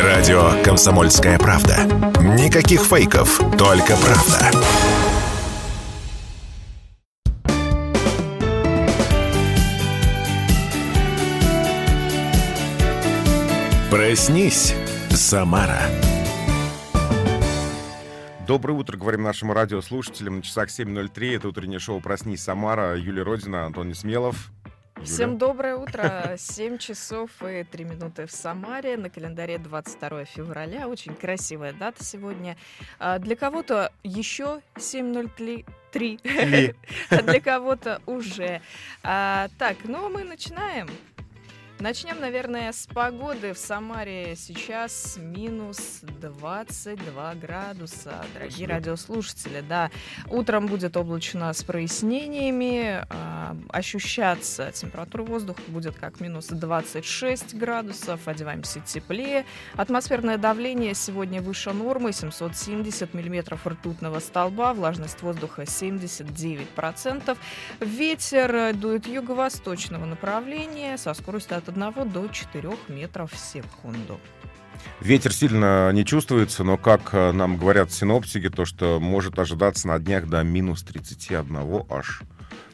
Радио 0.00 0.52
«Комсомольская 0.62 1.38
правда». 1.38 1.82
Никаких 2.38 2.82
фейков, 2.82 3.40
только 3.58 3.96
правда. 3.96 4.50
Проснись, 13.90 14.72
Самара. 15.10 15.80
Доброе 18.46 18.74
утро, 18.74 18.96
говорим 18.96 19.24
нашим 19.24 19.50
радиослушателям. 19.50 20.36
На 20.36 20.42
часах 20.42 20.68
7.03. 20.68 21.36
Это 21.36 21.48
утреннее 21.48 21.80
шоу 21.80 22.00
«Проснись, 22.00 22.42
Самара». 22.42 22.96
Юлия 22.96 23.22
Родина, 23.24 23.66
Антон 23.66 23.88
Несмелов. 23.88 24.52
Юля. 24.98 25.04
Всем 25.04 25.38
доброе 25.38 25.76
утро. 25.76 26.34
7 26.38 26.78
часов 26.78 27.30
и 27.42 27.64
3 27.64 27.84
минуты 27.84 28.26
в 28.26 28.32
Самаре. 28.32 28.96
На 28.96 29.10
календаре 29.10 29.58
22 29.58 30.24
февраля. 30.24 30.88
Очень 30.88 31.14
красивая 31.14 31.72
дата 31.72 32.04
сегодня. 32.04 32.56
А 32.98 33.18
для 33.18 33.36
кого-то 33.36 33.92
еще 34.02 34.60
7.03. 34.76 35.64
А 37.10 37.22
для 37.22 37.40
кого-то 37.40 38.02
уже. 38.06 38.60
А, 39.02 39.48
так, 39.58 39.78
ну 39.84 40.10
мы 40.10 40.24
начинаем. 40.24 40.88
Начнем, 41.80 42.18
наверное, 42.18 42.72
с 42.72 42.88
погоды. 42.88 43.52
В 43.52 43.58
Самаре 43.58 44.34
сейчас 44.34 45.16
минус 45.16 46.00
22 46.20 47.34
градуса. 47.36 48.24
Дорогие 48.34 48.50
Спасибо. 48.66 48.72
радиослушатели, 48.72 49.60
да. 49.60 49.90
Утром 50.28 50.66
будет 50.66 50.96
облачно 50.96 51.52
с 51.52 51.62
прояснениями. 51.62 53.06
а, 53.10 53.56
ощущаться 53.68 54.72
температура 54.72 55.22
воздуха 55.22 55.62
будет 55.68 55.96
как 55.96 56.20
минус 56.20 56.48
26 56.48 57.54
градусов. 57.54 58.26
Одеваемся 58.26 58.80
теплее. 58.80 59.46
Атмосферное 59.74 60.36
давление 60.36 60.94
сегодня 60.94 61.40
выше 61.40 61.72
нормы. 61.72 62.12
770 62.12 63.14
миллиметров 63.14 63.64
ртутного 63.64 64.18
столба. 64.18 64.74
Влажность 64.74 65.22
воздуха 65.22 65.62
79%. 65.62 67.38
Ветер 67.78 68.74
дует 68.74 69.06
юго-восточного 69.06 70.06
направления 70.06 70.98
со 70.98 71.14
скоростью 71.14 71.56
от 71.56 71.67
1 71.68 72.10
до 72.10 72.28
4 72.28 72.70
метров 72.88 73.32
в 73.32 73.38
секунду. 73.38 74.18
Ветер 75.00 75.32
сильно 75.32 75.90
не 75.92 76.04
чувствуется, 76.04 76.64
но, 76.64 76.76
как 76.76 77.10
э, 77.12 77.32
нам 77.32 77.56
говорят 77.56 77.92
синоптики, 77.92 78.48
то, 78.48 78.64
что 78.64 79.00
может 79.00 79.38
ожидаться 79.38 79.88
на 79.88 79.98
днях 79.98 80.28
до 80.28 80.42
минус 80.42 80.82
31 80.82 81.84
аж. 81.88 82.22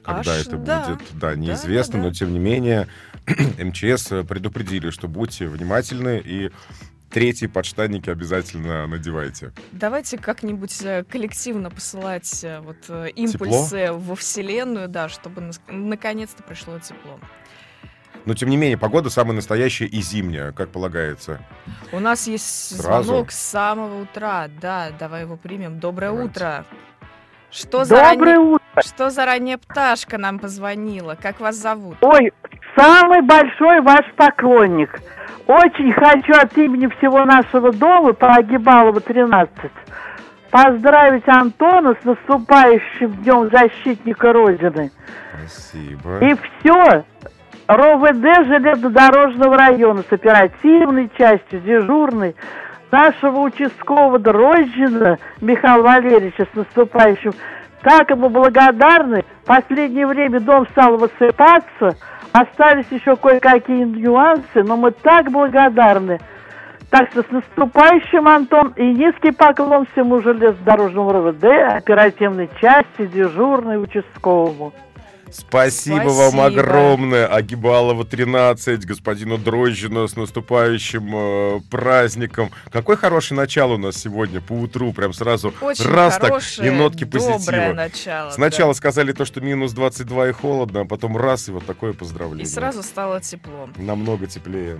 Когда 0.02 0.32
Аж, 0.32 0.46
это 0.46 0.56
да. 0.58 0.88
будет, 0.88 1.00
да, 1.14 1.34
неизвестно, 1.34 1.94
да, 1.94 1.98
да. 2.00 2.08
но 2.08 2.14
тем 2.14 2.32
не 2.32 2.38
менее 2.38 2.88
МЧС 3.58 4.08
предупредили, 4.28 4.90
что 4.90 5.08
будьте 5.08 5.48
внимательны 5.48 6.20
и 6.22 6.50
третьи 7.14 7.46
подштанники 7.46 8.10
обязательно 8.10 8.86
надевайте. 8.86 9.52
Давайте 9.72 10.18
как-нибудь 10.18 10.82
э, 10.82 11.04
коллективно 11.04 11.70
посылать 11.70 12.44
э, 12.44 12.60
вот 12.60 12.76
э, 12.88 13.10
импульсы 13.14 13.92
во 13.92 14.14
Вселенную, 14.14 14.88
да, 14.88 15.08
чтобы 15.08 15.50
наконец-то 15.68 16.42
пришло 16.42 16.78
тепло. 16.80 17.18
Но, 18.24 18.34
тем 18.34 18.48
не 18.48 18.56
менее, 18.56 18.78
погода 18.78 19.10
самая 19.10 19.34
настоящая 19.34 19.86
и 19.86 20.00
зимняя, 20.00 20.52
как 20.52 20.70
полагается. 20.70 21.40
У 21.92 22.00
нас 22.00 22.26
есть 22.26 22.80
Сразу? 22.80 23.08
звонок 23.08 23.30
с 23.30 23.38
самого 23.38 24.02
утра. 24.02 24.48
Да, 24.60 24.88
давай 24.98 25.22
его 25.22 25.36
примем. 25.36 25.78
Доброе 25.78 26.10
Давайте. 26.10 26.30
утро. 26.30 26.64
Что 27.50 27.84
за, 27.84 27.96
Доброе 27.96 28.36
ранне- 28.36 28.38
утро. 28.54 28.82
Что 28.82 29.10
за 29.10 29.26
ранняя 29.26 29.58
пташка 29.58 30.18
нам 30.18 30.38
позвонила? 30.38 31.16
Как 31.20 31.38
вас 31.40 31.56
зовут? 31.56 31.96
Ой, 32.00 32.32
самый 32.74 33.20
большой 33.22 33.80
ваш 33.82 34.04
поклонник. 34.16 35.00
Очень 35.46 35.92
хочу 35.92 36.32
от 36.32 36.56
имени 36.56 36.86
всего 36.98 37.24
нашего 37.26 37.72
дома 37.72 38.14
по 38.14 38.34
Агибалова 38.34 39.00
13 39.00 39.50
поздравить 40.50 41.28
Антона 41.28 41.96
с 42.00 42.04
наступающим 42.04 43.12
Днем 43.22 43.50
Защитника 43.50 44.32
Родины. 44.32 44.90
Спасибо. 45.38 46.18
И 46.24 46.34
все. 46.60 47.04
РОВД 47.66 48.46
железнодорожного 48.46 49.56
района 49.56 50.02
с 50.02 50.12
оперативной 50.12 51.10
частью, 51.16 51.60
дежурной, 51.60 52.36
нашего 52.90 53.40
участкового 53.40 54.18
Дрожжина 54.18 55.18
Михаила 55.40 55.82
Валерьевича 55.82 56.46
с 56.52 56.56
наступающим. 56.56 57.32
Так 57.82 58.10
ему 58.10 58.28
благодарны. 58.28 59.24
В 59.42 59.46
последнее 59.46 60.06
время 60.06 60.40
дом 60.40 60.66
стал 60.68 60.96
высыпаться. 60.96 61.96
Остались 62.32 62.86
еще 62.90 63.16
кое-какие 63.16 63.84
нюансы, 63.84 64.62
но 64.62 64.76
мы 64.76 64.90
так 64.90 65.30
благодарны. 65.30 66.20
Так 66.90 67.10
что 67.10 67.22
с 67.22 67.30
наступающим, 67.30 68.28
Антон, 68.28 68.72
и 68.76 68.84
низкий 68.84 69.32
поклон 69.32 69.86
всему 69.92 70.20
железнодорожному 70.20 71.12
РВД, 71.12 71.44
оперативной 71.76 72.48
части, 72.60 73.06
дежурной, 73.06 73.82
участковому. 73.82 74.72
Спасибо, 75.34 76.08
вам 76.08 76.40
огромное. 76.40 77.26
Агибалова 77.26 78.04
13, 78.04 78.86
господину 78.86 79.36
Дрожжину 79.36 80.06
с 80.06 80.14
наступающим 80.16 81.10
э, 81.14 81.60
праздником. 81.70 82.50
Какое 82.70 82.96
хорошее 82.96 83.36
начало 83.36 83.74
у 83.74 83.78
нас 83.78 83.96
сегодня 83.96 84.40
по 84.40 84.52
утру. 84.52 84.92
Прям 84.92 85.12
сразу 85.12 85.52
Очень 85.60 85.86
раз 85.86 86.14
так 86.14 86.28
хорошее, 86.28 86.68
и 86.68 86.70
нотки 86.70 87.04
позитива. 87.04 87.72
начало. 87.72 88.30
Сначала 88.30 88.72
да. 88.72 88.76
сказали 88.76 89.12
то, 89.12 89.24
что 89.24 89.40
минус 89.40 89.72
22 89.72 90.28
и 90.28 90.32
холодно, 90.32 90.82
а 90.82 90.84
потом 90.84 91.16
раз 91.16 91.48
и 91.48 91.50
вот 91.50 91.66
такое 91.66 91.92
поздравление. 91.92 92.44
И 92.44 92.48
сразу 92.48 92.82
стало 92.82 93.20
тепло. 93.20 93.68
Намного 93.76 94.26
теплее. 94.26 94.78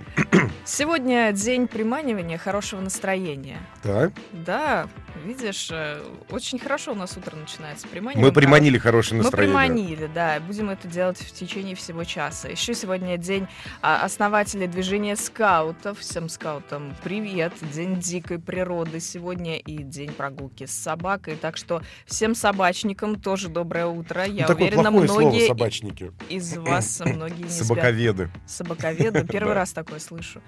Сегодня 0.63 1.31
день 1.33 1.67
приманивания 1.67 2.37
хорошего 2.37 2.79
настроения. 2.81 3.57
Да? 3.83 4.11
Да, 4.31 4.87
видишь, 5.25 5.69
э, 5.71 6.01
очень 6.29 6.59
хорошо 6.59 6.93
у 6.93 6.95
нас 6.95 7.17
утро 7.17 7.35
начинается. 7.35 7.87
Приманиваем 7.87 8.25
Мы 8.25 8.31
приманили 8.31 8.77
хорошее 8.77 9.17
Мы 9.17 9.23
настроение. 9.23 9.53
приманили, 9.53 10.09
да. 10.13 10.39
Будем 10.47 10.69
это 10.69 10.87
делать 10.87 11.17
в 11.17 11.31
течение 11.31 11.75
всего 11.75 12.03
часа. 12.03 12.49
Еще 12.49 12.75
сегодня 12.75 13.17
день 13.17 13.47
а, 13.81 14.03
основателей 14.03 14.67
движения 14.67 15.15
скаутов. 15.15 15.99
Всем 15.99 16.29
скаутам 16.29 16.95
привет. 17.03 17.53
День 17.73 17.99
дикой 17.99 18.37
природы 18.37 18.99
сегодня 18.99 19.57
и 19.57 19.77
день 19.81 20.11
прогулки 20.11 20.65
с 20.65 20.71
собакой. 20.71 21.35
Так 21.35 21.57
что 21.57 21.81
всем 22.05 22.35
собачникам 22.35 23.19
тоже 23.19 23.49
доброе 23.49 23.87
утро. 23.87 24.25
Я 24.25 24.47
Ну, 24.47 24.53
уверена, 24.53 24.83
слово 24.83 25.03
многие 25.03 25.47
собачники. 25.47 26.11
из 26.29 26.55
вас 26.57 26.99
многие 27.05 27.43
не 27.43 27.49
спят. 27.49 27.67
Собаковеды. 27.67 28.29
Собаковеды. 28.45 29.25
Первый 29.31 29.53
раз 29.53 29.73
такое 29.73 29.99
слышу. 29.99 30.41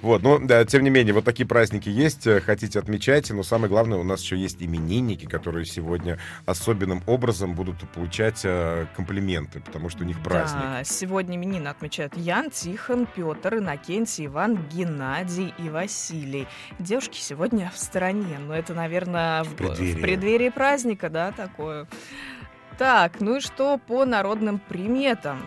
Вот, 0.00 0.22
ну, 0.22 0.40
да, 0.44 0.64
тем 0.64 0.82
не 0.82 0.90
менее, 0.90 1.14
вот 1.14 1.24
такие 1.24 1.46
праздники 1.46 1.88
есть, 1.88 2.26
э, 2.26 2.40
хотите 2.40 2.80
отмечайте, 2.80 3.34
но 3.34 3.44
самое 3.44 3.68
главное, 3.68 3.98
у 3.98 4.02
нас 4.02 4.20
еще 4.20 4.36
есть 4.36 4.60
именинники, 4.60 5.26
которые 5.26 5.64
сегодня 5.64 6.18
особенным 6.44 7.02
образом 7.06 7.54
будут 7.54 7.88
получать 7.90 8.40
э, 8.42 8.86
комплименты, 9.02 9.60
потому 9.60 9.88
что 9.88 10.04
у 10.04 10.06
них 10.06 10.22
праздник. 10.22 10.62
Да, 10.62 10.84
сегодня 10.84 11.36
именины 11.36 11.66
отмечают 11.66 12.16
Ян, 12.16 12.50
Тихон, 12.50 13.06
Петр, 13.06 13.56
Иннокентий, 13.56 14.26
Иван, 14.26 14.56
Геннадий 14.68 15.52
и 15.58 15.68
Василий. 15.68 16.46
Девушки 16.78 17.18
сегодня 17.18 17.72
в 17.74 17.78
стороне, 17.78 18.38
но 18.38 18.54
это, 18.54 18.74
наверное, 18.74 19.42
в, 19.42 19.54
преддверии. 19.56 19.98
в 19.98 20.00
преддверии 20.00 20.48
праздника, 20.50 21.10
да, 21.10 21.32
такое. 21.32 21.88
Так, 22.78 23.20
ну 23.20 23.36
и 23.36 23.40
что 23.40 23.76
по 23.76 24.04
народным 24.04 24.60
приметам? 24.60 25.42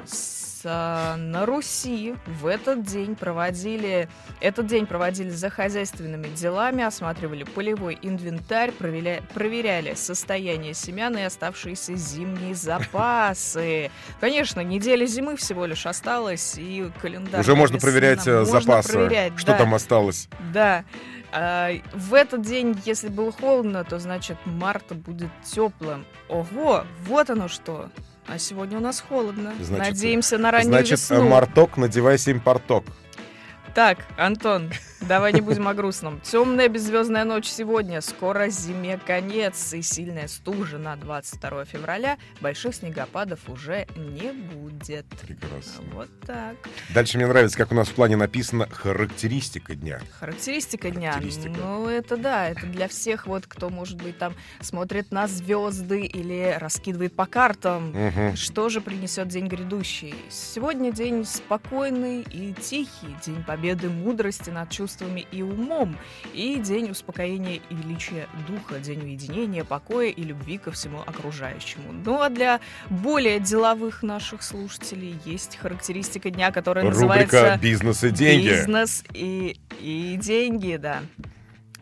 А, 0.66 1.16
на 1.18 1.46
Руси 1.46 2.16
в 2.26 2.48
этот 2.48 2.84
день 2.84 3.16
проводили 3.16 4.10
этот 4.42 4.68
день 4.68 4.86
проводили 4.86 5.30
за 5.30 5.50
хозяйственными 5.50 6.28
делами, 6.28 6.84
осматривали 6.84 7.44
полевой 7.44 7.98
инвентарь, 8.02 8.72
проверя- 8.72 9.24
проверяли 9.34 9.94
состояние 9.94 10.74
семян 10.74 11.16
и 11.18 11.22
оставшиеся 11.22 11.96
зимние 11.96 12.56
запасы. 12.56 13.92
Конечно, 14.20 14.62
неделя 14.62 15.06
зимы 15.06 15.36
всего 15.38 15.66
лишь 15.66 15.86
осталась, 15.86 16.56
и 16.58 16.92
календарь. 17.02 17.42
Уже 17.42 17.56
можно 17.56 17.78
проверять 17.78 18.28
э, 18.28 18.46
запасы, 18.46 18.94
проверять, 18.94 19.34
что 19.38 19.52
да. 19.52 19.58
там 19.58 19.74
осталось. 19.74 20.28
Да. 20.54 20.84
А, 21.32 21.72
В 21.94 22.14
этот 22.14 22.42
день, 22.42 22.78
если 22.86 23.10
было 23.10 23.32
холодно, 23.32 23.84
то 23.84 24.00
значит 24.00 24.38
март 24.46 24.94
будет 24.94 25.30
теплым. 25.44 26.06
Ого, 26.30 26.86
вот 27.06 27.30
оно 27.30 27.48
что. 27.48 27.90
А 28.28 28.40
сегодня 28.40 28.78
у 28.78 28.82
нас 28.82 29.00
холодно. 29.02 29.54
Значит, 29.62 29.94
Надеемся 29.94 30.38
на 30.38 30.52
раннюю 30.52 30.70
Значит, 30.74 30.92
весну. 31.00 31.28
марток, 31.30 31.78
надевай 31.78 32.18
семь 32.18 32.40
порток. 32.40 32.86
Так, 33.76 34.00
Антон, 34.18 34.72
давай 35.08 35.34
не 35.34 35.42
будем 35.42 35.68
о 35.68 35.74
грустном. 35.74 36.20
Темная 36.22 36.68
беззвездная 36.68 37.26
ночь 37.26 37.48
сегодня. 37.48 38.02
Скоро 38.02 38.50
зиме 38.50 39.00
конец 39.06 39.74
и 39.74 39.82
сильная 39.82 40.28
стужа 40.28 40.78
на 40.78 40.96
22 40.96 41.66
февраля. 41.66 42.18
Больших 42.42 42.76
снегопадов 42.76 43.40
уже 43.48 43.88
не 43.96 44.32
будет. 44.32 45.06
Прекрасно. 45.22 45.84
Вот 45.94 46.10
так. 46.26 46.56
Дальше 46.94 47.18
мне 47.18 47.28
нравится, 47.28 47.58
как 47.58 47.72
у 47.72 47.76
нас 47.76 47.88
в 47.90 47.94
плане 47.94 48.16
написано 48.16 48.68
характеристика 48.70 49.76
дня. 49.76 50.00
Характеристика 50.20 50.90
дня. 50.90 51.14
Характеристика. 51.14 51.60
Ну, 51.60 51.88
это 51.88 52.18
да, 52.18 52.50
это 52.50 52.66
для 52.66 52.88
всех, 52.88 53.28
вот, 53.28 53.46
кто, 53.48 53.70
может 53.70 54.02
быть, 54.02 54.18
там 54.18 54.34
смотрит 54.62 55.12
на 55.12 55.28
звезды 55.28 56.06
или 56.06 56.58
раскидывает 56.60 57.16
по 57.16 57.26
картам. 57.26 57.92
Мгм. 57.92 58.36
Что 58.36 58.70
же 58.70 58.82
принесет 58.82 59.28
день 59.28 59.48
грядущий? 59.48 60.16
Сегодня 60.30 60.92
день 60.92 61.26
спокойный 61.26 62.22
и 62.22 62.54
тихий, 62.54 63.16
день 63.26 63.44
победы 63.44 63.90
мудрости 63.90 64.50
над 64.50 64.70
чувством 64.70 64.95
чувствами 64.96 65.26
и 65.32 65.42
умом. 65.42 65.98
И 66.34 66.60
день 66.60 66.92
успокоения 66.92 67.60
и 67.70 67.76
величия 67.76 68.28
духа, 68.48 68.80
день 68.80 69.02
уединения, 69.02 69.64
покоя 69.64 70.10
и 70.10 70.24
любви 70.24 70.58
ко 70.58 70.72
всему 70.72 71.00
окружающему. 71.06 71.92
Ну 71.92 72.22
а 72.22 72.30
для 72.30 72.60
более 72.90 73.40
деловых 73.40 74.04
наших 74.04 74.44
слушателей 74.44 75.16
есть 75.26 75.58
характеристика 75.58 76.30
дня, 76.30 76.52
которая 76.52 76.86
Рубрика 76.86 77.04
называется 77.04 77.60
«Бизнес 77.62 78.04
и 78.04 78.10
деньги». 78.12 78.48
Бизнес 78.48 79.04
и, 79.14 79.58
и 79.80 80.18
деньги, 80.22 80.78
да. 80.78 81.02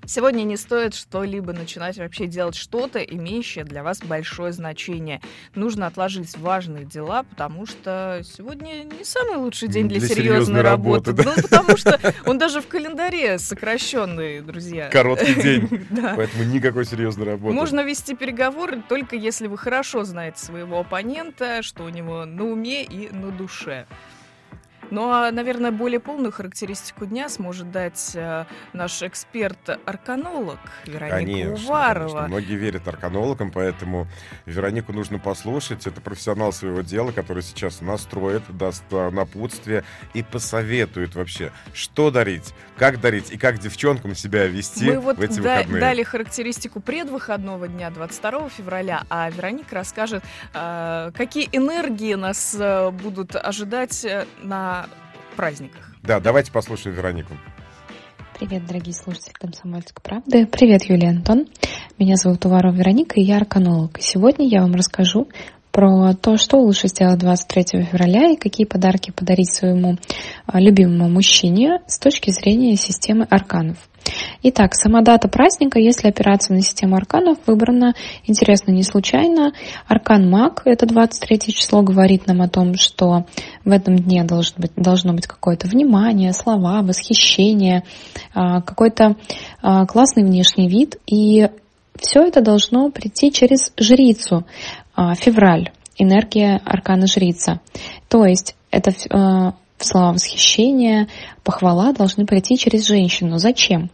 Сегодня 0.06 0.44
не 0.44 0.58
стоит 0.58 0.94
что-либо 0.94 1.54
начинать 1.54 1.98
вообще 1.98 2.28
делать 2.28 2.56
что-то, 2.56 3.00
имеющее 3.00 3.64
для 3.64 3.84
вас 3.84 4.00
большое 4.00 4.52
значение. 4.52 5.22
Нужно 5.56 5.88
отложить 5.88 6.38
важные 6.38 6.86
дела, 6.86 7.24
потому 7.24 7.66
что 7.66 8.22
сегодня 8.24 8.84
не 8.84 9.04
самый 9.04 9.38
лучший 9.38 9.68
день 9.68 9.88
для, 9.88 10.00
Для 10.00 10.08
серьезной, 10.08 10.36
серьезной 10.36 10.62
работы. 10.62 11.12
работы, 11.12 11.24
да. 11.24 11.34
Ну, 11.36 11.42
потому 11.42 11.78
что 11.78 12.00
он 12.26 12.38
даже 12.38 12.62
в 12.62 12.68
календаре 12.68 13.40
сокращенный, 13.40 14.42
друзья. 14.42 14.90
Короткий 14.90 15.36
день. 15.36 15.88
Поэтому 16.16 16.44
никакой 16.44 16.86
серьезной 16.86 17.26
работы. 17.26 17.54
Можно 17.54 17.82
вести 17.84 18.16
переговоры 18.16 18.82
только 18.88 19.16
если 19.16 19.48
вы 19.48 19.58
хорошо 19.58 20.04
знаете 20.04 20.44
своего 20.44 20.80
оппонента, 20.80 21.64
что 21.64 21.84
у 21.84 21.90
него 21.90 22.26
на 22.26 22.46
уме 22.46 22.84
и 22.84 23.10
на 23.10 23.32
душе. 23.32 23.86
Ну 24.94 25.10
а, 25.12 25.32
наверное, 25.32 25.72
более 25.72 26.00
полную 26.00 26.32
характеристику 26.32 27.08
дня 27.08 27.28
сможет 27.28 27.72
дать 27.72 28.12
э, 28.14 28.46
наш 28.74 29.02
эксперт-арканолог 29.02 30.60
Вероника 30.86 31.16
Конечно, 31.16 31.54
Уварова. 31.54 32.08
конечно. 32.10 32.28
Многие 32.28 32.56
верят 32.58 32.88
арканологам, 32.88 33.50
поэтому 33.50 34.08
Веронику 34.46 34.94
нужно 34.94 35.18
послушать. 35.18 35.88
Это 35.88 36.00
профессионал 36.00 36.54
своего 36.54 36.82
дела, 36.82 37.12
который 37.12 37.42
сейчас 37.42 37.82
настроит, 37.82 38.44
даст 38.56 38.84
напутствие 38.92 39.84
и 40.14 40.22
посоветует 40.22 41.16
вообще, 41.16 41.52
что 41.74 42.12
дарить, 42.12 42.54
как 42.78 43.02
дарить 43.02 43.32
и 43.32 43.38
как 43.40 43.58
девчонкам 43.58 44.14
себя 44.14 44.46
вести 44.46 44.92
Мы 44.92 45.00
вот 45.00 45.18
в 45.18 45.22
эти 45.22 45.40
да- 45.40 45.56
выходные. 45.58 45.82
дали 45.82 46.04
характеристику 46.04 46.80
предвыходного 46.82 47.68
дня 47.68 47.90
22 47.90 48.50
февраля, 48.50 49.06
а 49.10 49.28
Вероника 49.32 49.74
расскажет, 49.74 50.24
э, 50.54 51.12
какие 51.18 51.50
энергии 51.52 52.14
нас 52.14 52.56
э, 52.60 52.92
будут 52.92 53.36
ожидать 53.36 54.06
на 54.44 54.83
праздниках. 55.36 55.94
Да, 56.02 56.20
давайте 56.20 56.52
послушаем 56.52 56.96
Веронику. 56.96 57.34
Привет, 58.40 58.66
дорогие 58.66 58.94
слушатели 58.94 59.34
«Комсомольской 59.34 60.02
правды». 60.02 60.46
Привет, 60.48 60.84
Юлия 60.86 61.10
Антон. 61.10 61.46
Меня 62.00 62.16
зовут 62.16 62.46
Уварова 62.46 62.76
Вероника, 62.76 63.20
и 63.20 63.24
я 63.24 63.38
арканолог. 63.38 64.00
И 64.00 64.02
сегодня 64.02 64.48
я 64.48 64.62
вам 64.62 64.74
расскажу 64.74 65.28
про 65.72 66.14
то, 66.14 66.38
что 66.38 66.58
лучше 66.58 66.88
сделать 66.88 67.20
23 67.20 67.84
февраля 67.84 68.32
и 68.32 68.36
какие 68.36 68.66
подарки 68.66 69.12
подарить 69.12 69.54
своему 69.54 69.98
а, 70.46 70.60
любимому 70.60 71.10
мужчине 71.10 71.80
с 71.88 71.98
точки 72.00 72.32
зрения 72.32 72.76
системы 72.76 73.26
арканов. 73.30 73.78
Итак, 74.44 74.76
сама 74.76 75.02
дата 75.02 75.28
праздника, 75.28 75.80
если 75.80 76.10
опираться 76.10 76.54
на 76.54 76.62
систему 76.62 76.96
арканов, 76.96 77.38
выбрана, 77.46 77.94
интересно, 78.26 78.72
не 78.72 78.84
случайно. 78.84 79.54
Аркан 79.88 80.30
Маг, 80.30 80.64
это 80.66 80.86
23 80.86 81.54
число, 81.54 81.82
говорит 81.82 82.28
нам 82.28 82.42
о 82.42 82.50
том, 82.50 82.76
что 82.76 83.26
в 83.64 83.72
этом 83.72 83.98
дне 83.98 84.24
должно 84.24 84.62
быть, 84.62 84.72
должно 84.76 85.14
быть 85.14 85.28
какое-то 85.28 85.68
внимание, 85.68 86.34
слова, 86.34 86.82
восхищение, 86.82 87.84
а, 88.34 88.62
какой-то 88.62 89.16
а, 89.62 89.86
классный 89.86 90.26
внешний 90.26 90.68
вид. 90.68 90.98
И 91.06 91.50
все 92.00 92.24
это 92.24 92.42
должно 92.42 92.92
прийти 92.92 93.32
через 93.32 93.72
жрицу, 93.78 94.46
а, 94.96 95.16
февраль, 95.16 95.72
энергия 95.98 96.62
аркана 96.66 97.08
жрица. 97.08 97.62
То 98.10 98.26
есть 98.26 98.56
это 98.72 98.92
слова 99.80 100.14
восхищения, 100.14 101.08
похвала 101.44 101.92
должны 101.92 102.26
прийти 102.26 102.58
через 102.58 102.88
женщину. 102.88 103.38
Зачем? 103.38 103.90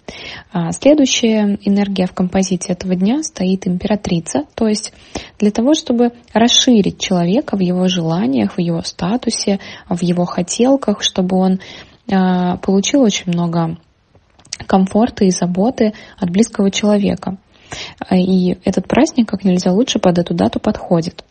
А, 0.51 0.71
Следующая 0.71 1.57
энергия 1.63 2.05
в 2.05 2.13
композиции 2.13 2.71
этого 2.71 2.95
дня 2.95 3.23
стоит 3.23 3.67
императрица, 3.67 4.43
то 4.55 4.67
есть 4.67 4.93
для 5.39 5.51
того, 5.51 5.73
чтобы 5.73 6.13
расширить 6.33 6.99
человека 6.99 7.57
в 7.57 7.61
его 7.61 7.87
желаниях, 7.87 8.57
в 8.57 8.59
его 8.59 8.81
статусе, 8.83 9.59
в 9.87 10.01
его 10.03 10.25
хотелках, 10.25 11.01
чтобы 11.01 11.37
он 11.37 11.59
а, 12.11 12.57
получил 12.57 13.01
очень 13.01 13.31
много 13.31 13.77
комфорта 14.67 15.25
и 15.25 15.31
заботы 15.31 15.93
от 16.17 16.29
близкого 16.29 16.71
человека. 16.71 17.37
А, 17.99 18.15
И 18.15 18.57
этот 18.63 18.87
праздник 18.87 19.29
как 19.29 19.43
нельзя 19.43 19.71
лучше 19.71 19.99
под 19.99 20.17
эту 20.17 20.33
дату 20.33 20.59
подходит. 20.59 21.23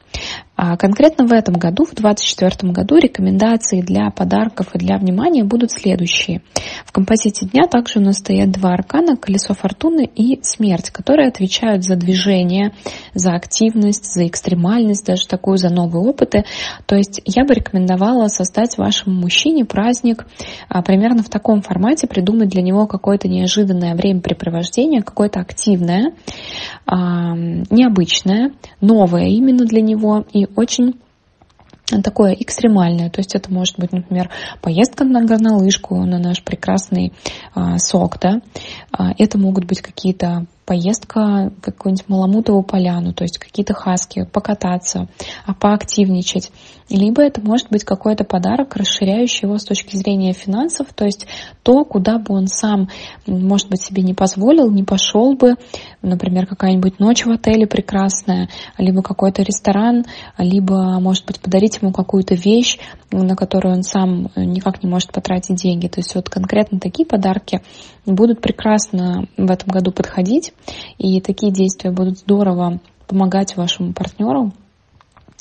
А 0.60 0.76
конкретно 0.76 1.24
в 1.24 1.32
этом 1.32 1.54
году, 1.54 1.84
в 1.84 1.94
2024 1.94 2.72
году, 2.72 2.96
рекомендации 2.96 3.80
для 3.80 4.10
подарков 4.10 4.74
и 4.74 4.78
для 4.78 4.98
внимания 4.98 5.44
будут 5.44 5.70
следующие. 5.70 6.42
В 6.84 6.90
композиции 6.90 7.46
дня 7.46 7.68
также 7.68 8.00
у 8.00 8.02
нас 8.02 8.16
стоят 8.16 8.50
два 8.50 8.72
аркана, 8.72 9.16
колесо 9.16 9.54
фортуны 9.54 10.04
и 10.04 10.40
смерть, 10.42 10.90
которые 10.90 11.28
отвечают 11.28 11.84
за 11.84 11.94
движение, 11.94 12.72
за 13.14 13.34
активность, 13.34 14.12
за 14.12 14.26
экстремальность, 14.26 15.06
даже 15.06 15.28
такую, 15.28 15.58
за 15.58 15.70
новые 15.70 16.04
опыты. 16.04 16.44
То 16.86 16.96
есть 16.96 17.20
я 17.24 17.44
бы 17.44 17.54
рекомендовала 17.54 18.26
создать 18.26 18.78
вашему 18.78 19.14
мужчине 19.14 19.64
праздник 19.64 20.26
а, 20.68 20.82
примерно 20.82 21.22
в 21.22 21.28
таком 21.28 21.62
формате, 21.62 22.08
придумать 22.08 22.48
для 22.48 22.62
него 22.62 22.88
какое-то 22.88 23.28
неожиданное 23.28 23.94
времяпрепровождение, 23.94 25.02
какое-то 25.02 25.38
активное, 25.38 26.14
а, 26.84 27.36
необычное, 27.36 28.54
новое 28.80 29.26
именно 29.28 29.64
для 29.64 29.82
него 29.82 29.97
и 30.32 30.46
очень 30.56 30.94
такое 32.02 32.34
экстремальное. 32.34 33.10
То 33.10 33.20
есть 33.20 33.34
это 33.34 33.52
может 33.52 33.78
быть, 33.78 33.92
например, 33.92 34.30
поездка 34.60 35.04
на 35.04 35.24
горнолыжку, 35.24 35.96
на 36.04 36.18
наш 36.18 36.42
прекрасный 36.42 37.12
а, 37.54 37.78
сок, 37.78 38.18
да. 38.20 38.40
А, 38.92 39.12
это 39.16 39.38
могут 39.38 39.64
быть 39.64 39.80
какие-то 39.80 40.46
поездка 40.66 41.50
в 41.56 41.60
какую-нибудь 41.62 42.08
Маламутову 42.08 42.62
поляну, 42.62 43.14
то 43.14 43.24
есть 43.24 43.38
какие-то 43.38 43.72
хаски, 43.72 44.24
покататься, 44.24 45.08
а, 45.46 45.54
поактивничать. 45.54 46.50
Либо 46.90 47.22
это 47.22 47.42
может 47.42 47.68
быть 47.70 47.84
какой-то 47.84 48.24
подарок, 48.24 48.76
расширяющий 48.76 49.46
его 49.46 49.58
с 49.58 49.64
точки 49.64 49.96
зрения 49.96 50.32
финансов, 50.32 50.88
то 50.94 51.04
есть 51.04 51.26
то, 51.62 51.84
куда 51.84 52.18
бы 52.18 52.34
он 52.34 52.46
сам, 52.46 52.88
может 53.26 53.68
быть, 53.68 53.82
себе 53.82 54.02
не 54.02 54.14
позволил, 54.14 54.70
не 54.70 54.84
пошел 54.84 55.34
бы, 55.34 55.56
например, 56.00 56.46
какая-нибудь 56.46 56.98
ночь 56.98 57.26
в 57.26 57.30
отеле 57.30 57.66
прекрасная, 57.66 58.48
либо 58.78 59.02
какой-то 59.02 59.42
ресторан, 59.42 60.06
либо, 60.38 60.98
может 60.98 61.26
быть, 61.26 61.40
подарить 61.40 61.78
ему 61.82 61.92
какую-то 61.92 62.34
вещь, 62.34 62.78
на 63.10 63.36
которую 63.36 63.76
он 63.76 63.82
сам 63.82 64.30
э, 64.34 64.44
никак 64.44 64.82
не 64.82 64.88
может 64.88 65.12
потратить 65.12 65.56
деньги. 65.56 65.88
То 65.88 66.00
есть 66.00 66.14
вот 66.14 66.30
конкретно 66.30 66.80
такие 66.80 67.06
подарки 67.06 67.60
будут 68.06 68.40
прекрасно 68.40 69.26
в 69.36 69.50
этом 69.50 69.68
году 69.68 69.92
подходить, 69.92 70.54
и 70.96 71.20
такие 71.20 71.52
действия 71.52 71.90
будут 71.90 72.18
здорово 72.18 72.80
помогать 73.06 73.56
вашему 73.56 73.92
партнеру 73.92 74.52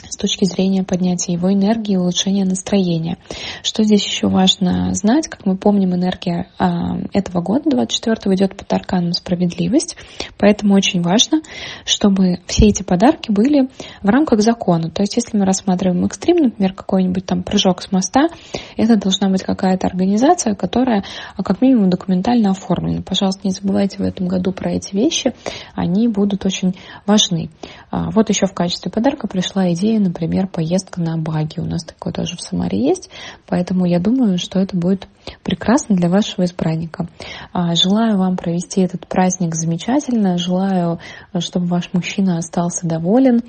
с 0.10 0.18
точки 0.18 0.46
зрения 0.46 0.84
поднятия 0.84 1.34
его 1.34 1.52
энергии 1.52 1.94
и 1.94 1.98
улучшения 1.98 2.46
настроения. 2.46 3.18
Что 3.64 3.84
здесь 3.84 4.06
еще 4.06 4.28
важно 4.28 4.94
знать, 4.94 5.28
как 5.28 5.46
мы 5.46 5.58
помним, 5.58 5.96
энергия 5.96 6.50
а, 6.58 6.98
этого 7.14 7.42
года, 7.42 7.70
24-го, 7.70 8.34
идет 8.34 8.56
под 8.56 8.72
арканом 8.72 9.14
справедливость, 9.14 9.96
поэтому 10.38 10.76
очень 10.76 11.02
важно, 11.02 11.42
чтобы 11.86 12.40
все 12.48 12.68
эти 12.68 12.84
подарки 12.84 13.32
были 13.32 13.70
в 14.02 14.08
рамках 14.08 14.42
закона. 14.42 14.90
То 14.90 15.02
есть, 15.04 15.16
если 15.16 15.38
мы 15.38 15.46
рассматриваем 15.46 16.06
экстрим, 16.06 16.38
например, 16.38 16.74
какой-нибудь 16.74 17.26
там 17.26 17.44
прыжок 17.44 17.82
с 17.82 17.92
моста, 17.92 18.28
это 18.76 18.96
должна 18.96 19.30
быть 19.30 19.44
какая-то 19.44 19.88
организация, 19.88 20.56
которая 20.56 21.04
а, 21.36 21.44
как 21.44 21.62
минимум 21.62 21.90
документально 21.90 22.52
оформлена. 22.52 23.02
Пожалуйста, 23.02 23.42
не 23.44 23.52
забывайте 23.52 23.98
в 23.98 24.02
этом 24.02 24.28
году 24.28 24.52
про 24.52 24.72
эти 24.72 24.96
вещи, 24.96 25.34
они 25.74 26.08
будут 26.08 26.46
очень 26.46 26.76
важны. 27.06 27.50
А, 27.92 28.10
Вот 28.12 28.30
еще 28.30 28.46
в 28.46 28.54
качестве 28.54 28.92
подарка 28.92 29.28
пришла 29.28 29.72
идея, 29.74 29.97
например, 30.00 30.48
поездка 30.48 31.02
на 31.02 31.18
баги. 31.18 31.60
У 31.60 31.66
нас 31.66 31.84
такое 31.84 32.14
тоже 32.14 32.36
в 32.38 32.42
Самаре 32.42 32.80
есть, 32.80 33.10
поэтому 33.48 33.86
я 33.86 34.00
думаю, 34.00 34.38
что 34.38 34.60
это 34.60 34.76
будет 34.78 35.08
прекрасно 35.44 35.96
для 35.96 36.10
вашего 36.10 36.46
избранника. 36.46 37.08
А, 37.54 37.76
Желаю 37.76 38.18
вам 38.18 38.38
провести 38.38 38.82
этот 38.82 39.08
праздник 39.08 39.56
замечательно, 39.56 40.38
желаю, 40.38 41.00
чтобы 41.40 41.68
ваш 41.68 41.94
мужчина 41.94 42.38
остался 42.38 42.88
доволен 42.88 43.42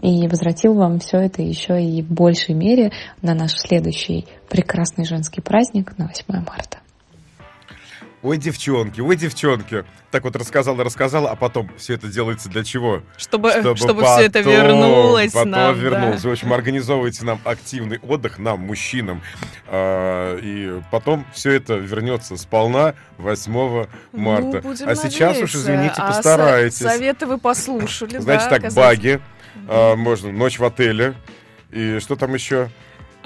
и 0.00 0.26
возвратил 0.28 0.74
вам 0.74 0.98
все 0.98 1.18
это 1.18 1.42
еще 1.42 1.82
и 1.82 2.02
в 2.02 2.10
большей 2.10 2.54
мере 2.54 2.92
на 3.22 3.34
наш 3.34 3.52
следующий 3.52 4.26
прекрасный 4.48 5.04
женский 5.04 5.40
праздник 5.40 5.96
на 5.98 6.06
8 6.06 6.24
марта. 6.44 6.78
Ой, 8.22 8.38
девчонки, 8.38 9.00
ой, 9.00 9.14
девчонки. 9.14 9.84
Так 10.10 10.24
вот 10.24 10.34
рассказала, 10.36 10.82
рассказала, 10.82 11.30
а 11.30 11.36
потом 11.36 11.70
все 11.76 11.94
это 11.94 12.08
делается 12.08 12.48
для 12.48 12.64
чего? 12.64 13.02
Чтобы, 13.16 13.52
чтобы, 13.76 14.04
все 14.04 14.22
это 14.22 14.40
вернулось 14.40 15.32
потом 15.32 15.50
нам. 15.50 15.78
вернулось. 15.78 16.22
да. 16.22 16.28
В 16.30 16.32
общем, 16.32 16.52
организовывайте 16.52 17.24
нам 17.24 17.40
активный 17.44 17.98
отдых, 18.00 18.38
нам, 18.38 18.60
мужчинам. 18.60 19.22
А, 19.66 20.38
и 20.38 20.80
потом 20.90 21.26
все 21.34 21.52
это 21.52 21.74
вернется 21.74 22.36
сполна 22.36 22.94
8 23.18 23.86
марта. 24.12 24.46
Ну, 24.46 24.60
будем 24.60 24.88
а 24.88 24.94
сейчас 24.96 25.36
уж, 25.36 25.54
надеяться. 25.54 25.58
извините, 25.58 25.94
А 25.98 26.06
постарайтесь. 26.08 26.78
советы 26.78 27.26
вы 27.26 27.38
послушали, 27.38 28.18
Значит 28.18 28.48
да, 28.50 28.58
так, 28.58 28.72
баги, 28.72 29.20
а, 29.68 29.94
можно 29.94 30.32
ночь 30.32 30.58
в 30.58 30.64
отеле. 30.64 31.14
И 31.70 31.98
что 32.00 32.16
там 32.16 32.32
еще? 32.34 32.70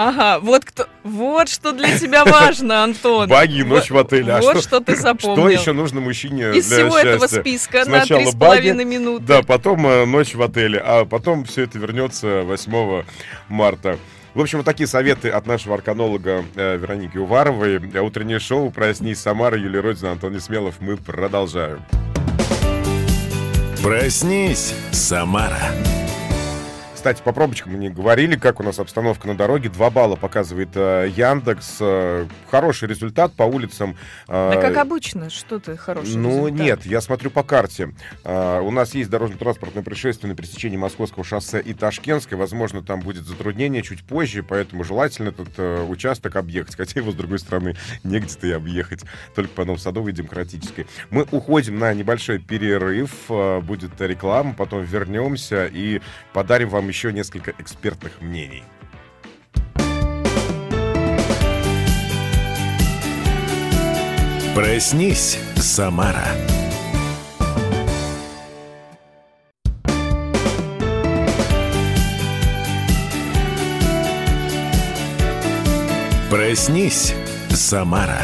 Ага, 0.02 0.38
вот 0.40 0.64
кто, 0.64 0.86
вот 1.04 1.50
что 1.50 1.72
для 1.72 1.98
тебя 1.98 2.24
важно, 2.24 2.84
Антон. 2.84 3.28
Баги 3.28 3.58
и 3.58 3.64
ночь 3.64 3.90
в 3.90 3.98
отеле. 3.98 4.32
А 4.32 4.40
вот 4.40 4.60
что, 4.60 4.62
что 4.62 4.80
ты 4.80 4.96
запомнил. 5.00 5.36
Что 5.36 5.48
еще 5.50 5.72
нужно 5.74 6.00
мужчине 6.00 6.52
Из 6.54 6.68
для 6.68 6.76
всего 6.78 6.96
этого 6.96 7.26
списка 7.26 7.84
на 7.84 8.06
три 8.06 8.24
с 8.24 8.34
половиной 8.34 8.86
минуты. 8.86 9.24
Да, 9.26 9.42
потом 9.42 9.86
э, 9.86 10.06
ночь 10.06 10.34
в 10.34 10.40
отеле, 10.40 10.78
а 10.82 11.04
потом 11.04 11.44
все 11.44 11.64
это 11.64 11.78
вернется 11.78 12.44
8 12.44 13.04
марта. 13.50 13.98
В 14.32 14.40
общем, 14.40 14.58
вот 14.58 14.64
такие 14.64 14.86
советы 14.86 15.28
от 15.28 15.46
нашего 15.46 15.74
арканолога 15.74 16.46
э, 16.54 16.78
Вероники 16.78 17.18
Уваровой. 17.18 17.76
Утреннее 18.00 18.38
шоу 18.38 18.70
«Проснись, 18.70 19.20
Самара», 19.20 19.58
Юлия 19.58 19.80
Родина, 19.80 20.12
Антон 20.12 20.32
Несмелов. 20.32 20.76
Мы 20.80 20.96
продолжаем. 20.96 21.82
Проснись, 23.82 24.74
Самара. 24.92 25.60
Кстати, 27.00 27.22
по 27.22 27.32
пробочкам 27.32 27.72
мы 27.72 27.78
не 27.78 27.88
говорили, 27.88 28.36
как 28.36 28.60
у 28.60 28.62
нас 28.62 28.78
обстановка 28.78 29.26
на 29.26 29.34
дороге. 29.34 29.70
Два 29.70 29.88
балла 29.88 30.16
показывает 30.16 30.68
э, 30.74 31.08
Яндекс. 31.16 31.78
Э, 31.80 32.26
хороший 32.50 32.88
результат 32.90 33.32
по 33.32 33.44
улицам. 33.44 33.96
э, 34.28 34.50
Да 34.54 34.60
как 34.60 34.76
обычно, 34.76 35.30
что 35.30 35.58
ты 35.58 35.78
хороший 35.78 36.16
Ну 36.18 36.48
результат. 36.48 36.60
нет, 36.60 36.84
я 36.84 37.00
смотрю 37.00 37.30
по 37.30 37.42
карте. 37.42 37.94
А, 38.22 38.60
у 38.60 38.70
нас 38.70 38.94
есть 38.94 39.08
дорожно-транспортное 39.08 39.82
происшествие 39.82 40.28
на 40.30 40.36
пересечении 40.36 40.76
Московского 40.76 41.24
шоссе 41.24 41.58
и 41.62 41.72
Ташкентской. 41.72 42.36
Возможно, 42.36 42.82
там 42.82 43.00
будет 43.00 43.24
затруднение 43.26 43.82
чуть 43.82 44.04
позже, 44.04 44.42
поэтому 44.42 44.84
желательно 44.84 45.30
этот 45.30 45.48
э, 45.56 45.82
участок 45.88 46.36
объехать. 46.36 46.76
Хотя 46.76 47.00
его, 47.00 47.12
с 47.12 47.14
другой 47.14 47.38
стороны, 47.38 47.76
негде-то 48.04 48.46
и 48.46 48.50
объехать. 48.50 49.04
Только 49.34 49.52
по 49.54 49.64
Новосадовой 49.64 50.12
и 50.12 50.14
Демократической. 50.14 50.86
Мы 51.08 51.26
уходим 51.30 51.78
на 51.78 51.94
небольшой 51.94 52.40
перерыв. 52.40 53.10
э, 53.30 53.60
будет 53.62 53.98
реклама, 54.02 54.52
потом 54.52 54.82
вернемся 54.84 55.64
и 55.64 56.02
подарим 56.34 56.68
вам 56.68 56.89
еще 56.90 57.12
несколько 57.12 57.52
экспертных 57.58 58.20
мнений. 58.20 58.64
Проснись, 64.54 65.38
Самара. 65.56 66.26
Проснись, 76.28 77.14
Самара. 77.50 78.20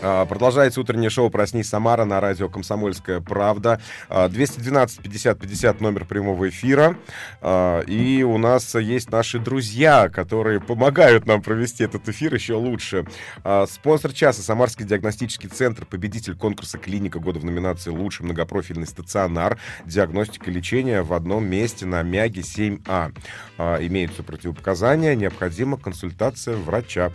А, 0.00 0.26
Продолжается 0.26 0.80
утреннее 0.80 1.10
шоу 1.10 1.28
«Проснись, 1.28 1.68
Самара» 1.68 2.04
на 2.04 2.20
радио 2.20 2.48
«Комсомольская 2.48 3.20
правда». 3.20 3.80
А, 4.08 4.28
212-50-50 4.28 5.82
номер 5.82 6.04
прямого 6.04 6.48
эфира. 6.48 6.96
А, 7.40 7.80
И 7.80 8.22
у 8.22 8.38
нас 8.38 8.74
есть 8.76 9.10
наши 9.10 9.38
друзья, 9.40 10.08
которые 10.08 10.60
помогают 10.60 11.26
нам 11.26 11.42
провести 11.42 11.82
этот 11.82 12.08
эфир 12.08 12.32
еще 12.34 12.54
лучше. 12.54 13.06
А, 13.42 13.66
Спонсор 13.66 14.12
часа 14.12 14.42
«Самарский 14.42 14.84
диагностический 14.84 15.48
центр», 15.48 15.84
победитель 15.84 16.36
конкурса 16.36 16.78
«Клиника 16.78 17.18
года» 17.18 17.40
в 17.40 17.44
номинации 17.44 17.90
«Лучший 17.90 18.24
многопрофильный 18.24 18.86
стационар». 18.86 19.58
Диагностика 19.84 20.50
и 20.50 20.54
лечение 20.54 21.02
в 21.02 21.12
одном 21.12 21.44
месте 21.46 21.86
на 21.86 22.02
Мяге 22.02 22.42
7А. 22.42 23.12
А, 23.58 23.78
Имеются 23.84 24.22
противопоказания, 24.22 25.16
необходима 25.16 25.76
консультация 25.76 26.56
врача. 26.56 27.10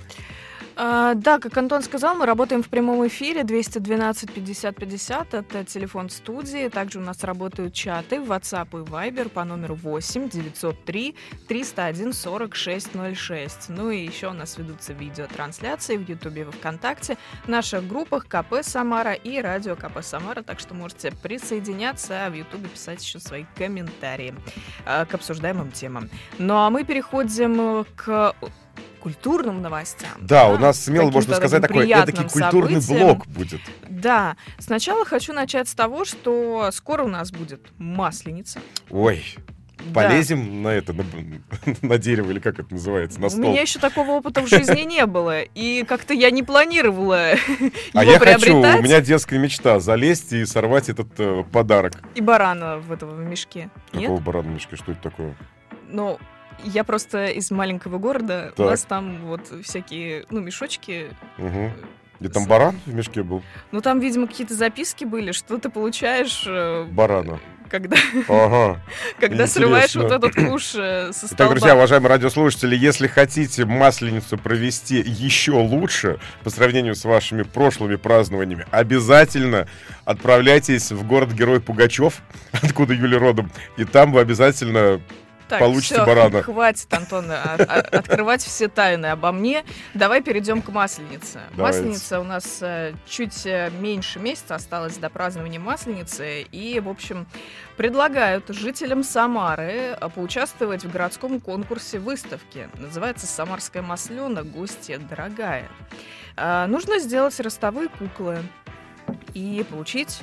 А, 0.75 1.13
да, 1.13 1.39
как 1.39 1.55
Антон 1.57 1.83
сказал, 1.83 2.15
мы 2.15 2.25
работаем 2.25 2.63
в 2.63 2.69
прямом 2.69 3.05
эфире 3.07 3.43
212 3.43 4.31
50 4.31 4.75
50. 4.75 5.33
Это 5.33 5.63
телефон 5.65 6.09
студии. 6.09 6.67
Также 6.69 6.99
у 6.99 7.01
нас 7.01 7.23
работают 7.23 7.73
чаты 7.73 8.15
WhatsApp 8.15 8.69
и 8.71 8.83
Viber 8.83 9.29
по 9.29 9.43
номеру 9.43 9.75
8 9.75 10.29
903 10.29 11.15
301 11.47 12.13
4606. 12.13 13.69
Ну 13.69 13.91
и 13.91 14.03
еще 14.03 14.29
у 14.29 14.33
нас 14.33 14.57
ведутся 14.57 14.93
видеотрансляции 14.93 15.97
в 15.97 16.09
Ютубе 16.09 16.41
и 16.41 16.45
Вконтакте, 16.45 17.17
в 17.45 17.47
наших 17.47 17.87
группах 17.87 18.27
КП 18.27 18.61
Самара 18.61 19.13
и 19.13 19.39
Радио 19.41 19.75
КП 19.75 20.01
Самара. 20.01 20.41
Так 20.41 20.59
что 20.59 20.73
можете 20.73 21.11
присоединяться, 21.11 22.25
а 22.25 22.29
в 22.29 22.33
Ютубе 22.33 22.67
писать 22.67 23.03
еще 23.03 23.19
свои 23.19 23.45
комментарии 23.55 24.33
а, 24.85 25.05
к 25.05 25.13
обсуждаемым 25.13 25.71
темам. 25.71 26.09
Ну 26.39 26.55
а 26.55 26.69
мы 26.71 26.83
переходим 26.83 27.85
к 27.95 28.33
культурным 28.99 29.61
новостям. 29.61 30.11
Да, 30.21 30.47
у 30.49 30.57
нас 30.57 30.79
смело 30.81 31.11
можно 31.11 31.35
сказать 31.35 31.61
такой 31.61 31.89
эдакий 31.89 32.23
культурный 32.29 32.81
событием. 32.81 33.07
блок 33.07 33.27
будет. 33.27 33.61
Да, 33.89 34.35
сначала 34.59 35.03
хочу 35.05 35.33
начать 35.33 35.67
с 35.67 35.73
того, 35.75 36.05
что 36.05 36.69
скоро 36.71 37.03
у 37.03 37.09
нас 37.09 37.31
будет 37.31 37.61
масленица. 37.77 38.59
Ой, 38.89 39.23
Да. 39.77 39.93
полезем 39.93 40.61
на 40.63 40.69
это, 40.69 40.93
на, 40.93 41.03
на 41.81 41.97
дерево 41.97 42.31
или 42.31 42.39
как 42.39 42.59
это 42.59 42.73
называется, 42.73 43.19
на 43.19 43.27
У 43.27 43.29
стол. 43.29 43.41
меня 43.43 43.61
еще 43.61 43.79
такого 43.79 44.11
опыта 44.11 44.39
в 44.41 44.47
жизни 44.47 44.81
не 44.81 45.05
было, 45.05 45.41
и 45.41 45.83
как-то 45.83 46.13
я 46.13 46.31
не 46.31 46.41
планировала 46.41 47.31
а 47.93 48.03
его 48.03 48.13
я 48.13 48.19
хочу, 48.19 48.39
приобретать. 48.39 48.79
у 48.79 48.83
меня 48.83 49.01
детская 49.01 49.37
мечта, 49.37 49.81
залезть 49.81 50.31
и 50.31 50.45
сорвать 50.45 50.87
этот 50.87 51.09
э, 51.17 51.43
подарок. 51.51 52.01
И 52.15 52.21
барана 52.21 52.77
в 52.77 52.89
этого 52.93 53.13
в 53.13 53.19
мешке. 53.19 53.69
Какого 53.91 54.21
барана 54.21 54.47
мешка, 54.47 54.77
что 54.77 54.93
это 54.93 55.01
такое? 55.01 55.35
Ну, 55.89 56.17
я 56.63 56.83
просто 56.83 57.27
из 57.27 57.51
маленького 57.51 57.97
города. 57.97 58.51
У 58.53 58.57
Так. 58.57 58.69
нас 58.71 58.81
там 58.83 59.17
вот 59.25 59.41
всякие, 59.63 60.25
ну, 60.29 60.39
мешочки. 60.41 61.07
Угу. 61.37 61.71
Где 62.19 62.29
там 62.29 62.45
баран 62.45 62.79
в 62.85 62.93
мешке 62.93 63.23
был? 63.23 63.41
Ну, 63.71 63.81
там, 63.81 63.99
видимо, 63.99 64.27
какие-то 64.27 64.53
записки 64.53 65.03
были, 65.03 65.31
что 65.31 65.57
ты 65.57 65.69
получаешь, 65.69 66.43
э, 66.47 66.85
Барана. 66.89 67.39
когда, 67.69 67.97
Ага. 68.29 68.79
когда 69.19 69.45
срываешь 69.47 69.95
Интересно. 69.95 70.19
вот 70.19 70.23
этот 70.25 70.35
куш 70.49 70.75
э, 70.75 71.11
со 71.11 71.25
Итак, 71.25 71.33
столба. 71.33 71.55
друзья, 71.55 71.75
уважаемые 71.75 72.09
радиослушатели, 72.11 72.75
если 72.77 73.07
хотите 73.07 73.65
Масленицу 73.65 74.37
провести 74.37 75.01
еще 75.05 75.53
лучше 75.53 76.19
по 76.43 76.49
сравнению 76.51 76.93
с 76.95 77.03
вашими 77.03 77.41
прошлыми 77.41 77.95
празднованиями, 77.95 78.67
обязательно 78.71 79.67
отправляйтесь 80.05 80.91
в 80.91 81.05
город-герой 81.05 81.59
Пугачев, 81.61 82.21
откуда 82.61 82.93
Юля 82.93 83.17
родом, 83.19 83.51
и 83.75 83.83
там 83.85 84.13
вы 84.13 84.21
обязательно 84.21 85.01
Так, 85.53 85.59
Получите 85.59 85.95
всё, 85.95 86.05
барана. 86.07 86.41
Хватит, 86.43 86.91
Антон, 86.91 87.25
а- 87.29 87.57
а- 87.59 87.79
открывать 87.79 88.41
все 88.41 88.67
тайны 88.67 89.05
обо 89.05 89.31
мне. 89.31 89.63
Давай 89.93 90.21
перейдем 90.23 90.63
к 90.63 90.69
Масленице. 90.69 91.41
Давайте. 91.55 91.81
Масленица 91.81 92.19
у 92.19 92.23
нас 92.23 92.57
э, 92.61 92.93
чуть 93.07 93.45
э, 93.45 93.69
меньше 93.79 94.17
месяца 94.17 94.55
осталось 94.55 94.97
до 94.97 95.11
празднования 95.11 95.59
Масленицы. 95.59 96.41
И, 96.51 96.79
в 96.79 96.89
общем, 96.89 97.27
предлагают 97.77 98.45
жителям 98.49 99.03
Самары 99.03 99.95
э, 99.95 100.09
поучаствовать 100.09 100.83
в 100.85 100.91
городском 100.91 101.39
конкурсе 101.39 101.99
выставки. 101.99 102.67
Называется 102.79 103.27
«Самарская 103.27 103.83
маслена. 103.83 104.41
Гостья 104.41 104.97
дорогая». 104.97 105.67
А, 106.35 106.65
Нужно 106.65 106.97
сделать 106.97 107.39
ростовые 107.39 107.89
куклы 107.89 108.39
и 109.35 109.63
получить 109.69 110.21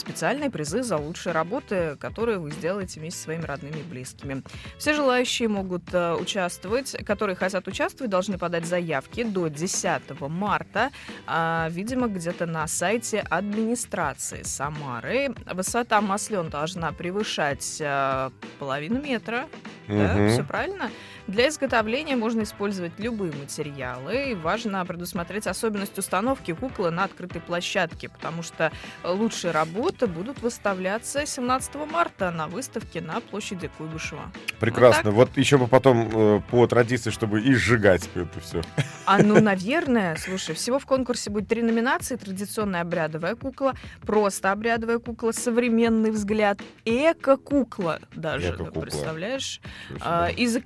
специальные 0.00 0.50
призы 0.50 0.82
за 0.82 0.96
лучшие 0.96 1.32
работы, 1.32 1.96
которые 2.00 2.38
вы 2.38 2.50
сделаете 2.50 3.00
вместе 3.00 3.18
со 3.18 3.24
своими 3.24 3.42
родными 3.44 3.78
и 3.78 3.82
близкими. 3.82 4.42
Все 4.78 4.94
желающие 4.94 5.48
могут 5.48 5.82
э, 5.92 6.14
участвовать, 6.14 6.96
которые 7.04 7.36
хотят 7.36 7.66
участвовать, 7.68 8.10
должны 8.10 8.38
подать 8.38 8.64
заявки 8.64 9.22
до 9.24 9.48
10 9.48 10.20
марта, 10.28 10.90
а, 11.26 11.68
видимо, 11.70 12.08
где-то 12.08 12.46
на 12.46 12.66
сайте 12.66 13.20
администрации 13.20 14.42
Самары. 14.42 15.34
Высота 15.52 16.00
маслен 16.00 16.48
должна 16.48 16.92
превышать 16.92 17.78
э, 17.80 18.30
половину 18.58 19.00
метра, 19.00 19.46
да, 19.88 20.14
Мгм. 20.14 20.30
все 20.30 20.44
правильно. 20.44 20.90
Для 21.28 21.48
изготовления 21.48 22.16
можно 22.16 22.42
использовать 22.42 22.92
любые 22.98 23.32
материалы. 23.34 24.30
И 24.30 24.34
важно 24.34 24.84
предусмотреть 24.86 25.46
особенность 25.46 25.98
установки 25.98 26.54
куклы 26.54 26.90
на 26.90 27.04
открытой 27.04 27.42
площадке, 27.42 28.08
потому 28.08 28.42
что 28.42 28.72
лучшие 29.04 29.50
работы 29.50 30.06
будут 30.06 30.40
выставляться 30.40 31.26
17 31.26 31.74
марта 31.92 32.30
на 32.30 32.48
выставке 32.48 33.02
на 33.02 33.20
площади 33.20 33.70
Куйбышева. 33.76 34.32
Прекрасно. 34.58 35.10
Вот 35.10 35.36
еще 35.36 35.58
бы 35.58 35.66
потом 35.66 36.08
э, 36.10 36.40
по 36.50 36.66
традиции, 36.66 37.10
чтобы 37.10 37.42
и 37.42 37.52
сжигать 37.52 38.08
это 38.14 38.40
все. 38.40 38.62
А 39.04 39.22
ну, 39.22 39.38
наверное, 39.38 40.16
слушай, 40.16 40.54
всего 40.54 40.78
в 40.78 40.86
конкурсе 40.86 41.28
будет 41.28 41.48
три 41.48 41.60
номинации. 41.60 42.16
Традиционная 42.16 42.80
обрядовая 42.80 43.34
кукла, 43.34 43.74
просто 44.00 44.50
обрядовая 44.50 44.98
кукла, 44.98 45.32
современный 45.32 46.10
взгляд, 46.10 46.58
эко-кукла 46.86 48.00
даже, 48.14 48.48
Эко-кукла. 48.48 48.80
представляешь? 48.80 49.60
А, 50.00 50.28
из 50.28 50.56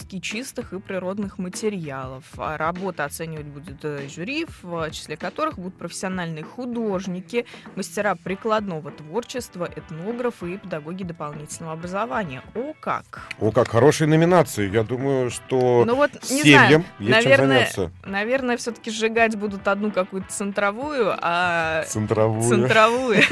экологически 0.00 0.18
чистых 0.20 0.72
и 0.72 0.78
природных 0.78 1.38
материалов. 1.38 2.24
А 2.36 2.56
Работа 2.56 3.04
оценивать 3.04 3.46
будет 3.46 3.84
э, 3.84 4.08
жюри, 4.08 4.46
в 4.62 4.90
числе 4.90 5.16
которых 5.16 5.58
будут 5.58 5.76
профессиональные 5.76 6.44
художники, 6.44 7.46
мастера 7.76 8.14
прикладного 8.14 8.90
творчества, 8.90 9.68
этнографы 9.74 10.54
и 10.54 10.58
педагоги 10.58 11.04
дополнительного 11.04 11.74
образования. 11.74 12.42
О 12.54 12.72
как! 12.80 13.22
О, 13.38 13.50
как 13.52 13.68
хорошие 13.68 14.08
номинации. 14.08 14.70
Я 14.70 14.82
думаю, 14.82 15.30
что 15.30 15.84
Ну 15.86 15.94
вот, 15.96 16.10
не 16.30 16.42
семьям 16.42 16.68
знаю, 16.68 16.84
есть 16.98 17.12
чем 17.12 17.30
наверное, 17.30 17.48
заняться. 17.48 17.90
наверное, 18.04 18.56
все-таки 18.56 18.90
сжигать 18.90 19.36
будут 19.36 19.66
одну 19.68 19.90
какую-то 19.90 20.28
центровую, 20.30 21.14
а 21.20 21.84
Центровую. 21.86 22.48
центровую. 22.48 23.18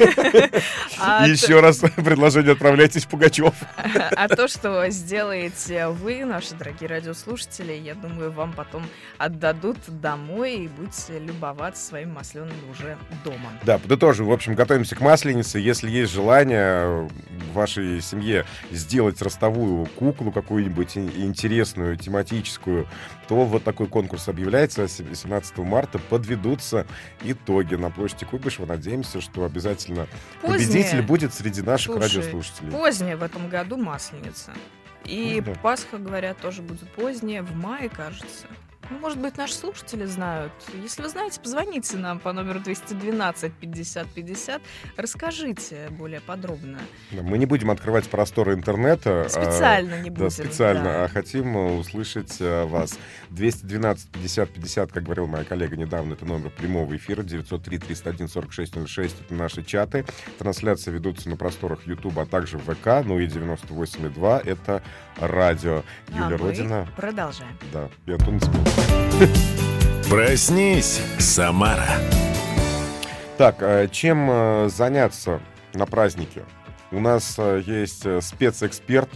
А 1.01 1.27
Еще 1.27 1.59
раз 1.59 1.77
предложение 1.95 2.53
отправляйтесь 2.53 3.05
Пугачев. 3.05 3.53
А 4.15 4.27
то, 4.27 4.47
что 4.47 4.89
сделаете 4.89 5.87
вы, 5.87 6.25
наши 6.25 6.53
дорогие 6.59 6.89
радиослушатели. 6.89 7.73
Я 7.73 7.95
думаю, 7.95 8.31
вам 8.31 8.53
потом 8.53 8.83
отдадут 9.17 9.77
домой 9.87 10.65
и 10.65 10.67
будете 10.67 11.17
любоваться 11.17 11.83
своим 11.83 12.13
масленым 12.13 12.51
уже 12.69 12.97
дома. 13.23 13.51
Да, 13.63 13.79
подытожим. 13.79 14.27
В 14.27 14.31
общем, 14.31 14.53
готовимся 14.55 14.95
к 14.95 15.01
Масленице. 15.01 15.57
Если 15.59 15.89
есть 15.89 16.11
желание 16.11 17.07
в 17.07 17.53
вашей 17.53 18.01
семье 18.01 18.45
сделать 18.71 19.21
ростовую 19.21 19.85
куклу 19.87 20.31
какую-нибудь 20.31 20.97
интересную, 20.97 21.95
тематическую, 21.97 22.87
то 23.27 23.45
вот 23.45 23.63
такой 23.63 23.87
конкурс 23.87 24.27
объявляется 24.27 24.87
17 24.87 25.57
марта. 25.59 25.97
Подведутся 25.97 26.85
итоги 27.23 27.75
на 27.75 27.89
площади 27.89 28.25
Куйбышева. 28.25 28.65
Надеемся, 28.65 29.21
что 29.21 29.45
обязательно 29.45 30.07
Позднее. 30.41 30.67
победитель 30.67 31.01
будет 31.03 31.33
среди 31.33 31.61
наших 31.61 31.93
Слушай, 31.93 32.17
радиослушателей. 32.17 32.71
Позднее 32.71 33.15
в 33.15 33.23
этом 33.23 33.47
году 33.47 33.77
Масленица. 33.77 34.51
И 35.09 35.41
да. 35.41 35.53
Пасха, 35.55 35.97
говорят, 35.97 36.37
тоже 36.37 36.61
будет 36.61 36.87
позднее, 36.91 37.41
в 37.41 37.55
мае, 37.55 37.89
кажется. 37.89 38.47
Ну, 38.89 38.97
может 38.97 39.19
быть, 39.19 39.37
наши 39.37 39.53
слушатели 39.53 40.05
знают. 40.05 40.51
Если 40.81 41.03
вы 41.03 41.09
знаете, 41.09 41.39
позвоните 41.39 41.97
нам 41.97 42.19
по 42.19 42.33
номеру 42.33 42.59
212 42.59 43.53
50 43.53 44.07
50. 44.07 44.61
Расскажите 44.97 45.89
более 45.91 46.21
подробно. 46.21 46.79
Мы 47.11 47.37
не 47.37 47.45
будем 47.45 47.69
открывать 47.69 48.09
просторы 48.09 48.53
интернета. 48.53 49.25
а, 49.25 49.29
Специально 49.29 50.01
не 50.01 50.09
будем. 50.09 50.25
Да, 50.25 50.29
специально, 50.31 50.83
да. 50.83 51.03
а 51.03 51.07
хотим 51.07 51.55
услышать 51.55 52.37
э, 52.39 52.65
вас. 52.65 52.97
212 53.29 54.09
50 54.09 54.49
50, 54.49 54.91
как 54.91 55.03
говорила 55.03 55.27
моя 55.27 55.43
коллега 55.43 55.77
недавно, 55.77 56.13
это 56.13 56.25
номер 56.25 56.49
прямого 56.49 56.95
эфира, 56.95 57.21
903 57.21 57.77
301 57.77 58.27
4606, 58.27 59.21
это 59.21 59.33
наши 59.35 59.63
чаты. 59.63 60.05
Трансляции 60.39 60.89
ведутся 60.91 61.29
на 61.29 61.37
просторах 61.37 61.85
YouTube, 61.85 62.17
а 62.17 62.25
также 62.25 62.57
ВК, 62.57 63.03
ну 63.05 63.19
и 63.19 63.27
98,2 63.27 64.47
это 64.47 64.81
радио. 65.17 65.83
А 66.11 66.23
Юлия 66.23 66.37
мы 66.37 66.37
Родина, 66.37 66.87
продолжаем. 66.95 67.55
да, 67.71 67.89
и 68.07 68.11
Антон 68.13 68.39
Цыпин. 68.39 68.78
Проснись, 70.09 71.01
Самара. 71.19 71.87
Так, 73.37 73.61
э, 73.61 73.87
чем 73.91 74.27
э, 74.29 74.69
заняться 74.69 75.39
на 75.73 75.85
празднике? 75.85 76.43
У 76.91 76.99
нас 76.99 77.35
э, 77.37 77.61
есть 77.65 78.05
спецэксперт, 78.21 79.07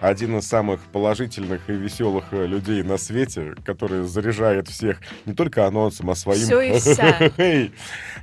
один 0.00 0.36
из 0.38 0.46
самых 0.46 0.80
положительных 0.92 1.68
и 1.70 1.72
веселых 1.72 2.32
людей 2.32 2.82
на 2.82 2.98
свете, 2.98 3.54
который 3.64 4.04
заряжает 4.04 4.68
всех 4.68 5.00
не 5.24 5.32
только 5.32 5.66
анонсом, 5.66 6.10
а 6.10 6.14
своим... 6.14 6.44
Всё 6.44 6.60
и 6.60 6.72
вся. 6.78 7.32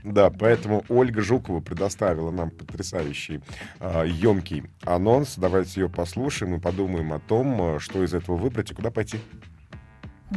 Да, 0.04 0.30
поэтому 0.30 0.86
Ольга 0.90 1.22
Жукова 1.22 1.60
предоставила 1.60 2.30
нам 2.30 2.52
потрясающий, 2.52 3.42
емкий 3.82 4.66
анонс. 4.84 5.34
Давайте 5.38 5.82
ее 5.82 5.90
послушаем 5.90 6.56
и 6.56 6.60
подумаем 6.60 7.12
о 7.14 7.20
том, 7.20 7.80
что 7.80 8.04
из 8.04 8.14
этого 8.14 8.38
выбрать 8.38 8.72
и 8.72 8.76
куда 8.76 8.92
пойти. 8.92 9.18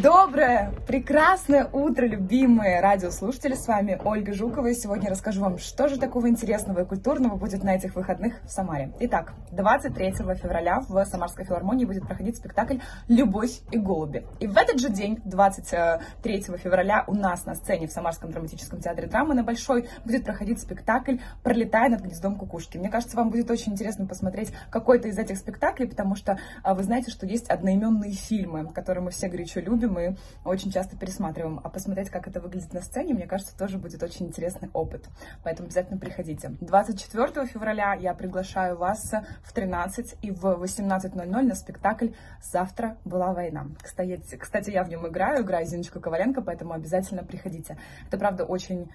Доброе, 0.02 0.72
прекрасное 0.88 1.68
утро, 1.72 2.04
любимые 2.04 2.80
радиослушатели. 2.80 3.54
С 3.54 3.68
вами 3.68 3.96
Ольга 4.04 4.32
Жукова. 4.32 4.66
И 4.66 4.74
сегодня 4.74 5.08
расскажу 5.08 5.40
вам, 5.40 5.58
что 5.58 5.86
же 5.86 6.00
такого 6.00 6.28
интересного 6.28 6.80
и 6.80 6.84
культурного 6.84 7.36
будет 7.36 7.62
на 7.62 7.76
этих 7.76 7.94
выходных 7.94 8.42
в 8.42 8.50
Самаре. 8.50 8.92
Итак, 8.98 9.34
23 9.52 10.14
февраля 10.34 10.80
в 10.80 11.04
Самарской 11.04 11.44
филармонии 11.44 11.84
будет 11.84 12.08
проходить 12.08 12.36
спектакль 12.36 12.78
«Любовь 13.06 13.60
и 13.70 13.78
голуби». 13.78 14.26
И 14.40 14.48
в 14.48 14.56
этот 14.56 14.80
же 14.80 14.88
день, 14.88 15.20
23 15.24 16.40
февраля, 16.42 17.04
у 17.06 17.14
нас 17.14 17.46
на 17.46 17.54
сцене 17.54 17.86
в 17.86 17.92
Самарском 17.92 18.32
драматическом 18.32 18.80
театре 18.80 19.06
драмы 19.06 19.34
на 19.34 19.44
Большой 19.44 19.88
будет 20.04 20.24
проходить 20.24 20.60
спектакль 20.60 21.18
«Пролетая 21.44 21.88
над 21.88 22.00
гнездом 22.00 22.34
кукушки». 22.34 22.78
Мне 22.78 22.90
кажется, 22.90 23.16
вам 23.16 23.30
будет 23.30 23.48
очень 23.48 23.74
интересно 23.74 24.06
посмотреть 24.06 24.52
какой-то 24.70 25.06
из 25.06 25.18
этих 25.18 25.38
спектаклей, 25.38 25.86
потому 25.86 26.16
что 26.16 26.36
а, 26.64 26.74
вы 26.74 26.82
знаете, 26.82 27.12
что 27.12 27.26
есть 27.26 27.48
одноименные 27.48 28.10
фильмы, 28.10 28.66
которые 28.72 29.04
мы 29.04 29.12
все 29.12 29.28
горячо 29.28 29.60
любим 29.60 29.83
и 29.98 30.16
очень 30.44 30.70
часто 30.70 30.96
пересматриваем. 30.96 31.60
А 31.62 31.68
посмотреть, 31.68 32.10
как 32.10 32.28
это 32.28 32.40
выглядит 32.40 32.72
на 32.72 32.80
сцене, 32.80 33.14
мне 33.14 33.26
кажется, 33.26 33.56
тоже 33.56 33.78
будет 33.78 34.02
очень 34.02 34.26
интересный 34.26 34.70
опыт. 34.72 35.06
Поэтому 35.42 35.66
обязательно 35.66 35.98
приходите. 35.98 36.52
24 36.60 37.46
февраля 37.46 37.94
я 37.94 38.14
приглашаю 38.14 38.76
вас 38.76 39.12
в 39.42 39.52
13 39.52 40.16
и 40.22 40.30
в 40.30 40.44
18.00 40.44 41.24
на 41.24 41.54
спектакль 41.54 42.08
«Завтра 42.42 42.96
была 43.04 43.32
война». 43.32 43.66
Кстати, 43.82 44.20
кстати, 44.38 44.70
я 44.70 44.84
в 44.84 44.88
нем 44.88 45.06
играю, 45.06 45.42
играю 45.42 45.66
Зиночку 45.66 46.00
Коваленко, 46.00 46.42
поэтому 46.42 46.72
обязательно 46.72 47.24
приходите. 47.24 47.76
Это, 48.06 48.18
правда, 48.18 48.44
очень 48.44 48.90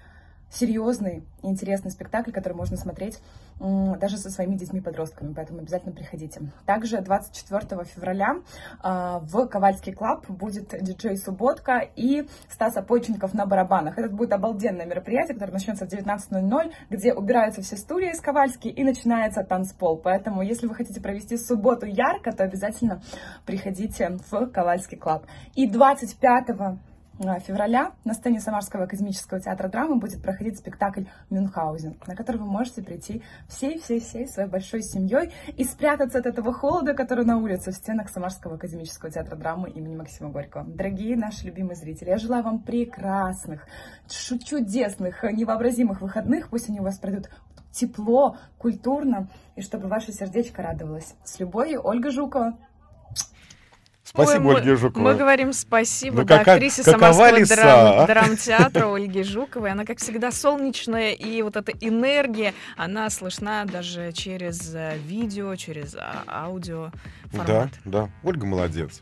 серьезный 0.50 1.24
и 1.42 1.46
интересный 1.46 1.90
спектакль, 1.90 2.32
который 2.32 2.54
можно 2.54 2.76
смотреть 2.76 3.18
даже 3.60 4.16
со 4.16 4.30
своими 4.30 4.56
детьми-подростками, 4.56 5.34
поэтому 5.34 5.60
обязательно 5.60 5.92
приходите. 5.92 6.40
Также 6.64 7.00
24 7.02 7.84
февраля 7.84 8.36
а, 8.82 9.18
в 9.18 9.46
Ковальский 9.48 9.92
клаб 9.92 10.28
будет 10.30 10.74
диджей 10.82 11.18
Субботка 11.18 11.86
и 11.94 12.26
Стас 12.48 12.78
Опойченков 12.78 13.34
на 13.34 13.44
барабанах. 13.44 13.98
Это 13.98 14.08
будет 14.08 14.32
обалденное 14.32 14.86
мероприятие, 14.86 15.34
которое 15.34 15.52
начнется 15.52 15.86
в 15.86 15.92
19.00, 15.92 16.72
где 16.88 17.12
убираются 17.12 17.60
все 17.60 17.76
стулья 17.76 18.12
из 18.12 18.20
Ковальски 18.20 18.68
и 18.68 18.82
начинается 18.82 19.44
танцпол. 19.44 19.98
Поэтому, 19.98 20.40
если 20.40 20.66
вы 20.66 20.74
хотите 20.74 21.00
провести 21.00 21.36
субботу 21.36 21.84
ярко, 21.84 22.32
то 22.32 22.44
обязательно 22.44 23.02
приходите 23.44 24.18
в 24.30 24.46
Ковальский 24.46 24.96
клаб. 24.96 25.26
И 25.54 25.68
25 25.68 26.50
а, 26.50 26.78
февраля 27.40 27.92
на 28.04 28.14
сцене 28.14 28.40
Самарского 28.40 28.84
академического 28.84 29.40
театра 29.40 29.68
драмы 29.68 29.96
будет 29.96 30.22
проходить 30.22 30.58
спектакль 30.58 31.04
«Мюнхгаузен», 31.28 31.98
на 32.06 32.16
который 32.16 32.38
вы 32.38 32.46
можете 32.46 32.82
прийти 32.82 33.22
всей-всей-всей 33.48 34.26
своей 34.26 34.48
большой 34.48 34.82
семьей 34.82 35.32
и 35.56 35.64
спрятаться 35.64 36.18
от 36.18 36.26
этого 36.26 36.52
холода, 36.52 36.94
который 36.94 37.26
на 37.26 37.36
улице 37.36 37.72
в 37.72 37.74
стенах 37.74 38.08
Самарского 38.08 38.54
академического 38.54 39.10
театра 39.10 39.36
драмы 39.36 39.68
имени 39.68 39.96
Максима 39.96 40.30
Горького. 40.30 40.64
Дорогие 40.64 41.16
наши 41.16 41.46
любимые 41.46 41.76
зрители, 41.76 42.08
я 42.08 42.16
желаю 42.16 42.42
вам 42.42 42.60
прекрасных, 42.60 43.66
чудесных, 44.08 45.22
невообразимых 45.22 46.00
выходных. 46.00 46.48
Пусть 46.48 46.70
они 46.70 46.80
у 46.80 46.84
вас 46.84 46.98
пройдут 46.98 47.28
тепло, 47.70 48.36
культурно, 48.58 49.28
и 49.56 49.60
чтобы 49.60 49.88
ваше 49.88 50.12
сердечко 50.12 50.62
радовалось. 50.62 51.14
С 51.24 51.38
любовью, 51.38 51.80
Ольга 51.84 52.10
Жукова. 52.10 52.56
Спасибо, 54.12 54.48
Ой, 54.48 54.56
Ольге 54.56 54.74
Жуковой. 54.76 55.12
мы 55.12 55.18
говорим 55.18 55.52
спасибо 55.52 56.16
Ну, 56.18 56.24
да, 56.24 56.38
кака- 56.38 56.52
актрисе 56.54 56.82
Самарского 56.82 57.36
лиса, 57.38 57.54
драм- 57.56 58.00
а? 58.02 58.06
драмтеатра 58.08 58.86
Ольге 58.92 59.22
Жуковой. 59.22 59.70
Она, 59.70 59.84
как 59.84 59.98
всегда, 59.98 60.32
солнечная, 60.32 61.12
и 61.12 61.40
вот 61.42 61.54
эта 61.56 61.72
энергия, 61.80 62.52
она 62.76 63.08
слышна 63.10 63.64
даже 63.66 64.10
через 64.12 64.74
э, 64.74 64.96
видео, 65.06 65.54
через 65.54 65.94
а, 65.94 66.24
аудио 66.26 66.90
Да, 67.32 67.38
формат. 67.44 67.70
да. 67.84 68.08
Ольга 68.24 68.46
молодец. 68.46 69.00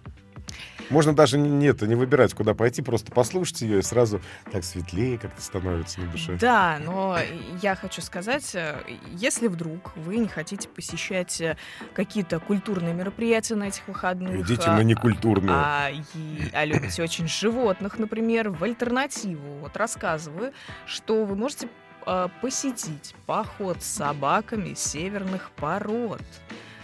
Можно 0.90 1.14
даже 1.14 1.38
не, 1.38 1.48
нет, 1.48 1.82
не 1.82 1.94
выбирать, 1.94 2.34
куда 2.34 2.54
пойти, 2.54 2.82
просто 2.82 3.12
послушать 3.12 3.60
ее, 3.62 3.80
и 3.80 3.82
сразу 3.82 4.20
так 4.50 4.64
светлее 4.64 5.18
как-то 5.18 5.40
становится 5.42 6.00
на 6.00 6.10
душе. 6.10 6.36
Да, 6.40 6.78
но 6.84 7.18
я 7.62 7.74
хочу 7.74 8.00
сказать, 8.00 8.54
э, 8.54 8.76
если 9.12 9.48
вдруг 9.48 9.96
вы 9.96 10.18
не 10.18 10.28
хотите 10.28 10.68
посещать 10.68 11.40
э, 11.40 11.56
какие-то 11.94 12.40
культурные 12.40 12.94
мероприятия 12.94 13.54
на 13.54 13.64
этих 13.64 13.86
выходных, 13.88 14.40
Идите 14.40 14.68
а- 14.68 14.76
на 14.76 14.82
некультурную. 14.82 15.56
А, 15.58 15.90
и- 15.90 16.50
а 16.52 16.64
любите 16.64 17.02
очень 17.02 17.28
животных, 17.28 17.98
например, 17.98 18.50
в 18.50 18.62
альтернативу. 18.64 19.58
Вот 19.60 19.76
рассказываю, 19.76 20.52
что 20.86 21.24
вы 21.24 21.36
можете 21.36 21.68
э, 22.06 22.28
посетить 22.40 23.14
поход 23.26 23.82
с 23.82 23.86
собаками 23.86 24.72
северных 24.74 25.50
пород. 25.56 26.22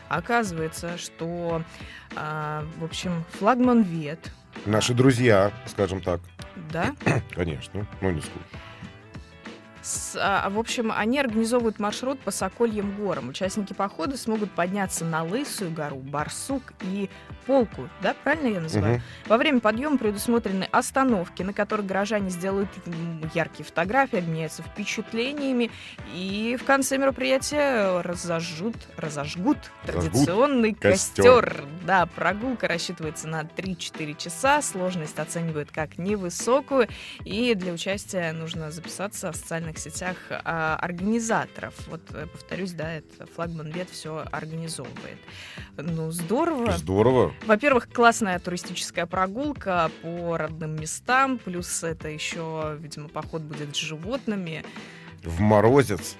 Оказывается, 0.08 0.98
что, 0.98 1.62
а, 2.16 2.64
в 2.78 2.84
общем, 2.84 3.24
флагман 3.38 3.82
Вет, 3.82 4.30
Наши 4.66 4.94
друзья, 4.94 5.50
скажем 5.66 6.00
так. 6.00 6.20
да, 6.72 6.94
Конечно, 7.34 7.86
ну 8.00 8.10
не 8.10 8.20
скучно. 8.20 8.40
С- 9.84 10.16
а, 10.18 10.48
в 10.48 10.58
общем, 10.58 10.90
они 10.90 11.18
организовывают 11.20 11.78
маршрут 11.78 12.18
по 12.20 12.30
Сокольям 12.30 12.96
горам. 12.96 13.28
Участники 13.28 13.74
похода 13.74 14.16
смогут 14.16 14.50
подняться 14.50 15.04
на 15.04 15.22
Лысую 15.22 15.70
гору, 15.72 15.96
Барсук 15.96 16.72
и 16.80 17.10
Полку, 17.44 17.90
да, 18.00 18.14
правильно 18.24 18.54
я 18.54 18.60
называю? 18.62 18.94
Мгм. 18.94 19.02
Во 19.26 19.36
время 19.36 19.60
подъема 19.60 19.98
предусмотрены 19.98 20.66
остановки, 20.72 21.42
на 21.42 21.52
которых 21.52 21.84
горожане 21.84 22.30
сделают 22.30 22.70
яркие 23.34 23.66
фотографии, 23.66 24.20
обменяются 24.20 24.62
впечатлениями 24.62 25.70
и 26.14 26.56
в 26.58 26.64
конце 26.64 26.96
мероприятия 26.96 28.00
разожгут, 28.00 28.76
разожгут 28.96 29.58
традиционный 29.84 30.72
костер. 30.72 31.42
костер. 31.42 31.64
Да, 31.86 32.06
прогулка 32.06 32.66
рассчитывается 32.68 33.28
на 33.28 33.42
3-4 33.42 34.14
часа, 34.16 34.62
сложность 34.62 35.18
оценивают 35.18 35.70
как 35.70 35.98
невысокую, 35.98 36.88
и 37.24 37.52
для 37.54 37.74
участия 37.74 38.32
нужно 38.32 38.70
записаться 38.70 39.30
в 39.32 39.36
социальных 39.36 39.73
сетях 39.78 40.16
а, 40.30 40.76
организаторов. 40.80 41.74
Вот, 41.88 42.00
э, 42.12 42.26
повторюсь, 42.26 42.72
да, 42.72 42.92
это 42.94 43.26
флагман 43.34 43.70
Вет 43.70 43.90
все 43.90 44.24
организовывает. 44.30 45.18
Ну, 45.76 46.10
здорово. 46.10 46.72
Здорово. 46.72 47.34
Во-первых, 47.46 47.88
классная 47.92 48.38
туристическая 48.38 49.06
прогулка 49.06 49.90
по 50.02 50.36
родным 50.36 50.76
местам, 50.76 51.38
плюс 51.38 51.82
это 51.82 52.08
еще, 52.08 52.76
видимо, 52.78 53.08
поход 53.08 53.42
будет 53.42 53.74
с 53.74 53.78
животными. 53.78 54.64
В 55.22 55.40
морозец. 55.40 56.16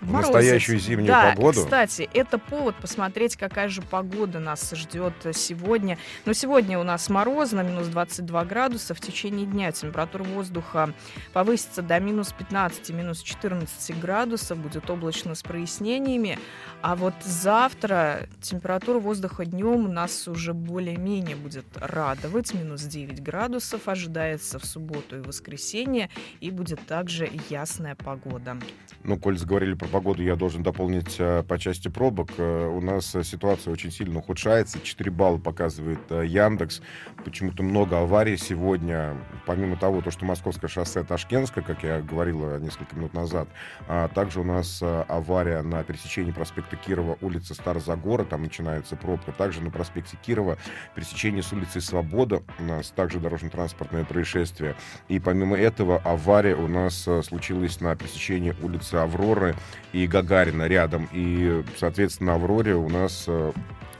В 0.00 0.12
морозец. 0.12 0.32
настоящую 0.32 0.78
зимнюю 0.78 1.08
да, 1.08 1.32
погоду? 1.34 1.64
кстати, 1.64 2.08
это 2.14 2.38
повод 2.38 2.76
посмотреть, 2.76 3.36
какая 3.36 3.68
же 3.68 3.82
погода 3.82 4.38
нас 4.38 4.70
ждет 4.72 5.14
сегодня. 5.32 5.98
Но 6.24 6.32
сегодня 6.34 6.78
у 6.78 6.84
нас 6.84 7.08
морозно, 7.08 7.62
минус 7.62 7.88
22 7.88 8.44
градуса. 8.44 8.94
В 8.94 9.00
течение 9.00 9.44
дня 9.44 9.72
температура 9.72 10.22
воздуха 10.22 10.94
повысится 11.32 11.82
до 11.82 11.98
минус 11.98 12.32
15, 12.32 12.90
минус 12.90 13.22
14 13.22 13.98
градусов. 13.98 14.58
Будет 14.58 14.88
облачно 14.88 15.34
с 15.34 15.42
прояснениями. 15.42 16.38
А 16.80 16.94
вот 16.94 17.14
завтра 17.24 18.28
температура 18.40 19.00
воздуха 19.00 19.44
днем 19.44 19.92
нас 19.92 20.28
уже 20.28 20.54
более-менее 20.54 21.34
будет 21.34 21.66
радовать. 21.74 22.54
Минус 22.54 22.82
9 22.82 23.20
градусов 23.20 23.88
ожидается 23.88 24.60
в 24.60 24.64
субботу 24.64 25.16
и 25.16 25.20
воскресенье. 25.20 26.08
И 26.40 26.52
будет 26.52 26.86
также 26.86 27.28
ясная 27.50 27.96
погода. 27.96 28.56
Ну, 29.02 29.18
коль 29.18 29.36
заговорили 29.36 29.74
про 29.74 29.87
погоду, 29.88 30.22
я 30.22 30.36
должен 30.36 30.62
дополнить 30.62 31.16
э, 31.18 31.42
по 31.42 31.58
части 31.58 31.88
пробок. 31.88 32.30
Э, 32.38 32.66
у 32.66 32.80
нас 32.80 33.14
э, 33.14 33.24
ситуация 33.24 33.72
очень 33.72 33.90
сильно 33.90 34.18
ухудшается. 34.18 34.80
4 34.80 35.10
балла 35.10 35.38
показывает 35.38 35.98
Яндекс. 36.10 36.80
Почему-то 37.24 37.62
много 37.62 38.00
аварий 38.00 38.36
сегодня. 38.36 39.16
Помимо 39.46 39.76
того, 39.76 40.00
то, 40.00 40.10
что 40.10 40.24
Московское 40.24 40.68
шоссе 40.68 41.02
Ташкентское, 41.02 41.64
как 41.64 41.82
я 41.82 42.00
говорил 42.00 42.58
несколько 42.58 42.94
минут 42.96 43.14
назад, 43.14 43.48
а 43.88 44.08
также 44.08 44.40
у 44.40 44.44
нас 44.44 44.82
авария 44.82 45.62
на 45.62 45.82
пересечении 45.82 46.32
проспекта 46.32 46.76
Кирова, 46.76 47.18
улица 47.20 47.54
Старозагора, 47.54 48.24
там 48.24 48.42
начинается 48.42 48.96
пробка. 48.96 49.32
Также 49.32 49.60
на 49.60 49.70
проспекте 49.70 50.16
Кирова 50.24 50.58
пересечение 50.94 51.42
с 51.42 51.52
улицей 51.52 51.80
Свобода 51.80 52.42
у 52.58 52.62
нас 52.64 52.90
также 52.90 53.18
дорожно-транспортное 53.20 54.04
происшествие. 54.04 54.76
И 55.08 55.18
помимо 55.18 55.56
этого 55.56 55.98
авария 55.98 56.54
у 56.54 56.68
нас 56.68 57.08
случилась 57.22 57.80
на 57.80 57.96
пересечении 57.96 58.54
улицы 58.62 58.94
Авроры 58.94 59.54
и 59.92 60.06
Гагарина 60.06 60.66
рядом. 60.66 61.08
И, 61.12 61.64
соответственно, 61.78 62.34
Авроре 62.34 62.74
у 62.74 62.88
нас 62.88 63.24
э, 63.26 63.52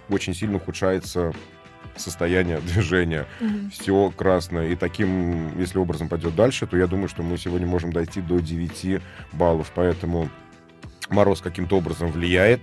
очень 0.09 0.35
сильно 0.35 0.57
ухудшается 0.57 1.33
состояние 1.97 2.61
движения. 2.61 3.27
Все 3.73 4.12
красное. 4.17 4.69
И 4.69 4.77
таким, 4.77 5.59
если 5.59 5.79
образом 5.79 6.09
пойдет 6.09 6.35
дальше, 6.35 6.67
то 6.67 6.77
я 6.77 6.87
думаю, 6.87 7.09
что 7.09 7.23
мы 7.23 7.38
сегодня 7.38 7.67
можем 7.67 7.93
дойти 7.93 8.21
до 8.21 8.38
9 8.38 9.03
баллов. 9.33 9.73
Поэтому 9.75 10.29
мороз 11.11 11.41
каким-то 11.41 11.77
образом 11.77 12.11
влияет 12.11 12.61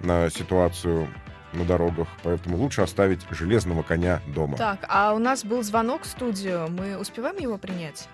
на 0.00 0.30
ситуацию 0.30 1.08
на 1.52 1.64
дорогах, 1.64 2.08
поэтому 2.24 2.56
лучше 2.56 2.82
оставить 2.82 3.20
железного 3.30 3.82
коня 3.82 4.20
дома. 4.26 4.56
Так, 4.56 4.84
а 4.88 5.14
у 5.14 5.18
нас 5.18 5.44
был 5.44 5.62
звонок 5.62 6.02
в 6.02 6.06
студию. 6.06 6.68
Мы 6.68 6.98
успеваем 6.98 7.38
его 7.38 7.58
принять? 7.58 8.08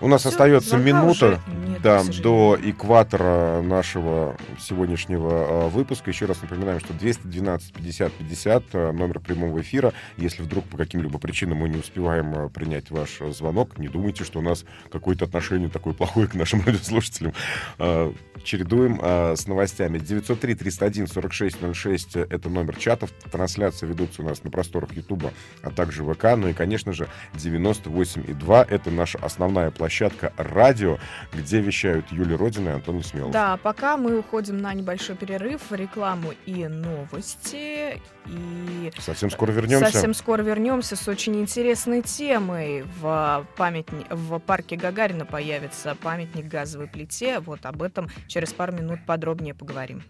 У 0.00 0.08
нас 0.08 0.22
Всё, 0.22 0.30
остается 0.30 0.76
минута 0.76 1.40
нет, 1.48 1.80
да, 1.82 2.02
до 2.22 2.58
экватора 2.62 3.62
нашего 3.62 4.36
сегодняшнего 4.58 5.30
э, 5.30 5.68
выпуска. 5.68 6.10
Еще 6.10 6.26
раз 6.26 6.42
напоминаем, 6.42 6.80
что 6.80 6.92
212 6.92 7.72
50 7.72 8.12
50 8.12 8.64
э, 8.72 8.92
номер 8.92 9.20
прямого 9.20 9.60
эфира. 9.60 9.94
Если 10.18 10.42
вдруг 10.42 10.64
по 10.64 10.76
каким-либо 10.76 11.18
причинам 11.18 11.58
мы 11.58 11.68
не 11.68 11.78
успеваем 11.78 12.34
э, 12.34 12.48
принять 12.50 12.90
ваш 12.90 13.20
звонок, 13.30 13.78
не 13.78 13.88
думайте, 13.88 14.24
что 14.24 14.40
у 14.40 14.42
нас 14.42 14.64
какое-то 14.92 15.24
отношение 15.24 15.70
такое 15.70 15.94
плохое 15.94 16.26
к 16.26 16.34
нашим 16.34 16.60
радиослушателям. 16.66 17.32
Э, 17.78 18.12
Чередуем 18.44 19.00
с 19.02 19.46
новостями. 19.48 19.98
903 19.98 20.54
301 20.54 21.06
4606 21.06 22.16
это 22.16 22.48
номер 22.48 22.76
чатов. 22.76 23.10
Трансляции 23.32 23.86
ведутся 23.86 24.22
у 24.22 24.24
нас 24.24 24.44
на 24.44 24.50
просторах 24.50 24.92
Ютуба, 24.92 25.32
а 25.62 25.70
также 25.70 26.04
ВК. 26.04 26.36
Ну 26.36 26.48
и, 26.48 26.52
конечно 26.52 26.92
же, 26.92 27.08
98,2 27.34 28.66
это 28.68 28.90
наша 28.90 29.18
основная 29.18 29.70
площадка 29.86 30.32
радио, 30.36 30.98
где 31.32 31.60
вещают 31.60 32.10
Юлия 32.10 32.34
Родина 32.34 32.70
и 32.70 32.72
Антон 32.72 32.96
Несмелов. 32.96 33.30
Да, 33.30 33.56
пока 33.56 33.96
мы 33.96 34.18
уходим 34.18 34.58
на 34.58 34.74
небольшой 34.74 35.14
перерыв, 35.14 35.70
рекламу 35.70 36.32
и 36.44 36.66
новости. 36.66 38.02
И 38.26 38.92
Совсем 38.98 39.30
скоро 39.30 39.52
вернемся. 39.52 39.92
совсем 39.92 40.12
скоро 40.12 40.42
вернемся 40.42 40.96
с 40.96 41.06
очень 41.06 41.40
интересной 41.40 42.02
темой. 42.02 42.84
В, 43.00 43.46
памятни... 43.56 44.04
в 44.10 44.40
парке 44.40 44.74
Гагарина 44.74 45.24
появится 45.24 45.94
памятник 46.02 46.48
газовой 46.48 46.88
плите. 46.88 47.38
Вот 47.38 47.64
об 47.64 47.80
этом 47.80 48.08
через 48.26 48.52
пару 48.52 48.72
минут 48.72 48.98
подробнее 49.06 49.54
поговорим. 49.54 50.02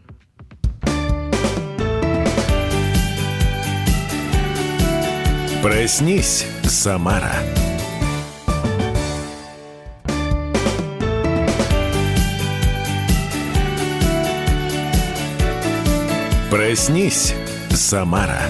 Проснись, 5.62 6.46
Самара. 6.62 7.34
Проснись, 16.56 17.34
Самара. 17.68 18.40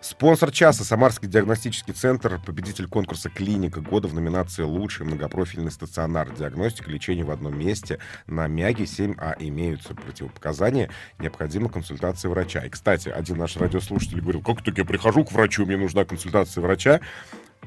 Спонсор 0.00 0.50
часа 0.50 0.82
Самарский 0.82 1.28
диагностический 1.28 1.94
центр, 1.94 2.40
победитель 2.44 2.88
конкурса 2.88 3.30
«Клиника 3.30 3.80
года» 3.80 4.08
в 4.08 4.14
номинации 4.14 4.64
«Лучший 4.64 5.06
многопрофильный 5.06 5.70
стационар. 5.70 6.34
Диагностика, 6.34 6.90
лечение 6.90 7.24
в 7.24 7.30
одном 7.30 7.56
месте» 7.56 8.00
на 8.26 8.48
МЯГе 8.48 8.86
7А. 8.86 9.36
Имеются 9.38 9.94
противопоказания, 9.94 10.90
необходима 11.20 11.68
консультация 11.68 12.28
врача. 12.28 12.64
И, 12.64 12.68
кстати, 12.68 13.08
один 13.08 13.38
наш 13.38 13.56
радиослушатель 13.56 14.20
говорил, 14.20 14.42
как 14.42 14.64
так 14.64 14.78
я 14.78 14.84
прихожу 14.84 15.24
к 15.24 15.30
врачу, 15.30 15.64
мне 15.64 15.76
нужна 15.76 16.04
консультация 16.04 16.60
врача. 16.60 16.98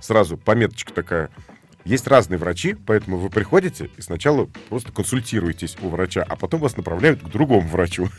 Сразу 0.02 0.36
пометочка 0.36 0.92
такая. 0.92 1.30
Есть 1.86 2.08
разные 2.08 2.38
врачи, 2.38 2.76
поэтому 2.76 3.18
вы 3.18 3.30
приходите 3.30 3.90
и 3.98 4.02
сначала 4.02 4.50
просто 4.70 4.92
консультируетесь 4.92 5.76
у 5.82 5.90
врача, 5.90 6.26
а 6.28 6.36
потом 6.36 6.62
вас 6.62 6.78
направляют 6.78 7.22
к 7.22 7.30
другому 7.30 7.68
врачу. 7.68 8.10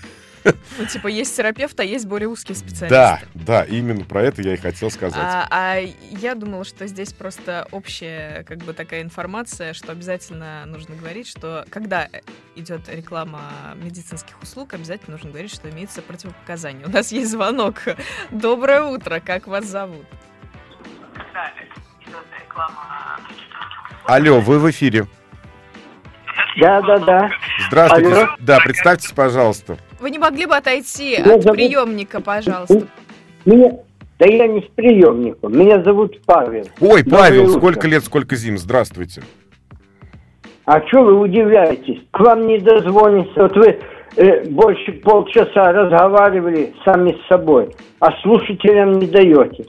Ну, 0.79 0.85
типа, 0.85 1.07
есть 1.07 1.35
терапевт, 1.35 1.79
а 1.81 1.85
есть 1.85 2.07
более 2.07 2.29
узкие 2.29 2.55
специалисты. 2.55 2.89
Да, 2.89 3.21
да, 3.35 3.65
именно 3.65 4.05
про 4.05 4.23
это 4.23 4.43
я 4.43 4.55
и 4.55 4.57
хотел 4.57 4.91
сказать. 4.91 5.19
А, 5.19 5.47
а 5.51 5.79
я 6.11 6.35
думала, 6.35 6.65
что 6.65 6.87
здесь 6.87 7.13
просто 7.13 7.67
общая 7.71 8.45
как 8.45 8.59
бы 8.59 8.75
такая 8.75 9.03
информация, 9.03 9.73
что 9.73 9.93
обязательно 9.93 10.67
нужно 10.67 10.97
говорить, 10.97 11.27
что 11.29 11.65
когда 11.71 12.11
идет 12.57 12.89
реклама 12.89 13.75
медицинских 13.77 14.41
услуг, 14.43 14.75
обязательно 14.75 15.13
нужно 15.13 15.31
говорить, 15.31 15.55
что 15.55 15.71
имеется 15.71 16.03
противопоказание. 16.03 16.87
У 16.87 16.91
нас 16.91 17.11
есть 17.11 17.31
звонок. 17.31 17.83
Доброе 18.31 18.83
утро, 18.83 19.21
как 19.21 19.47
вас 19.47 19.65
зовут? 19.65 20.05
Алло, 24.07 24.41
вы 24.41 24.59
в 24.59 24.71
эфире. 24.71 25.07
Да, 26.61 26.81
да, 26.83 26.99
да. 26.99 27.31
Здравствуйте. 27.69 28.13
Алло. 28.15 28.29
Да, 28.41 28.59
представьтесь, 28.65 29.11
пожалуйста. 29.13 29.77
Вы 30.01 30.11
не 30.11 30.19
могли 30.19 30.47
бы 30.47 30.55
отойти 30.57 31.13
Я 31.13 31.35
от 31.37 31.43
зовут- 31.43 31.57
приемника, 31.57 32.21
пожалуйста? 32.21 32.87
Меня... 33.45 33.73
Да 34.19 34.27
я 34.27 34.47
не 34.47 34.61
с 34.61 34.65
приемником. 34.77 35.59
Меня 35.59 35.83
зовут 35.83 36.23
Павел. 36.25 36.69
Ой, 36.81 37.03
Доброе 37.03 37.21
Павел, 37.21 37.43
утро. 37.49 37.59
сколько 37.59 37.89
лет, 37.89 38.05
сколько 38.05 38.37
зим. 38.37 38.57
Здравствуйте. 38.59 39.23
А 40.67 40.81
что 40.87 41.03
вы 41.03 41.19
удивляетесь? 41.19 42.01
К 42.13 42.21
вам 42.21 42.47
не 42.47 42.59
дозвонится. 42.59 43.43
Вот 43.43 43.57
вы 43.57 43.81
э, 44.17 44.45
больше 44.49 44.93
полчаса 44.93 45.73
разговаривали 45.73 46.73
сами 46.85 47.19
с 47.25 47.27
собой, 47.29 47.75
а 47.99 48.13
слушателям 48.23 48.99
не 49.01 49.07
даете. 49.09 49.67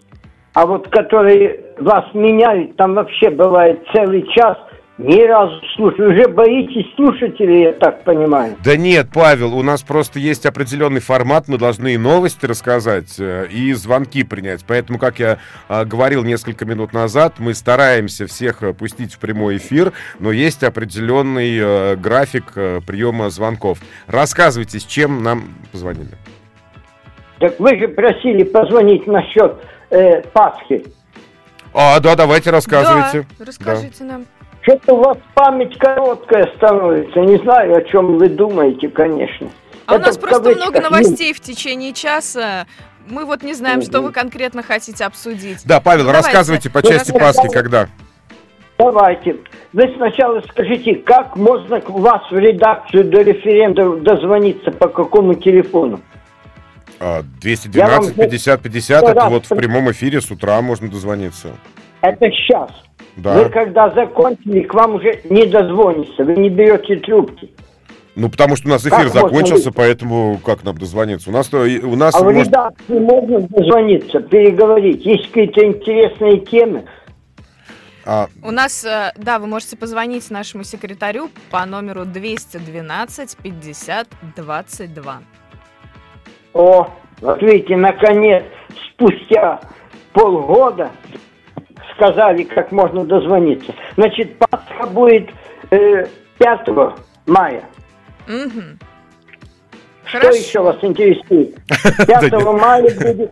А 0.54 0.68
вот 0.68 0.90
которые 0.90 1.65
вас 1.80 2.06
меняют, 2.14 2.76
там 2.78 2.94
вообще 2.94 3.30
бывает 3.30 3.84
целый 3.94 4.26
час, 4.34 4.58
ни 4.98 5.22
разу 5.24 5.60
слушаю. 5.76 6.14
Уже 6.14 6.28
боитесь 6.30 6.86
слушателей, 6.96 7.64
я 7.64 7.74
так 7.74 8.04
понимаю. 8.04 8.56
Да 8.64 8.78
нет, 8.78 9.08
Павел, 9.14 9.54
у 9.58 9.62
нас 9.62 9.84
просто 9.84 10.20
есть 10.20 10.46
определенный 10.46 11.02
формат, 11.02 11.48
мы 11.48 11.58
должны 11.58 11.96
и 11.96 11.98
новости 11.98 12.46
рассказать, 12.46 13.20
э, 13.20 13.48
и 13.52 13.74
звонки 13.74 14.24
принять. 14.24 14.64
Поэтому, 14.66 14.98
как 14.98 15.20
я 15.20 15.40
э, 15.68 15.84
говорил 15.84 16.24
несколько 16.24 16.66
минут 16.66 16.94
назад, 16.94 17.34
мы 17.40 17.54
стараемся 17.54 18.26
всех 18.26 18.64
э, 18.64 18.74
пустить 18.74 19.14
в 19.14 19.20
прямой 19.20 19.58
эфир, 19.58 19.92
но 20.20 20.32
есть 20.32 20.64
определенный 20.64 21.58
э, 21.60 21.96
график 21.98 22.54
приема 22.54 23.30
звонков. 23.30 23.80
Рассказывайте, 24.08 24.80
с 24.80 24.86
чем 24.86 25.24
нам 25.24 25.44
позвонили. 25.74 26.16
Так 27.40 27.60
вы 27.60 27.78
же 27.78 27.90
просили 27.90 28.44
позвонить 28.44 29.08
насчет 29.08 29.58
э, 29.90 30.22
Пасхи. 30.34 30.86
А, 31.78 32.00
да, 32.00 32.16
давайте 32.16 32.52
рассказывайте. 32.52 33.28
Да, 33.38 33.46
расскажите 33.46 34.06
нам. 34.06 34.26
Что-то 34.62 34.94
у 34.94 35.04
вас 35.04 35.18
память 35.34 35.78
короткая 35.78 36.50
становится. 36.56 37.20
Не 37.20 37.38
знаю, 37.38 37.76
о 37.76 37.82
чем 37.82 38.18
вы 38.18 38.30
думаете, 38.30 38.88
конечно. 38.88 39.50
А 39.86 39.94
у 39.94 39.96
Это 39.98 40.08
нас 40.08 40.18
в 40.18 40.22
просто 40.22 40.52
много 40.52 40.80
новостей 40.80 41.34
в 41.34 41.42
течение 41.42 41.92
часа. 41.94 42.66
Мы 43.08 43.26
вот 43.26 43.44
не 43.44 43.54
знаем, 43.54 43.82
что 43.82 44.02
вы 44.02 44.12
конкретно 44.12 44.64
хотите 44.64 45.04
обсудить. 45.04 45.64
Да, 45.66 45.82
Павел, 45.82 46.06
Давайте. 46.06 46.26
рассказывайте 46.26 46.70
по 46.70 46.82
части 46.82 47.12
Пасхи, 47.12 47.50
когда. 47.50 47.90
Давайте. 48.80 49.38
Вы 49.74 49.94
сначала 49.98 50.42
скажите, 50.50 50.96
как 50.96 51.36
можно 51.36 51.82
к 51.82 51.90
вас 51.90 52.22
в 52.32 52.38
редакцию 52.38 53.04
до 53.04 53.22
референдума 53.22 53.98
дозвониться, 53.98 54.72
по 54.72 54.88
какому 54.88 55.36
телефону? 55.36 56.00
А, 57.00 57.18
Я 57.18 57.24
212 57.42 58.16
вам- 58.18 58.26
50 58.30 58.62
50, 58.62 59.04
Ну, 59.04 59.10
это 59.10 59.30
вот 59.30 59.46
в 59.46 59.56
прямом 59.56 59.92
эфире 59.92 60.22
с 60.22 60.32
утра 60.32 60.62
можно 60.62 60.90
дозвониться. 60.90 61.50
Это 62.02 62.30
сейчас. 62.32 62.70
Да. 63.18 63.34
Вы 63.34 63.50
когда 63.50 63.90
закончили, 63.92 64.62
к 64.62 64.74
вам 64.74 64.96
уже 64.96 65.22
не 65.30 65.46
дозвонится, 65.46 66.24
вы 66.24 66.36
не 66.36 66.50
берете 66.50 66.98
трубки. 66.98 67.52
Ну, 68.16 68.30
потому 68.30 68.56
что 68.56 68.68
у 68.68 68.72
нас 68.72 68.82
эфир 68.86 69.10
Как 69.12 69.14
закончился, 69.14 69.72
поэтому 69.72 70.40
как 70.46 70.64
нам 70.64 70.78
дозвониться? 70.78 71.30
У 71.30 71.34
нас, 71.34 71.48
то- 71.48 71.64
у 71.64 71.96
нас 71.98 72.16
А 72.16 72.20
в 72.20 72.24
может- 72.24 72.48
редакции 72.48 73.00
можно 73.00 73.42
дозвониться, 73.42 74.20
переговорить. 74.22 75.06
Есть 75.06 75.28
какие-то 75.28 75.66
интересные 75.66 76.40
темы. 76.40 76.86
а, 78.06 78.28
У 78.44 78.52
нас, 78.52 78.86
э, 78.86 79.12
да, 79.18 79.40
вы 79.40 79.48
можете 79.48 79.76
позвонить 79.76 80.30
нашему 80.30 80.64
секретарю 80.64 81.30
по 81.50 81.66
номеру 81.66 82.06
212 82.06 83.36
50 83.42 84.08
22. 84.36 85.22
О, 86.56 86.88
вот 87.20 87.42
видите, 87.42 87.76
наконец, 87.76 88.46
спустя 88.94 89.60
полгода 90.14 90.90
сказали, 91.94 92.44
как 92.44 92.72
можно 92.72 93.04
дозвониться. 93.04 93.76
Значит, 93.96 94.38
Пасха 94.40 94.88
будет 94.88 95.30
э, 95.72 96.06
5 96.40 96.60
мая. 97.28 97.66
Мгм. 98.28 98.80
Что 100.06 100.20
Хорошо. 100.20 100.38
еще 100.38 100.62
вас 100.62 100.78
интересует? 100.82 101.56
5 102.08 102.32
мая 102.44 102.84
будет... 102.84 103.32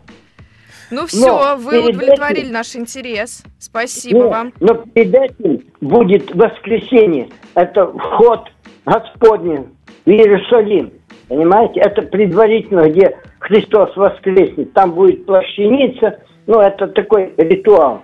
Ну 0.91 1.07
все, 1.07 1.55
вы 1.57 1.71
перед 1.81 1.95
удовлетворили 1.95 2.41
этим- 2.41 2.51
наш 2.51 2.75
интерес. 2.75 3.43
Спасибо 3.57 4.19
Нет, 4.19 4.29
вам. 4.29 4.53
Но 4.59 4.73
перед 4.75 5.15
этим 5.15 5.62
будет 5.79 6.36
воскресенье. 6.36 7.29
Это 7.55 7.88
вход 7.88 8.49
Господний 8.86 9.65
в 10.05 10.09
Иерусалим. 10.09 10.91
Понимаете? 11.33 11.79
Это 11.79 12.03
предварительно, 12.03 12.87
где 12.91 13.17
Христос 13.39 13.95
воскреснет. 13.95 14.71
Там 14.73 14.91
будет 14.91 15.25
плащаница. 15.25 16.19
Ну, 16.45 16.59
это 16.59 16.87
такой 16.89 17.33
ритуал. 17.37 18.03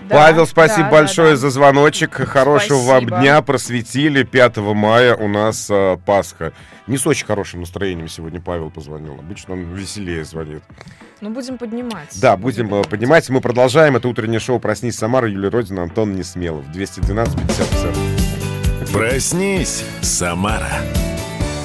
Да, 0.00 0.16
Павел, 0.16 0.46
спасибо 0.46 0.90
да, 0.90 0.98
большое 0.98 1.28
да, 1.28 1.32
да. 1.32 1.36
за 1.38 1.50
звоночек. 1.50 2.12
Хорошего 2.12 2.80
вам 2.80 3.06
Спасибо. 3.06 3.16
дня. 3.18 3.40
Просветили. 3.40 4.24
5 4.24 4.58
мая 4.58 5.14
у 5.16 5.26
нас 5.26 5.70
а, 5.72 5.96
Пасха. 5.96 6.52
Не 6.86 6.98
с 6.98 7.06
очень 7.06 7.24
хорошим 7.24 7.60
настроением 7.60 8.08
сегодня 8.08 8.42
Павел 8.42 8.70
позвонил. 8.70 9.14
Обычно 9.14 9.54
он 9.54 9.62
веселее 9.72 10.24
звонит. 10.24 10.62
Ну, 11.22 11.30
будем 11.30 11.56
поднимать. 11.56 12.20
Да, 12.20 12.36
будем 12.36 12.74
э, 12.74 12.82
поднимать. 12.82 13.30
Мы 13.30 13.40
продолжаем. 13.40 13.96
Это 13.96 14.06
утреннее 14.06 14.40
шоу 14.40 14.60
«Проснись, 14.60 14.96
Самара». 14.96 15.26
Юлия 15.30 15.48
Родина, 15.48 15.84
Антон 15.84 16.14
Несмелов. 16.14 16.70
212 16.72 17.40
50 17.40 17.68
50. 17.70 18.92
Проснись, 18.92 19.82
Самара. 20.02 20.68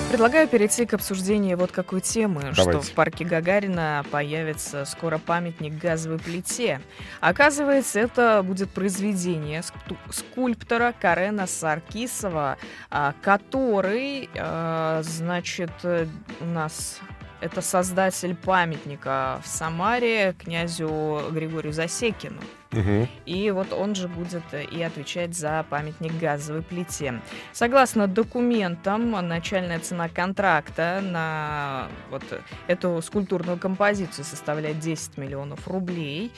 Предлагаю 0.09 0.47
перейти 0.47 0.87
к 0.87 0.95
обсуждению 0.95 1.55
вот 1.55 1.71
какой 1.71 2.01
темы, 2.01 2.51
что 2.53 2.65
Давайте. 2.65 2.91
в 2.91 2.95
парке 2.95 3.25
Гагарина 3.25 4.03
появится 4.09 4.83
скоро 4.85 5.19
памятник 5.19 5.77
газовой 5.77 6.17
плите. 6.17 6.81
Оказывается, 7.21 7.99
это 7.99 8.41
будет 8.43 8.71
произведение 8.71 9.61
скульптора 10.09 10.95
Карена 10.99 11.45
Саркисова, 11.45 12.57
а, 12.89 13.13
который, 13.21 14.31
а, 14.35 15.03
значит, 15.03 15.71
э, 15.83 16.07
у 16.41 16.45
нас 16.45 16.99
это 17.41 17.61
создатель 17.61 18.35
памятника 18.35 19.41
в 19.43 19.47
Самаре 19.47 20.35
князю 20.37 21.21
Григорию 21.31 21.73
Засекину. 21.73 22.41
Мгм. 22.71 23.07
И 23.25 23.49
вот 23.51 23.73
он 23.73 23.95
же 23.95 24.07
будет 24.07 24.43
и 24.53 24.81
отвечать 24.83 25.35
за 25.35 25.65
памятник 25.69 26.17
газовой 26.19 26.61
плите. 26.61 27.21
Согласно 27.51 28.07
документам, 28.07 29.11
начальная 29.27 29.79
цена 29.79 30.07
контракта 30.07 31.01
на 31.03 31.87
вот 32.11 32.23
эту 32.67 33.01
скульптурную 33.01 33.57
композицию 33.57 34.23
составляет 34.25 34.79
10 34.79 35.17
миллионов 35.17 35.67
рублей. 35.67 36.31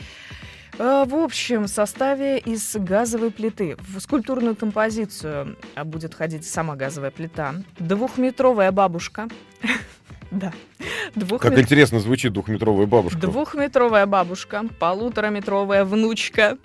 Э, 0.80 1.04
В 1.06 1.16
общем 1.16 1.68
составе 1.68 2.40
из 2.40 2.76
газовой 2.76 3.32
плиты 3.32 3.78
в 3.80 4.00
скульптурную 4.00 4.56
композицию 4.56 5.58
а, 5.76 5.84
будет 5.84 6.14
входить 6.14 6.48
сама 6.48 6.76
газовая 6.76 7.12
плита, 7.12 7.56
двухметровая 7.78 8.72
бабушка, 8.72 9.28
да, 10.32 10.54
Как 10.80 11.16
двухмет- 11.16 11.60
интересно 11.60 12.00
звучит 12.00 12.34
двухметровая 12.34 12.86
бабушка. 12.88 13.20
Двухметровая 13.20 14.06
бабушка, 14.06 14.64
полутораметровая 14.80 15.84
внучка 15.86 16.58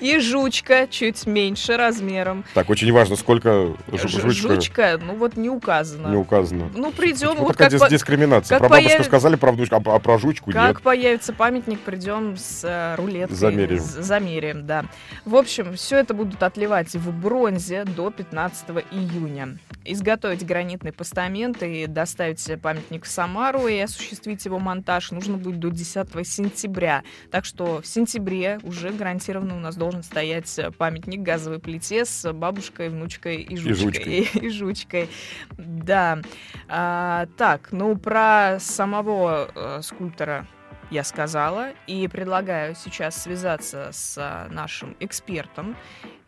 и 0.00 0.18
жучка 0.18 0.86
чуть 0.88 1.26
меньше 1.26 1.76
размером. 1.76 2.44
Так, 2.54 2.68
очень 2.70 2.92
важно, 2.92 3.16
сколько 3.16 3.76
жучка 3.92 4.30
жучка, 4.30 5.00
ну 5.02 5.14
вот 5.14 5.36
не 5.36 5.48
указано. 5.48 6.08
не 6.08 6.16
указано. 6.16 6.70
Ну, 6.74 6.90
придем, 6.92 7.36
вот 7.36 7.56
как, 7.56 7.70
дискриминация? 7.88 8.58
как 8.58 8.68
про 8.68 8.76
бабушку 8.76 9.04
сказали, 9.04 9.36
про 9.36 9.52
внучку, 9.52 9.76
а, 9.76 9.94
а 9.94 9.98
про 9.98 10.18
жучку 10.18 10.50
как 10.50 10.74
нет. 10.76 10.82
появится 10.82 11.32
памятник, 11.32 11.80
придем 11.80 12.36
с 12.36 12.64
э, 12.64 12.96
рулеткой. 12.96 13.36
Замеряем. 13.36 13.80
з- 13.80 14.02
Замеряем, 14.02 14.66
да. 14.66 14.84
В 15.24 15.36
общем, 15.36 15.74
все 15.74 15.98
это 15.98 16.12
будут 16.14 16.42
отливать 16.42 16.94
в 16.94 17.12
бронзе 17.12 17.84
до 17.84 18.10
15 18.10 18.84
июня. 18.90 19.56
Изготовить 19.84 20.44
гранитный 20.44 20.92
постамент 20.92 21.62
и 21.62 21.86
доставить 21.86 22.50
памятник 22.62 23.04
в 23.04 23.08
Самару 23.08 23.66
и 23.66 23.78
осуществить 23.78 24.44
его 24.44 24.58
монтаж 24.58 25.10
нужно 25.10 25.36
будет 25.36 25.60
до 25.60 25.70
10 25.70 26.26
сентября. 26.26 27.02
Так 27.30 27.44
что 27.44 27.80
в 27.82 27.86
сентябре 27.86 28.58
уже 28.62 28.90
гарантированно 28.90 29.56
у 29.56 29.60
нас 29.60 29.76
должен 29.76 30.02
стоять 30.02 30.58
э, 30.58 30.70
памятник 30.70 31.20
газовой 31.20 31.58
плите 31.58 32.04
с 32.04 32.32
бабушкой, 32.32 32.88
внучкой 32.88 33.42
и 33.42 33.56
жучкой. 33.56 33.74
жучкой. 33.74 34.30
И, 34.44 34.48
жучкой. 34.50 35.08
Да. 35.56 36.20
А, 36.68 37.26
так, 37.36 37.72
ну 37.72 37.96
про 37.96 38.58
самого 38.60 39.50
э, 39.54 39.80
скульптора 39.82 40.46
я 40.90 41.04
сказала, 41.04 41.70
и 41.86 42.06
предлагаю 42.08 42.74
сейчас 42.74 43.22
связаться 43.22 43.88
с 43.92 44.16
а, 44.18 44.48
нашим 44.50 44.96
экспертом 45.00 45.76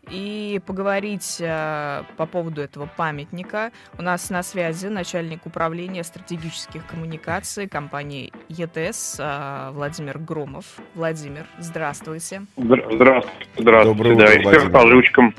и 0.09 0.61
поговорить 0.65 1.37
а, 1.41 2.03
по 2.17 2.25
поводу 2.25 2.61
этого 2.61 2.89
памятника. 2.95 3.71
У 3.97 4.01
нас 4.01 4.29
на 4.29 4.43
связи 4.43 4.87
начальник 4.87 5.45
управления 5.45 6.03
стратегических 6.03 6.85
коммуникаций 6.87 7.67
компании 7.67 8.31
ЕТС 8.49 9.17
а, 9.19 9.71
Владимир 9.71 10.19
Громов. 10.19 10.65
Владимир, 10.95 11.45
здравствуйте. 11.59 12.43
Здра- 12.57 12.85
Здравствуйте, 12.93 13.47
здравствуйте. 13.57 13.97
Доброе 13.97 14.15
да, 14.15 14.23
утро, 14.25 14.37
эксперт 14.37 14.43
Владимир. 14.55 14.71
по. 14.71 15.33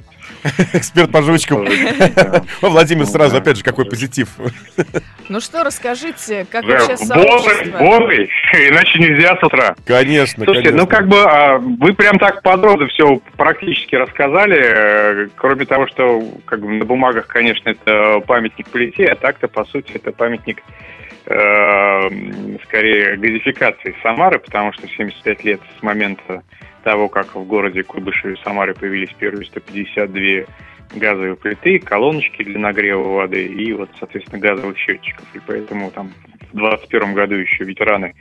Эксперт 0.73 1.11
по 1.11 1.23
жучкам. 1.23 1.67
Владимир, 2.63 3.07
сразу, 3.07 3.37
опять 3.37 3.59
же, 3.59 3.65
какой 3.65 3.85
позитив. 3.85 4.29
Ну 5.29 5.41
что, 5.41 5.65
расскажите, 5.65 6.47
как 6.51 6.65
вообще 6.65 6.97
Бодрый, 7.07 7.71
бодрый, 7.73 8.31
иначе 8.53 8.99
нельзя 8.99 9.37
с 9.37 9.43
утра. 9.43 9.75
Конечно, 9.85 10.45
Слушайте, 10.45 10.71
конечно. 10.71 10.85
ну 10.85 10.87
как 10.87 11.09
бы 11.09 11.21
а, 11.23 11.59
вы 11.59 11.93
прям 11.93 12.19
так 12.19 12.43
подробно 12.43 12.87
все 12.89 13.21
практически 13.37 13.95
рассказали, 13.95 14.59
э, 14.59 15.29
кроме 15.37 15.67
того, 15.67 15.87
что 15.89 16.23
как 16.45 16.61
бы 16.61 16.69
на 16.69 16.85
бумагах, 16.85 17.27
конечно, 17.27 17.71
это 17.71 18.21
памятник 18.27 18.69
плите, 18.69 19.07
а 19.07 19.17
так-то, 19.17 19.49
по 19.49 19.65
сути, 19.65 19.93
это 19.95 20.13
памятник 20.13 20.63
скорее 22.65 23.17
газификации 23.17 23.95
Самары, 24.03 24.39
потому 24.39 24.73
что 24.73 24.89
75 24.89 25.45
лет 25.45 25.61
с 25.79 25.83
момента 25.83 26.43
того, 26.85 27.09
как 27.09 27.35
в 27.35 27.45
городе 27.45 27.83
Куйбышеве 27.83 28.37
Самаре 28.43 28.73
появились 28.75 29.13
первые 29.19 29.45
152 29.45 30.47
газовые 30.95 31.37
плиты, 31.37 31.79
колоночки 31.81 32.43
для 32.43 32.59
нагрева 32.59 33.03
воды 33.03 33.45
и 33.45 33.73
вот, 33.73 33.91
соответственно, 33.99 34.41
газовых 34.41 34.79
счетчиков. 34.79 35.25
И 35.35 35.41
поэтому 35.47 35.91
там 35.91 36.13
в 36.53 36.57
21 36.57 37.13
году 37.13 37.35
еще 37.35 37.65
ветераны 37.65 38.15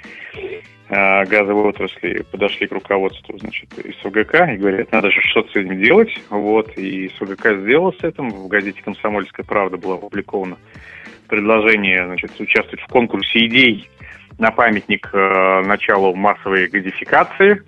э, 0.89 1.25
газовой 1.25 1.63
отрасли 1.63 2.23
подошли 2.29 2.67
к 2.67 2.71
руководству, 2.73 3.37
значит, 3.37 3.69
из 3.79 3.95
СУГК 4.01 4.53
и 4.53 4.57
говорят, 4.57 4.91
надо 4.91 5.11
же 5.11 5.21
что-то 5.21 5.51
с 5.51 5.55
этим 5.55 5.81
делать. 5.81 6.11
Вот, 6.29 6.77
и 6.77 7.09
СУГК 7.17 7.59
сделал 7.61 7.93
с 7.93 8.03
этим. 8.03 8.29
В 8.29 8.47
газете 8.47 8.81
«Комсомольская 8.83 9.45
правда» 9.45 9.77
было 9.77 9.95
опубликовано 9.95 10.57
предложение, 11.27 12.05
значит, 12.05 12.31
участвовать 12.39 12.81
в 12.81 12.87
конкурсе 12.87 13.45
идей 13.45 13.89
на 14.37 14.51
памятник 14.51 15.09
э, 15.13 15.63
началу 15.65 16.15
массовой 16.15 16.67
газификации. 16.67 17.61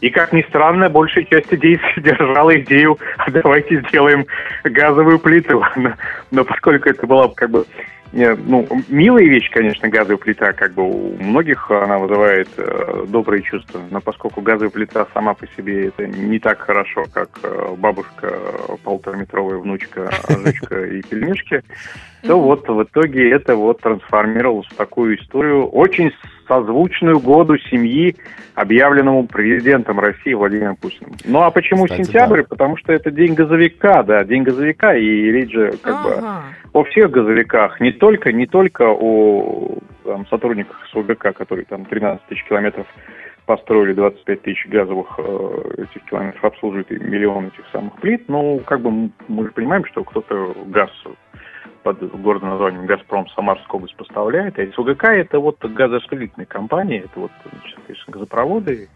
И, 0.00 0.10
как 0.10 0.32
ни 0.32 0.42
странно, 0.42 0.88
большая 0.88 1.24
часть 1.24 1.52
идей 1.52 1.80
содержала 1.94 2.58
идею 2.60 2.98
«А 3.18 3.30
«давайте 3.30 3.80
сделаем 3.88 4.26
газовую 4.64 5.18
плиту». 5.18 5.64
Но, 5.76 5.94
но 6.30 6.44
поскольку 6.44 6.88
это 6.88 7.06
была 7.06 7.28
как 7.28 7.50
бы 7.50 7.64
ну, 8.12 8.66
милая 8.88 9.24
вещь, 9.24 9.50
конечно, 9.50 9.88
газовая 9.88 10.16
плита, 10.16 10.52
как 10.52 10.72
бы 10.72 10.82
у 10.82 11.22
многих 11.22 11.70
она 11.70 11.98
вызывает 11.98 12.48
э, 12.56 13.04
добрые 13.08 13.42
чувства, 13.42 13.80
но 13.90 14.00
поскольку 14.00 14.40
газовая 14.40 14.70
плита 14.70 15.06
сама 15.12 15.34
по 15.34 15.46
себе 15.56 15.88
это 15.88 16.06
не 16.06 16.38
так 16.38 16.60
хорошо, 16.60 17.04
как 17.12 17.28
э, 17.42 17.74
бабушка, 17.76 18.28
э, 18.32 18.76
полтораметровая 18.82 19.58
внучка, 19.58 20.10
жучка 20.28 20.84
и 20.86 21.02
пельмешки, 21.02 21.62
то 22.22 22.40
вот 22.40 22.66
в 22.66 22.82
итоге 22.82 23.30
это 23.30 23.56
вот 23.56 23.80
трансформировалось 23.80 24.68
в 24.68 24.74
такую 24.74 25.18
историю, 25.18 25.66
очень 25.66 26.10
созвучную 26.48 27.20
году 27.20 27.58
семьи, 27.58 28.16
объявленному 28.54 29.26
президентом 29.26 30.00
России 30.00 30.34
Владимиром 30.34 30.76
Путиным. 30.76 31.12
Ну 31.24 31.42
а 31.42 31.50
почему 31.50 31.84
Кстати, 31.84 32.02
сентябрь? 32.02 32.42
да. 32.42 32.48
Потому 32.48 32.76
что 32.76 32.92
это 32.92 33.10
день 33.10 33.34
газовика, 33.34 34.02
да, 34.02 34.24
день 34.24 34.42
газовика, 34.42 34.96
и 34.96 35.06
речь 35.06 35.52
же 35.52 35.72
как 35.82 36.02
бы 36.02 36.12
Ага. 36.14 36.42
о 36.72 36.84
всех 36.84 37.10
газовиках, 37.10 37.80
не 37.80 37.92
только, 37.92 38.32
не 38.32 38.46
только 38.46 38.84
о 38.88 39.78
там, 40.04 40.26
сотрудниках 40.26 40.84
СУГК, 40.90 41.32
которые 41.34 41.66
там 41.66 41.84
13 41.84 42.26
тысяч 42.26 42.44
километров 42.44 42.86
построили 43.46 43.94
25 43.94 44.42
тысяч 44.42 44.66
газовых 44.66 45.14
э, 45.18 45.84
этих 45.84 46.04
километров, 46.04 46.44
обслуживает 46.44 46.90
и 46.92 46.98
миллион 46.98 47.46
этих 47.46 47.64
самых 47.72 47.94
плит. 47.94 48.24
Ну, 48.28 48.60
как 48.66 48.80
бы 48.80 49.10
мы 49.28 49.44
же 49.44 49.52
понимаем, 49.52 49.86
что 49.86 50.04
кто-то 50.04 50.54
газ 50.66 50.90
под 51.82 51.98
городом 52.20 52.50
названием 52.50 52.86
«Газпром» 52.86 53.28
Самарская 53.34 53.68
область 53.76 53.96
поставляет, 53.96 54.58
а 54.58 54.66
СВГК– 54.74 55.04
это 55.04 55.38
вот 55.38 55.58
газораспределительная 55.60 56.46
компания, 56.46 57.00
это 57.00 57.20
вот, 57.20 57.30
значит, 57.58 57.78
конечно, 57.86 58.12
газопроводы, 58.12 58.88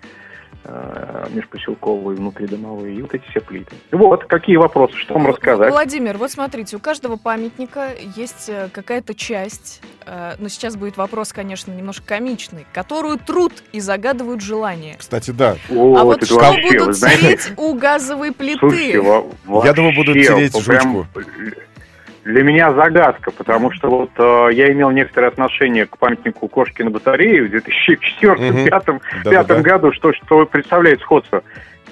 э, 0.65 1.27
межпоселковые, 1.33 2.17
внутридомовые, 2.17 2.97
и 2.97 3.03
вот 3.03 3.15
эти 3.15 3.25
все 3.31 3.41
плиты. 3.41 3.75
Вот, 3.91 4.25
какие 4.25 4.57
вопросы, 4.57 4.97
что 4.97 5.15
вам 5.15 5.27
рассказать? 5.27 5.71
Владимир, 5.71 6.19
вот 6.19 6.31
смотрите, 6.31 6.77
у 6.77 6.79
каждого 6.79 7.17
памятника 7.17 7.91
есть 8.17 8.49
э, 8.49 8.69
какая-то 8.73 9.15
часть, 9.15 9.83
э, 10.07 10.35
но 10.39 10.49
сейчас 10.49 10.77
будет 10.77 10.97
вопрос, 10.97 11.33
конечно, 11.33 11.73
немножко 11.73 12.07
комичный, 12.07 12.67
которую 12.73 13.19
труд 13.19 13.53
и 13.73 13.81
загадывают 13.81 14.41
желание. 14.41 14.97
Кстати, 14.99 15.31
да. 15.31 15.57
Вот, 15.69 15.99
а 15.99 16.05
вот 16.05 16.25
что 16.25 16.37
вообще, 16.37 16.79
будут 16.79 16.97
знаете, 16.97 17.21
тереть 17.23 17.53
у 17.57 17.75
газовой 17.75 18.33
плиты? 18.33 18.59
Слушайте, 18.59 19.01
во- 19.01 19.65
Я 19.65 19.73
думаю, 19.73 19.95
будут 19.95 20.15
тереть 20.15 20.53
прям 20.65 21.05
жучку. 21.05 21.07
Для 22.25 22.45
меня 22.45 22.73
загадка, 22.73 23.33
потому 23.33 23.73
что 23.73 23.91
вот 23.91 24.11
э, 24.17 24.49
я 24.53 24.71
имел 24.73 24.91
некоторое 24.91 25.27
отношение 25.27 25.87
к 25.87 25.99
памятнику 25.99 26.47
Кошки 26.47 26.83
на 26.83 26.91
батарее 26.91 27.43
в 27.43 27.53
2004-2005 27.53 28.71
Да-да-да. 28.71 29.31
пятом 29.31 29.63
году, 29.63 29.93
что, 29.93 30.13
что 30.13 30.47
представляет 30.47 31.01
сходство. 31.01 31.43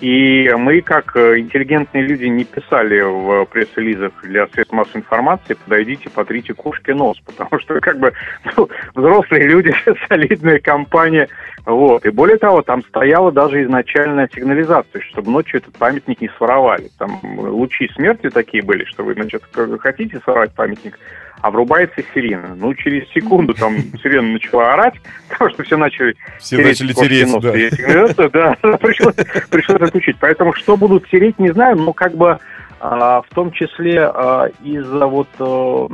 И 0.00 0.50
мы, 0.56 0.80
как 0.80 1.14
э, 1.14 1.40
интеллигентные 1.40 2.04
люди, 2.04 2.24
не 2.24 2.44
писали 2.44 3.00
в 3.00 3.44
пресс-релизах 3.46 4.12
для 4.22 4.46
средств 4.46 4.72
массовой 4.72 5.00
информации 5.00 5.54
«подойдите, 5.54 6.08
потрите 6.08 6.54
кошке 6.54 6.94
нос», 6.94 7.18
потому 7.26 7.60
что 7.60 7.78
как 7.80 7.98
бы 7.98 8.12
ну, 8.56 8.68
взрослые 8.94 9.46
люди, 9.46 9.74
солидная 10.08 10.58
компания. 10.58 11.28
Вот. 11.66 12.04
И 12.06 12.10
более 12.10 12.38
того, 12.38 12.62
там 12.62 12.82
стояла 12.84 13.32
даже 13.32 13.62
изначальная 13.62 14.28
сигнализация, 14.32 15.02
чтобы 15.02 15.30
ночью 15.30 15.60
этот 15.60 15.76
памятник 15.76 16.20
не 16.20 16.28
своровали. 16.36 16.90
Там 16.98 17.20
лучи 17.22 17.88
смерти 17.94 18.30
такие 18.30 18.62
были, 18.62 18.84
что 18.84 19.04
вы, 19.04 19.14
значит, 19.14 19.42
хотите 19.80 20.20
своровать 20.20 20.52
памятник, 20.52 20.98
а 21.40 21.50
врубается 21.50 22.02
сирена. 22.14 22.54
Ну, 22.56 22.74
через 22.74 23.08
секунду 23.10 23.54
там 23.54 23.76
сирена 24.02 24.32
начала 24.32 24.72
орать, 24.72 24.94
потому 25.28 25.50
что 25.50 25.62
все 25.62 25.76
начали 25.76 26.16
Все 26.38 26.58
начали 26.58 26.92
кошки 26.92 27.08
тереть, 27.08 28.16
да. 28.32 28.56
Да, 28.62 28.76
пришлось, 28.78 29.16
пришлось 29.50 29.80
отключить. 29.80 30.16
Поэтому 30.20 30.52
что 30.54 30.76
будут 30.76 31.08
тереть, 31.08 31.38
не 31.38 31.50
знаю, 31.50 31.76
но 31.76 31.92
как 31.92 32.14
бы 32.14 32.38
а, 32.80 33.20
в 33.22 33.34
том 33.34 33.52
числе 33.52 34.00
а, 34.00 34.48
из-за 34.64 35.06
вот 35.06 35.28
э, 35.38 35.88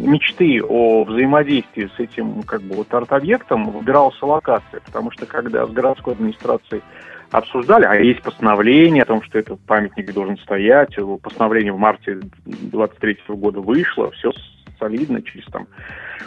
мечты 0.00 0.62
о 0.62 1.04
взаимодействии 1.04 1.90
с 1.96 2.00
этим 2.00 2.42
как 2.42 2.62
бы 2.62 2.76
вот 2.76 2.92
арт-объектом 2.92 3.70
выбиралась 3.70 4.20
локация, 4.20 4.80
потому 4.80 5.10
что 5.10 5.26
когда 5.26 5.66
с 5.66 5.70
городской 5.70 6.14
администрацией 6.14 6.82
обсуждали, 7.30 7.84
а 7.84 7.94
есть 7.94 8.22
постановление 8.22 9.04
о 9.04 9.06
том, 9.06 9.22
что 9.22 9.38
этот 9.38 9.60
памятник 9.60 10.12
должен 10.12 10.36
стоять, 10.38 10.96
постановление 11.22 11.72
в 11.72 11.78
марте 11.78 12.20
23 12.44 13.18
года 13.28 13.60
вышло, 13.60 14.10
все 14.10 14.32
солидно 14.80 15.22
через 15.22 15.44
там 15.46 15.66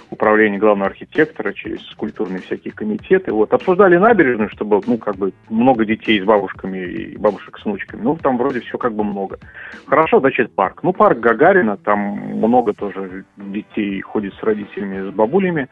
управление 0.10 0.60
главного 0.60 0.92
архитектора, 0.92 1.52
через 1.54 1.82
культурные 1.96 2.40
всякие 2.42 2.74
комитеты. 2.74 3.34
Вот. 3.34 3.54
Обсуждали 3.54 3.98
набережную, 3.98 4.50
чтобы, 4.50 4.80
ну, 4.86 4.98
как 4.98 5.16
бы, 5.16 5.34
много 5.50 5.86
детей 5.86 6.22
с 6.22 6.24
бабушками 6.24 6.78
и 6.78 7.18
бабушек 7.18 7.58
с 7.58 7.66
внучками. 7.66 8.02
Ну, 8.02 8.16
там 8.16 8.38
вроде 8.38 8.62
все 8.62 8.78
как 8.78 8.94
бы 8.94 9.04
много. 9.04 9.40
Хорошо, 9.88 10.20
значит, 10.20 10.54
парк. 10.56 10.82
Ну, 10.84 10.94
парк 10.94 11.20
Гагарина, 11.20 11.78
там 11.78 12.00
много 12.00 12.74
тоже 12.74 13.26
детей 13.38 14.00
ходит 14.02 14.34
с 14.36 14.44
родителями, 14.44 15.10
с 15.10 15.14
бабулями. 15.14 15.68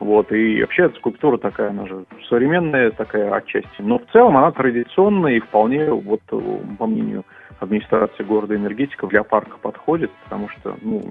Вот, 0.00 0.32
и 0.32 0.60
вообще 0.60 0.86
эта 0.86 0.96
скульптура 0.96 1.38
такая, 1.38 1.70
она 1.70 1.86
же 1.86 2.04
современная 2.28 2.90
такая 2.90 3.32
отчасти. 3.32 3.68
Но 3.78 3.98
в 4.00 4.06
целом 4.12 4.36
она 4.36 4.50
традиционная 4.50 5.34
и 5.34 5.40
вполне, 5.40 5.88
вот, 5.88 6.20
по 6.26 6.86
мнению 6.86 7.24
администрации 7.60 8.22
города 8.22 8.54
энергетика 8.56 9.06
для 9.06 9.22
парка 9.22 9.56
подходит, 9.58 10.10
потому 10.24 10.48
что 10.48 10.76
ну, 10.82 11.02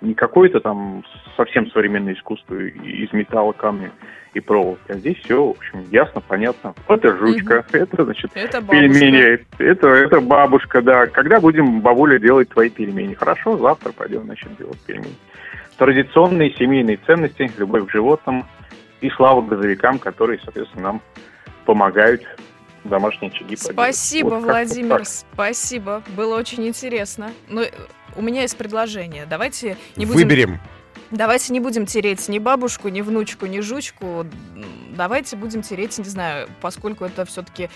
не 0.00 0.14
какое-то 0.14 0.60
там 0.60 1.04
совсем 1.36 1.70
современное 1.70 2.14
искусство 2.14 2.54
из 2.54 3.12
металла, 3.12 3.52
камня 3.52 3.90
и 4.34 4.40
проволоки, 4.40 4.80
а 4.88 4.94
здесь 4.94 5.16
все, 5.18 5.44
в 5.44 5.50
общем, 5.50 5.84
ясно, 5.90 6.20
понятно. 6.20 6.74
Это 6.86 7.16
жучка, 7.16 7.64
это, 7.72 8.04
значит, 8.04 8.30
Это 8.34 8.60
бабушка. 8.60 8.76
пельмени, 8.76 9.38
это, 9.58 9.88
это 9.88 10.20
бабушка, 10.20 10.82
да. 10.82 11.06
Когда 11.06 11.40
будем, 11.40 11.80
бабуля, 11.80 12.18
делать 12.18 12.48
твои 12.50 12.70
пельмени? 12.70 13.14
Хорошо, 13.14 13.56
завтра 13.56 13.92
пойдем, 13.92 14.24
значит, 14.24 14.56
делать 14.58 14.78
пельмени. 14.86 15.16
Традиционные 15.78 16.52
семейные 16.54 16.98
ценности, 17.06 17.50
любовь 17.56 17.86
к 17.86 17.90
животным 17.90 18.44
и 19.00 19.10
слава 19.10 19.42
газовикам, 19.42 19.98
которые, 19.98 20.40
соответственно, 20.44 20.82
нам 20.82 21.02
помогают 21.64 22.22
домашние 22.88 23.30
очаги. 23.30 23.56
Спасибо, 23.56 24.30
Вот 24.30 24.44
Владимир, 24.44 24.98
так. 24.98 25.06
спасибо. 25.06 26.02
Было 26.16 26.36
очень 26.36 26.66
интересно. 26.66 27.32
Но 27.48 27.62
э, 27.62 27.70
у 28.16 28.22
меня 28.22 28.42
есть 28.42 28.56
предложение. 28.56 29.26
Давайте 29.26 29.76
не 29.96 30.06
будем, 30.06 30.20
Выберем. 30.20 30.60
давайте 31.10 31.52
не 31.52 31.60
будем 31.60 31.86
тереть 31.86 32.28
ни 32.28 32.38
бабушку, 32.38 32.88
ни 32.88 33.00
внучку, 33.00 33.46
ни 33.46 33.60
жучку. 33.60 34.26
Давайте 34.98 35.36
будем 35.36 35.62
тереть, 35.62 35.96
не 35.96 36.04
знаю, 36.04 36.48
поскольку 36.60 37.04
это 37.04 37.24
все-таки 37.24 37.70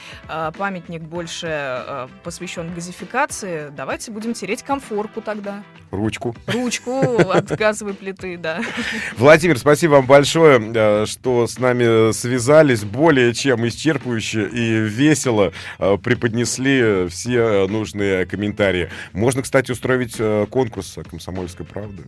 памятник 0.58 1.02
больше 1.02 1.46
э, 1.48 2.08
посвящен 2.24 2.74
газификации, 2.74 3.68
давайте 3.70 4.10
будем 4.10 4.34
тереть 4.34 4.64
комфорку 4.64 5.20
тогда. 5.22 5.62
Ручку. 5.92 6.34
Ручку 6.48 7.18
от 7.30 7.46
газовой 7.56 7.94
плиты, 7.94 8.36
да. 8.36 8.60
Владимир, 9.16 9.56
спасибо 9.56 9.92
вам 9.92 10.06
большое, 10.06 10.60
э, 10.74 11.06
что 11.06 11.46
с 11.46 11.60
нами 11.60 12.10
связались. 12.10 12.82
Более 12.82 13.32
чем 13.34 13.64
исчерпывающе 13.68 14.48
и 14.48 14.80
весело 14.88 15.52
э, 15.78 15.96
преподнесли 15.98 17.06
все 17.06 17.68
нужные 17.68 18.26
комментарии. 18.26 18.90
Можно, 19.12 19.42
кстати, 19.42 19.70
устроить 19.70 20.16
э, 20.18 20.46
конкурс 20.50 20.98
«Комсомольской 21.08 21.66
правды». 21.66 22.02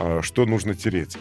Э, 0.00 0.20
Что 0.22 0.46
нужно 0.46 0.74
тереть? 0.74 1.18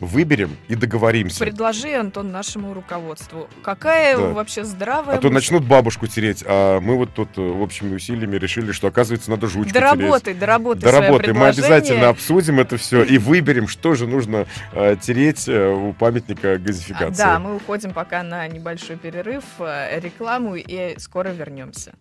Выберем 0.00 0.56
и 0.68 0.74
договоримся. 0.74 1.38
Предложи, 1.40 1.94
Антон, 1.94 2.32
нашему 2.32 2.74
руководству. 2.74 3.48
Какая 3.62 4.16
Да. 4.16 4.28
вообще 4.28 4.64
здравая 4.64 5.16
А 5.16 5.18
то 5.18 5.28
мысль? 5.28 5.34
начнут 5.34 5.64
бабушку 5.64 6.06
тереть, 6.06 6.42
а 6.46 6.80
мы 6.80 6.96
вот 6.96 7.14
тут 7.14 7.28
э, 7.36 7.40
общими 7.40 7.94
усилиями 7.94 8.36
решили, 8.36 8.72
что, 8.72 8.88
оказывается, 8.88 9.30
надо 9.30 9.46
жучку 9.46 9.70
тереть. 9.72 9.74
Доработай, 9.74 10.34
доработай. 10.34 11.32
Мы 11.32 11.46
обязательно 11.48 12.08
обсудим 12.08 12.60
это 12.60 12.76
все 12.76 13.02
и 13.02 13.18
выберем, 13.18 13.68
что 13.68 13.94
же 13.94 14.06
нужно 14.06 14.46
э, 14.72 14.96
тереть 15.00 15.48
э, 15.48 15.70
у 15.72 15.92
памятника 15.92 16.58
газификации. 16.58 17.22
Да, 17.22 17.38
мы 17.38 17.56
уходим 17.56 17.92
пока 17.92 18.22
на 18.22 18.46
небольшой 18.48 18.96
перерыв, 18.96 19.44
э, 19.60 20.00
рекламу 20.00 20.56
и 20.56 20.96
скоро 20.98 21.28
вернемся. 21.28 21.92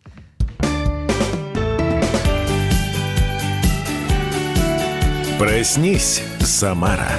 Проснись, 5.40 6.22
Самара. 6.40 7.10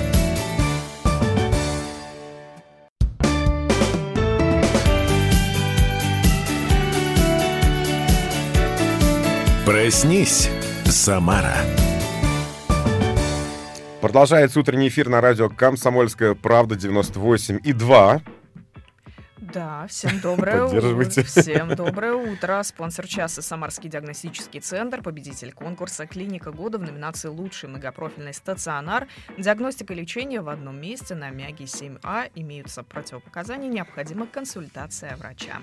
Проснись, 9.64 10.50
Самара. 10.84 11.56
Продолжается 14.02 14.60
утренний 14.60 14.88
эфир 14.88 15.08
на 15.08 15.22
радио 15.22 15.48
«Комсомольская 15.48 16.34
правда» 16.34 16.76
98 16.76 17.60
и 17.64 17.72
2. 17.72 18.20
Да, 19.54 19.86
всем 19.88 20.18
доброе 20.18 20.64
утро. 20.64 21.22
Всем 21.22 21.76
доброе 21.76 22.14
утро. 22.14 22.60
Спонсор 22.64 23.06
часа 23.06 23.40
Самарский 23.40 23.88
диагностический 23.88 24.58
центр, 24.58 25.00
победитель 25.00 25.52
конкурса 25.52 26.08
«Клиника 26.08 26.50
года» 26.50 26.78
в 26.78 26.82
номинации 26.82 27.28
«Лучший 27.28 27.68
многопрофильный 27.68 28.34
стационар». 28.34 29.06
Диагностика 29.38 29.92
и 29.92 29.96
лечение 29.96 30.40
в 30.40 30.48
одном 30.48 30.80
месте 30.80 31.14
на 31.14 31.30
Мяги 31.30 31.66
7А. 31.66 32.32
Имеются 32.34 32.82
противопоказания, 32.82 33.68
необходима 33.68 34.26
консультация 34.26 35.14
врача. 35.14 35.58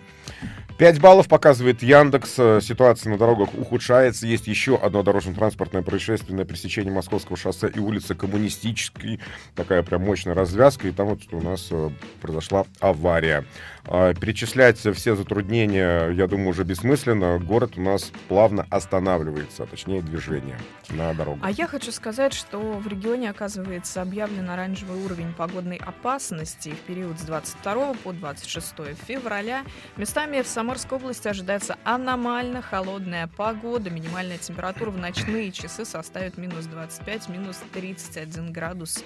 5 0.77 1.01
баллов 1.01 1.27
показывает 1.27 1.83
Яндекс. 1.83 2.35
Ситуация 2.65 3.11
на 3.11 3.17
дорогах 3.17 3.49
ухудшается. 3.53 4.25
Есть 4.25 4.47
еще 4.47 4.77
одно 4.77 5.03
дорожно-транспортное 5.03 5.81
происшествие 5.81 6.37
на 6.37 6.45
пересечении 6.45 6.91
Московского 6.91 7.37
шоссе 7.37 7.67
и 7.67 7.79
улицы 7.79 8.15
Коммунистической. 8.15 9.19
Такая 9.53 9.83
прям 9.83 10.03
мощная 10.03 10.33
развязка. 10.33 10.87
И 10.87 10.91
там 10.91 11.07
вот 11.07 11.21
у 11.33 11.41
нас 11.41 11.67
э, 11.71 11.89
произошла 12.21 12.65
авария. 12.79 13.45
А, 13.85 14.13
Перечислять 14.13 14.77
все 14.77 15.15
затруднения, 15.15 16.09
я 16.09 16.27
думаю, 16.27 16.49
уже 16.49 16.63
бессмысленно. 16.63 17.39
Город 17.39 17.73
у 17.77 17.81
нас 17.81 18.11
плавно 18.27 18.65
останавливается, 18.69 19.65
точнее 19.65 20.01
движение 20.01 20.57
на 20.89 21.13
дорогах. 21.13 21.43
А 21.43 21.51
я 21.51 21.67
хочу 21.67 21.91
сказать, 21.91 22.33
что 22.33 22.59
в 22.59 22.87
регионе, 22.87 23.29
оказывается, 23.29 24.01
объявлен 24.01 24.49
оранжевый 24.49 25.03
уровень 25.03 25.33
погодной 25.33 25.77
опасности 25.77 26.69
в 26.69 26.79
период 26.81 27.19
с 27.19 27.23
22 27.23 27.93
по 28.03 28.13
26 28.13 28.73
февраля. 29.07 29.63
Местами 29.97 30.41
в 30.41 30.47
Самарской 30.47 30.97
области 30.97 31.27
ожидается 31.27 31.77
аномально 31.83 32.61
холодная 32.61 33.27
погода. 33.35 33.89
Минимальная 33.89 34.37
температура 34.37 34.91
в 34.91 34.97
ночные 34.97 35.51
часы 35.51 35.85
составит 35.85 36.37
минус 36.37 36.65
25, 36.65 37.29
минус 37.29 37.61
31 37.73 38.51
градус 38.51 39.03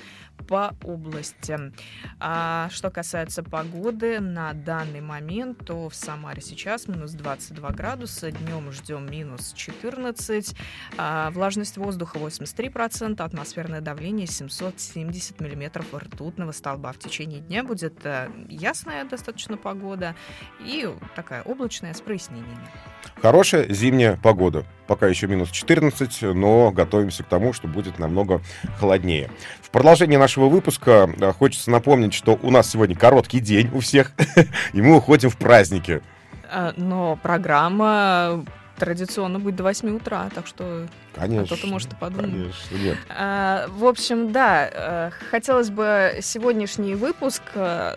по 0.48 0.76
области. 0.84 1.58
А 2.20 2.70
что 2.72 2.90
касается 2.90 3.44
погоды, 3.44 4.20
на 4.20 4.54
данный 4.54 5.02
момент, 5.02 5.66
то 5.66 5.90
в 5.90 5.96
Самаре 5.96 6.42
сейчас 6.42 6.88
минус 6.88 7.12
22 7.12 7.70
градуса, 7.72 8.32
днем 8.32 8.72
ждем 8.72 9.10
минус 9.10 9.54
14, 9.54 10.56
а 10.98 11.32
влажность 11.32 11.78
воздуха 11.78 12.18
83%, 12.18 13.22
атмосферное 13.22 13.82
давление 13.82 14.28
770 14.28 15.40
миллиметров 15.42 15.94
ртутного 15.94 16.52
столба. 16.52 16.92
В 16.92 17.00
течение 17.00 17.42
дня 17.42 17.64
будет 17.64 18.06
э, 18.06 18.30
ясная 18.50 19.06
достаточно 19.06 19.58
погода 19.58 20.16
и 20.60 20.90
такая 21.16 21.42
облачная 21.44 21.94
с 21.94 22.02
прояснениями. 22.02 22.68
Хорошая 23.22 23.72
зимняя 23.74 24.20
погода. 24.22 24.66
Пока 24.88 25.08
еще 25.08 25.28
минус 25.28 25.50
14, 25.50 26.22
но 26.36 26.72
готовимся 26.72 27.24
к 27.24 27.28
тому, 27.28 27.54
что 27.54 27.68
будет 27.68 27.98
намного 27.98 28.42
холоднее. 28.78 29.32
В 29.62 29.72
продолжении 29.72 30.16
нашего 30.26 30.49
выпуска 30.49 31.07
э, 31.19 31.34
хочется 31.34 31.69
напомнить, 31.69 32.15
что 32.15 32.39
у 32.41 32.49
нас 32.49 32.67
сегодня 32.67 32.95
короткий 32.95 33.39
день 33.39 33.69
у 33.76 33.80
всех, 33.80 34.11
и 34.73 34.82
мы 34.82 34.97
уходим 34.97 35.30
в 35.30 35.38
праздники. 35.38 36.01
А, 36.51 36.73
но 36.78 37.15
программа 37.21 38.43
традиционно 38.76 39.38
будет 39.38 39.55
до 39.55 39.61
8 39.61 39.97
утра, 39.97 40.32
так 40.34 40.47
что 40.47 40.88
конечно, 41.13 41.45
кто-то 41.45 41.67
может 41.67 41.93
и 41.93 41.95
подумать. 41.95 42.32
Конечно, 42.32 42.76
нет. 42.76 42.97
А, 43.07 43.67
в 43.67 43.86
общем, 43.86 44.32
да, 44.32 44.67
э, 44.67 45.11
хотелось 45.30 45.69
бы 45.69 46.17
сегодняшний 46.23 46.95
выпуск 46.95 47.43
э, 47.53 47.95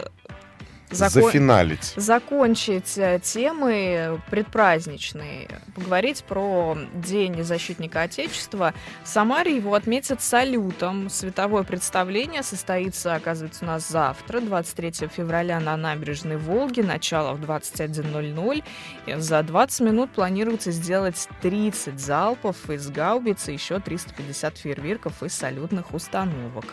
закон... 0.90 1.22
Зафиналить. 1.24 1.94
закончить 1.96 2.96
э, 2.96 3.20
темы 3.22 4.20
предпраздничные, 4.30 5.48
поговорить 5.74 6.24
про 6.24 6.76
День 6.94 7.42
защитника 7.42 8.02
Отечества. 8.02 8.74
В 9.04 9.08
Самаре 9.08 9.56
его 9.56 9.74
отметят 9.74 10.22
салютом. 10.22 11.10
Световое 11.10 11.62
представление 11.62 12.42
состоится, 12.42 13.14
оказывается, 13.14 13.64
у 13.64 13.68
нас 13.68 13.88
завтра, 13.88 14.40
23 14.40 15.08
февраля 15.08 15.60
на 15.60 15.76
набережной 15.76 16.36
Волги, 16.36 16.80
начало 16.80 17.34
в 17.34 17.40
21.00. 17.40 18.64
И 19.06 19.14
за 19.14 19.42
20 19.42 19.80
минут 19.80 20.10
планируется 20.10 20.70
сделать 20.70 21.28
30 21.42 21.98
залпов 21.98 22.70
из 22.70 22.88
гаубицы, 22.90 23.52
еще 23.52 23.80
350 23.80 24.58
фейерверков 24.58 25.22
из 25.22 25.34
салютных 25.34 25.94
установок. 25.94 26.64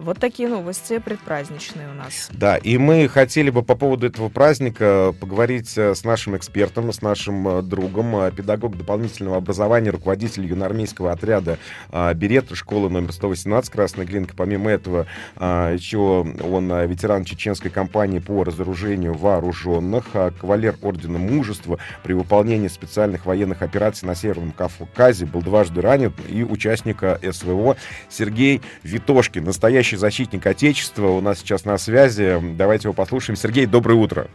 Вот 0.00 0.18
такие 0.18 0.48
новости 0.48 0.98
предпраздничные 0.98 1.90
у 1.90 1.92
нас. 1.92 2.30
Да, 2.32 2.56
и 2.56 2.78
мы 2.78 3.06
хотели 3.06 3.50
бы 3.50 3.62
по 3.62 3.74
поводу 3.74 4.06
этого 4.06 4.30
праздника 4.30 5.14
поговорить 5.20 5.76
э, 5.76 5.94
с 5.94 6.04
нашим 6.04 6.38
экспертом, 6.38 6.90
с 6.90 7.02
нашим 7.02 7.46
э, 7.46 7.62
другом, 7.62 8.16
э, 8.16 8.32
педагог 8.32 8.78
дополнительного 8.78 9.36
образования, 9.36 9.90
руководитель 9.90 10.46
юноармейского 10.46 11.12
отряда 11.12 11.58
«Берет» 12.14 12.50
школы 12.54 12.88
номер 12.88 13.12
118 13.12 13.70
«Красная 13.70 14.06
глинка». 14.06 14.34
Помимо 14.34 14.70
этого, 14.70 15.06
еще 15.38 15.98
он 15.98 16.86
ветеран 16.86 17.24
чеченской 17.24 17.70
кампании 17.70 18.20
по 18.20 18.44
разоружению 18.44 19.14
вооруженных, 19.14 20.06
кавалер 20.40 20.76
Ордена 20.80 21.18
Мужества 21.18 21.78
при 22.02 22.14
выполнении 22.14 22.68
специальных 22.68 23.26
военных 23.26 23.62
операций 23.62 24.08
на 24.08 24.14
Северном 24.14 24.52
Кавказе, 24.52 25.26
был 25.26 25.42
дважды 25.42 25.80
ранен 25.80 26.14
и 26.28 26.42
участника 26.42 27.20
СВО 27.22 27.76
Сергей 28.08 28.62
Витошкин, 28.82 29.44
настоящий 29.44 29.89
настоящий 29.90 29.96
защитник 29.96 30.46
Отечества 30.46 31.08
у 31.08 31.20
нас 31.20 31.40
сейчас 31.40 31.64
на 31.64 31.78
связи. 31.78 32.38
Давайте 32.56 32.88
его 32.88 32.92
послушаем. 32.94 33.36
Сергей, 33.36 33.66
доброе 33.66 33.94
утро. 33.94 34.28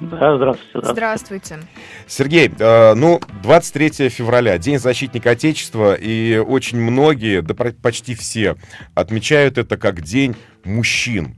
Да, 0.00 0.36
здравствуйте. 0.36 0.88
Здравствуйте. 0.88 1.58
Сергей, 2.06 2.52
э, 2.58 2.94
ну, 2.94 3.20
23 3.42 4.10
февраля, 4.10 4.58
День 4.58 4.78
защитника 4.78 5.30
Отечества, 5.30 5.94
и 5.94 6.36
очень 6.36 6.78
многие, 6.78 7.40
да 7.40 7.54
почти 7.54 8.14
все, 8.14 8.56
отмечают 8.94 9.56
это 9.56 9.78
как 9.78 10.02
День 10.02 10.36
мужчин. 10.64 11.36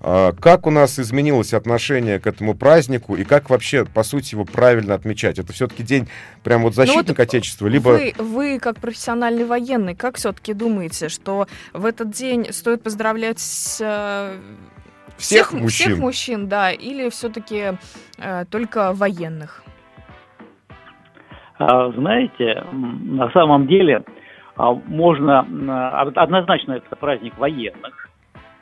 А, 0.00 0.32
как 0.32 0.66
у 0.66 0.70
нас 0.70 0.98
изменилось 0.98 1.52
отношение 1.52 2.20
к 2.20 2.26
этому 2.26 2.54
празднику 2.54 3.16
и 3.16 3.24
как 3.24 3.50
вообще, 3.50 3.84
по 3.84 4.02
сути, 4.02 4.34
его 4.34 4.44
правильно 4.44 4.94
отмечать? 4.94 5.38
Это 5.38 5.52
все-таки 5.52 5.82
день 5.82 6.08
прям 6.44 6.62
вот 6.62 6.74
защитника 6.74 7.08
ну 7.08 7.14
вот 7.14 7.20
Отечества, 7.20 7.66
либо... 7.66 7.88
Вы, 7.88 8.14
вы, 8.18 8.58
как 8.60 8.78
профессиональный 8.78 9.44
военный, 9.44 9.96
как 9.96 10.16
все-таки 10.16 10.54
думаете, 10.54 11.08
что 11.08 11.46
в 11.72 11.84
этот 11.84 12.10
день 12.10 12.52
стоит 12.52 12.82
поздравлять 12.82 13.38
э, 13.80 14.38
всех, 15.16 15.48
всех 15.48 15.52
мужчин? 15.52 15.86
Всех 15.86 15.98
мужчин, 15.98 16.48
да, 16.48 16.70
или 16.70 17.08
все-таки 17.10 17.72
э, 18.18 18.44
только 18.50 18.92
военных? 18.92 19.64
А, 21.58 21.90
знаете, 21.90 22.64
на 22.72 23.30
самом 23.32 23.66
деле 23.66 24.04
а, 24.54 24.72
можно 24.74 25.40
однозначно 26.14 26.74
это 26.74 26.94
праздник 26.94 27.36
военных, 27.36 28.07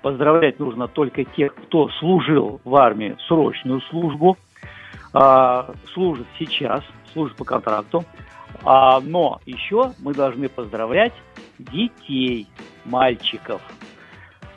Поздравлять 0.06 0.60
нужно 0.60 0.86
только 0.86 1.24
тех, 1.24 1.52
кто 1.52 1.88
служил 1.98 2.60
в 2.62 2.76
армии 2.76 3.16
срочную 3.26 3.80
службу, 3.90 4.38
а, 5.12 5.74
служит 5.94 6.28
сейчас, 6.38 6.84
служит 7.12 7.36
по 7.36 7.44
контракту. 7.44 8.04
А, 8.62 9.00
но 9.00 9.40
еще 9.46 9.94
мы 9.98 10.14
должны 10.14 10.48
поздравлять 10.48 11.12
детей, 11.58 12.46
мальчиков, 12.84 13.60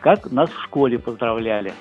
как 0.01 0.31
нас 0.31 0.51
в 0.51 0.63
школе 0.65 0.99
поздравляли. 0.99 1.73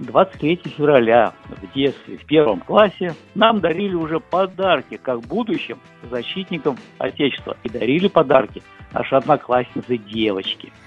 23 0.00 0.56
февраля 0.76 1.32
в 1.46 1.72
детстве, 1.74 2.18
в 2.18 2.26
первом 2.26 2.58
классе, 2.58 3.14
нам 3.36 3.60
дарили 3.60 3.94
уже 3.94 4.18
подарки, 4.18 4.96
как 4.96 5.20
будущим 5.20 5.78
защитникам 6.10 6.76
Отечества. 6.98 7.56
И 7.62 7.68
дарили 7.68 8.08
подарки 8.08 8.64
наши 8.92 9.14
одноклассницы 9.14 9.96
девочки– 9.96 10.72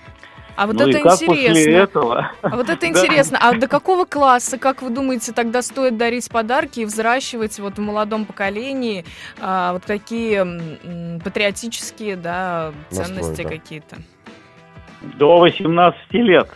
а 0.55 0.67
вот 0.67 0.75
ну 0.77 0.87
это 0.87 0.99
интересно. 0.99 1.69
этого... 1.69 2.31
А 2.41 2.55
вот 2.55 2.69
это 2.69 2.87
интересно. 2.87 3.37
А 3.41 3.53
до 3.53 3.67
какого 3.67 4.05
класса, 4.05 4.57
как 4.57 4.81
вы 4.81 4.89
думаете, 4.89 5.33
тогда 5.33 5.61
стоит 5.61 5.97
дарить 5.97 6.29
подарки 6.29 6.81
и 6.81 6.85
взращивать 6.85 7.59
вот 7.59 7.77
в 7.77 7.81
молодом 7.81 8.25
поколении 8.25 9.05
а, 9.41 9.73
вот 9.73 9.83
такие 9.83 10.39
м, 10.39 11.19
патриотические, 11.23 12.15
да, 12.15 12.71
ценности 12.89 13.43
да. 13.43 13.49
какие-то? 13.49 13.97
До 15.17 15.39
18 15.39 16.13
лет. 16.13 16.49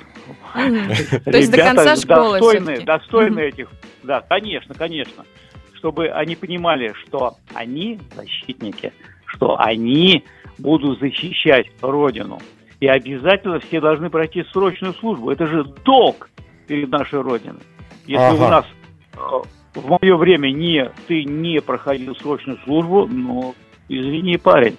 То 0.53 1.37
есть 1.37 1.51
до 1.51 1.57
конца 1.57 1.95
школы 1.95 2.39
достойны, 2.39 2.81
достойны 2.81 3.39
этих, 3.41 3.69
да, 4.03 4.21
конечно, 4.21 4.73
конечно, 4.73 5.25
чтобы 5.73 6.09
они 6.09 6.35
понимали, 6.35 6.93
что 7.03 7.35
они 7.53 7.99
защитники, 8.15 8.93
что 9.25 9.59
они 9.59 10.25
будут 10.57 10.99
защищать 10.99 11.67
Родину, 11.81 12.39
и 12.79 12.87
обязательно 12.87 13.59
все 13.59 13.81
должны 13.81 14.09
пройти 14.09 14.43
срочную 14.51 14.93
службу. 14.93 15.31
Это 15.31 15.47
же 15.47 15.63
долг 15.83 16.29
перед 16.67 16.89
нашей 16.89 17.21
Родиной. 17.21 17.61
Если 18.05 18.23
ага. 18.23 18.45
у 18.45 18.49
нас 18.49 18.65
э, 19.13 19.79
в 19.79 19.97
мое 20.01 20.15
время 20.15 20.49
не, 20.51 20.89
ты 21.07 21.23
не 21.25 21.61
проходил 21.61 22.15
срочную 22.15 22.57
службу, 22.63 23.05
ну, 23.07 23.53
извини, 23.89 24.37
парень, 24.37 24.77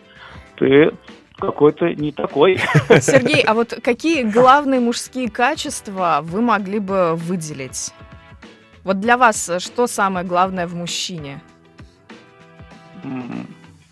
ты 0.56 0.92
какой-то 1.38 1.94
не 1.94 2.12
такой. 2.12 2.58
Сергей, 3.00 3.42
а 3.42 3.54
вот 3.54 3.78
какие 3.82 4.22
главные 4.22 4.80
мужские 4.80 5.30
качества 5.30 6.20
вы 6.22 6.40
могли 6.40 6.78
бы 6.78 7.14
выделить? 7.16 7.92
Вот 8.82 8.98
для 8.98 9.18
вас 9.18 9.50
что 9.58 9.86
самое 9.86 10.26
главное 10.26 10.66
в 10.66 10.74
мужчине? 10.74 11.40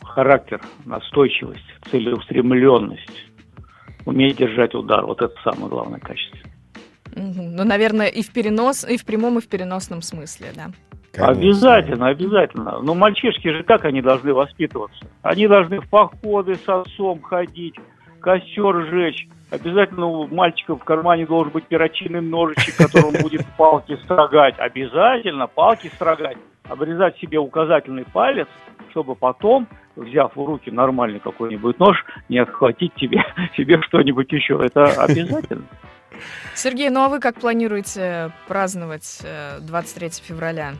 Характер, 0.03 0.61
настойчивость, 0.85 1.65
целеустремленность 1.91 3.28
уметь 4.07 4.37
держать 4.37 4.75
удар. 4.75 5.05
Вот 5.05 5.21
это 5.23 5.35
самое 5.43 5.69
главное 5.69 6.01
качество. 6.01 6.39
Ну, 7.15 7.65
наверное, 7.65 8.07
и 8.07 8.23
в 8.23 8.33
перенос, 8.33 8.85
и 8.89 8.97
в 8.97 9.05
прямом, 9.05 9.39
и 9.39 9.41
в 9.41 9.49
переносном 9.49 10.03
смысле, 10.03 10.49
да. 10.55 10.67
Конечно. 11.13 11.33
Обязательно, 11.33 12.09
обязательно. 12.09 12.73
Но 12.73 12.83
ну, 12.83 12.95
мальчишки 12.95 13.49
же 13.49 13.63
как 13.65 13.85
они 13.85 14.03
должны 14.03 14.33
воспитываться? 14.33 15.07
Они 15.23 15.49
должны 15.49 15.81
в 15.81 15.89
походы 15.89 16.55
с 16.55 16.69
отцом 16.69 17.23
ходить, 17.23 17.75
костер 18.29 18.87
жечь. 18.91 19.27
Обязательно 19.51 20.07
у 20.07 20.27
мальчика 20.27 20.77
в 20.77 20.85
кармане 20.85 21.25
должен 21.25 21.51
быть 21.51 21.65
перочинный 21.65 22.21
ножичек, 22.21 22.77
которым 22.77 23.23
будет 23.23 23.47
палки 23.57 23.97
строгать. 24.05 24.55
Обязательно 24.59 25.47
палки 25.47 25.91
строгать. 25.95 26.37
Обрезать 26.65 27.17
себе 27.17 27.39
указательный 27.39 28.05
палец, 28.05 28.47
чтобы 28.91 29.15
потом 29.15 29.67
взяв 29.97 30.37
в 30.37 30.45
руки 30.45 30.71
нормальный 30.71 31.21
какой-нибудь 31.21 31.79
нож, 31.79 31.97
не 32.29 32.39
отхватить 32.39 32.93
тебе, 32.97 33.25
себе 33.57 33.81
что-нибудь 33.81 34.31
еще. 34.31 34.61
Это 34.63 34.85
обязательно. 35.03 35.65
Сергей, 36.55 36.91
ну 36.91 37.01
а 37.01 37.09
вы 37.09 37.21
как 37.21 37.37
планируете 37.37 38.31
праздновать 38.47 39.25
23 39.63 40.07
э, 40.07 40.11
февраля? 40.23 40.73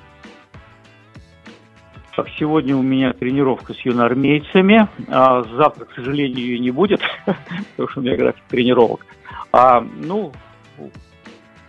Как 2.19 2.27
сегодня 2.37 2.75
у 2.77 2.83
меня 2.83 3.13
тренировка 3.13 3.75
с 3.75 3.79
юноармейцами, 3.83 4.89
а 5.07 5.45
завтра, 5.57 5.85
к 5.85 5.95
сожалению, 5.95 6.37
ее 6.37 6.59
не 6.59 6.73
будет, 6.73 7.01
потому 7.27 7.89
что 7.91 8.01
у 8.01 8.03
меня 8.03 8.17
график 8.17 8.43
тренировок. 8.49 9.07
А, 9.53 9.81
ну, 9.81 10.33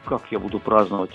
как 0.06 0.24
я 0.32 0.40
буду 0.40 0.58
праздновать? 0.60 1.12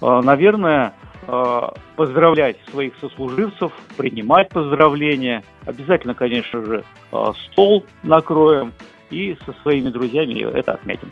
А, 0.00 0.22
наверное, 0.22 0.94
а, 1.26 1.74
поздравлять 1.96 2.58
своих 2.70 2.92
сослуживцев, 3.00 3.72
принимать 3.96 4.50
поздравления. 4.50 5.42
Обязательно, 5.66 6.14
конечно 6.14 6.64
же, 6.64 6.84
а, 7.10 7.32
стол 7.50 7.84
накроем 8.04 8.72
и 9.10 9.36
со 9.46 9.52
своими 9.62 9.88
друзьями 9.88 10.48
это 10.48 10.74
отметим. 10.74 11.10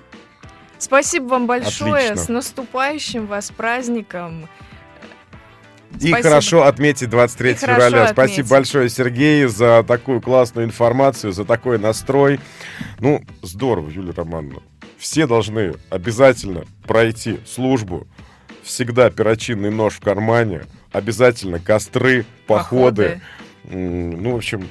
Спасибо 0.79 1.25
вам 1.25 1.49
большое. 1.49 1.95
Отлично. 1.95 2.17
С 2.19 2.29
наступающим 2.29 3.27
вас 3.27 3.51
праздником. 3.51 4.45
И 6.01 6.09
Спасибо. 6.09 6.23
хорошо 6.29 6.63
отметить 6.65 7.11
23 7.11 7.51
И 7.51 7.55
февраля. 7.55 7.87
отметить. 7.87 8.13
Спасибо 8.13 8.49
большое, 8.49 8.89
Сергей, 8.89 9.47
за 9.47 9.85
такую 9.87 10.21
классную 10.21 10.67
информацию, 10.67 11.33
за 11.33 11.45
такой 11.45 11.79
настрой. 11.79 12.41
Ну, 13.01 13.23
здорово, 13.43 13.91
Юлия 13.91 14.13
Романовна. 14.13 14.61
Все 14.99 15.27
должны 15.27 15.75
обязательно 15.91 16.65
пройти 16.87 17.41
службу. 17.47 18.07
Всегда 18.63 19.11
перочинный 19.11 19.71
нож 19.71 19.95
в 19.95 20.01
кармане. 20.01 20.63
Обязательно 20.93 21.59
костры, 21.59 22.25
походы. 22.47 23.21
М, 23.65 24.23
Ну, 24.23 24.33
в 24.33 24.37
общем, 24.37 24.69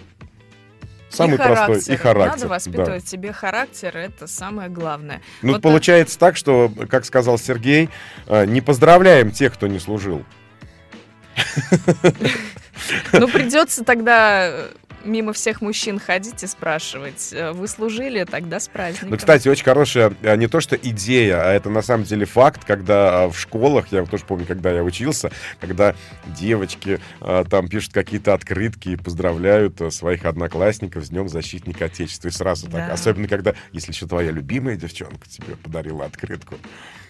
самый 1.10 1.36
и 1.36 1.38
простой. 1.38 1.56
характер. 1.68 1.94
И 1.94 1.98
характер. 1.98 2.32
Надо 2.32 2.42
да. 2.44 2.48
воспитывать 2.50 3.04
в 3.06 3.10
себе 3.10 3.32
характер, 3.34 3.96
это 3.98 4.28
самое 4.28 4.70
главное. 4.70 5.22
Ну, 5.42 5.54
Вот 5.54 5.62
получается 5.62 6.18
так, 6.20 6.36
что, 6.38 6.72
как 6.90 7.06
сказал 7.06 7.38
Сергей, 7.38 7.90
э, 8.28 8.46
не 8.46 8.62
поздравляем 8.62 9.32
тех, 9.32 9.54
кто 9.54 9.68
не 9.68 9.80
служил. 9.80 10.24
Ну, 13.14 13.28
придется 13.28 13.84
тогда 13.84 14.48
э, 14.48 14.70
мимо 15.08 15.34
всех 15.34 15.62
мужчин 15.62 16.00
ходить 16.00 16.44
и 16.44 16.48
спрашивать, 16.48 17.30
э, 17.32 17.52
вы 17.52 17.68
служили 17.68 18.24
тогда 18.24 18.60
с 18.60 18.68
праздником. 18.68 19.10
Ну, 19.12 19.18
кстати, 19.18 19.48
очень 19.48 19.64
хорошая, 19.64 20.14
а, 20.24 20.36
не 20.36 20.48
то 20.48 20.60
что 20.60 20.76
идея, 20.76 21.42
а 21.42 21.52
это 21.54 21.70
на 21.70 21.82
самом 21.82 22.04
деле 22.04 22.26
факт, 22.26 22.64
когда 22.66 23.24
а, 23.24 23.30
в 23.30 23.40
школах, 23.40 23.88
я 23.92 24.06
тоже 24.06 24.26
помню, 24.26 24.46
когда 24.46 24.72
я 24.72 24.84
учился, 24.84 25.32
когда 25.60 25.96
девочки 26.26 27.00
а, 27.22 27.44
там 27.46 27.68
пишут 27.68 27.94
какие-то 27.94 28.34
открытки 28.34 28.90
и 28.90 28.96
поздравляют 28.96 29.82
своих 29.94 30.26
одноклассников 30.26 31.06
с 31.06 31.10
Днем 31.10 31.30
Защитника 31.30 31.86
Отечества. 31.86 32.28
И 32.28 32.32
сразу 32.32 32.68
так, 32.68 32.88
Да. 32.88 32.94
особенно 32.94 33.28
когда, 33.28 33.54
если 33.72 33.92
еще 33.92 34.08
твоя 34.08 34.32
любимая 34.32 34.76
девчонка 34.76 35.28
тебе 35.30 35.56
подарила 35.56 36.06
открытку. 36.06 36.56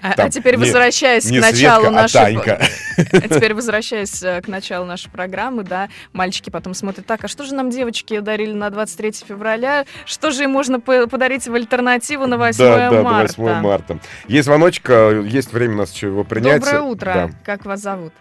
А, 0.01 0.13
Там 0.13 0.27
а 0.27 0.29
теперь 0.29 0.55
не- 0.55 0.63
возвращаясь 0.63 1.29
не 1.29 1.39
к 1.39 1.41
началу 1.41 1.85
Светка, 1.85 1.87
а 1.87 2.01
нашей... 2.01 2.13
Танька. 2.13 2.59
А 3.13 3.27
теперь 3.27 3.53
возвращаясь 3.53 4.23
э, 4.23 4.41
к 4.41 4.47
началу 4.47 4.85
нашей 4.85 5.11
программы, 5.11 5.63
да, 5.63 5.87
мальчики 6.13 6.49
потом 6.49 6.73
смотрят, 6.73 7.05
так, 7.05 7.23
а 7.23 7.27
что 7.27 7.43
же 7.43 7.53
нам 7.53 7.69
девочки 7.69 8.19
дарили 8.19 8.53
на 8.53 8.71
23 8.71 9.11
февраля? 9.27 9.85
Что 10.05 10.31
же 10.31 10.43
им 10.45 10.51
можно 10.51 10.79
по- 10.79 11.07
подарить 11.07 11.47
в 11.47 11.53
альтернативу 11.53 12.25
на 12.25 12.37
8 12.37 12.57
да, 12.57 12.89
да, 12.89 13.03
марта? 13.03 13.39
на 13.39 13.45
8 13.45 13.61
марта. 13.61 13.99
Есть 14.27 14.45
звоночек, 14.45 14.89
а, 14.89 15.21
есть 15.21 15.53
время 15.53 15.75
у 15.75 15.77
нас 15.77 15.93
еще 15.93 16.07
его 16.07 16.23
принять. 16.23 16.63
Доброе 16.63 16.81
утро. 16.81 17.13
Да. 17.13 17.29
Как 17.45 17.65
вас 17.65 17.81
зовут? 17.81 18.13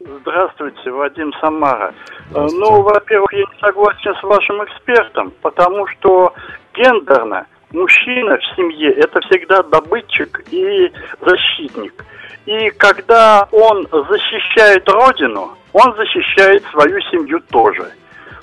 Здравствуйте, 0.00 0.90
Вадим 0.90 1.32
Самара. 1.40 1.88
Э, 1.90 2.30
Здравствуйте. 2.30 2.64
Ну, 2.70 2.82
во-первых, 2.82 3.32
я 3.32 3.38
не 3.40 3.60
согласен 3.60 4.14
с 4.14 4.22
вашим 4.22 4.64
экспертом, 4.64 5.32
потому 5.42 5.86
что 5.88 6.32
гендерно 6.74 7.46
мужчина 7.72 8.36
в 8.38 8.56
семье 8.56 8.92
это 8.92 9.20
всегда 9.22 9.62
добытчик 9.62 10.42
и 10.50 10.92
защитник. 11.20 12.04
И 12.46 12.70
когда 12.70 13.46
он 13.52 13.86
защищает 13.90 14.88
родину, 14.88 15.56
он 15.72 15.94
защищает 15.96 16.64
свою 16.70 17.00
семью 17.02 17.40
тоже. 17.50 17.92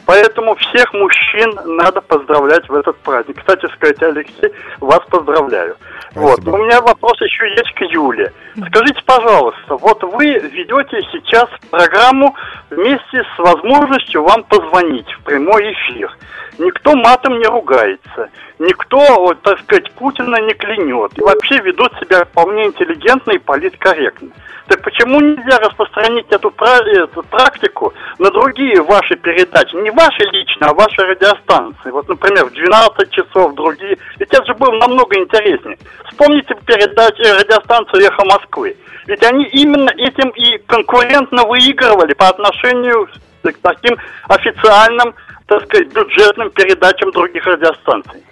Поэтому 0.05 0.55
всех 0.55 0.93
мужчин 0.93 1.59
надо 1.65 2.01
поздравлять 2.01 2.67
в 2.69 2.75
этот 2.75 2.97
праздник. 2.97 3.39
Кстати 3.39 3.65
сказать, 3.73 4.01
Алексей, 4.03 4.51
вас 4.79 5.01
поздравляю. 5.09 5.75
Вот. 6.13 6.39
У 6.47 6.57
меня 6.57 6.81
вопрос 6.81 7.19
еще 7.21 7.49
есть 7.49 7.73
к 7.73 7.81
Юле. 7.81 8.31
Скажите, 8.67 9.01
пожалуйста, 9.05 9.75
вот 9.75 10.03
вы 10.03 10.37
ведете 10.37 11.01
сейчас 11.11 11.49
программу 11.69 12.35
вместе 12.69 13.23
с 13.35 13.39
возможностью 13.39 14.23
вам 14.23 14.43
позвонить 14.43 15.11
в 15.11 15.23
прямой 15.23 15.73
эфир. 15.73 16.15
Никто 16.57 16.95
матом 16.95 17.37
не 17.39 17.47
ругается, 17.47 18.29
никто, 18.59 18.99
вот, 19.19 19.41
так 19.41 19.59
сказать, 19.59 19.91
Путина 19.91 20.39
не 20.41 20.53
клянет. 20.53 21.11
И 21.17 21.21
вообще 21.21 21.59
ведут 21.59 21.91
себя 21.99 22.23
вполне 22.23 22.67
интеллигентно 22.67 23.31
и 23.31 23.39
политкорректно. 23.39 24.29
Так 24.67 24.81
почему 24.81 25.19
нельзя 25.19 25.59
распространить 25.59 26.27
эту, 26.29 26.49
эту 26.49 27.23
практику 27.23 27.93
на 28.17 28.31
другие 28.31 28.81
ваши 28.81 29.15
передачи? 29.15 29.75
Не 29.75 29.91
ваши 29.95 30.23
лично, 30.31 30.67
а 30.67 30.73
ваши 30.73 31.01
радиостанции. 31.01 31.89
Вот, 31.91 32.07
например, 32.07 32.45
в 32.45 32.53
12 32.53 33.11
часов 33.11 33.55
другие. 33.55 33.97
Ведь 34.19 34.29
это 34.29 34.45
же 34.45 34.53
было 34.53 34.71
намного 34.77 35.17
интереснее. 35.17 35.77
Вспомните 36.09 36.55
передачу 36.65 37.23
радиостанцию 37.23 38.05
«Эхо 38.05 38.25
Москвы». 38.25 38.75
Ведь 39.07 39.23
они 39.23 39.45
именно 39.45 39.89
этим 39.91 40.29
и 40.29 40.57
конкурентно 40.65 41.45
выигрывали 41.45 42.13
по 42.13 42.29
отношению 42.29 43.07
к 43.43 43.57
таким 43.61 43.97
официальным, 44.27 45.13
так 45.45 45.63
сказать, 45.65 45.93
бюджетным 45.93 46.49
передачам 46.49 47.11
других 47.11 47.45
радиостанций. 47.45 48.23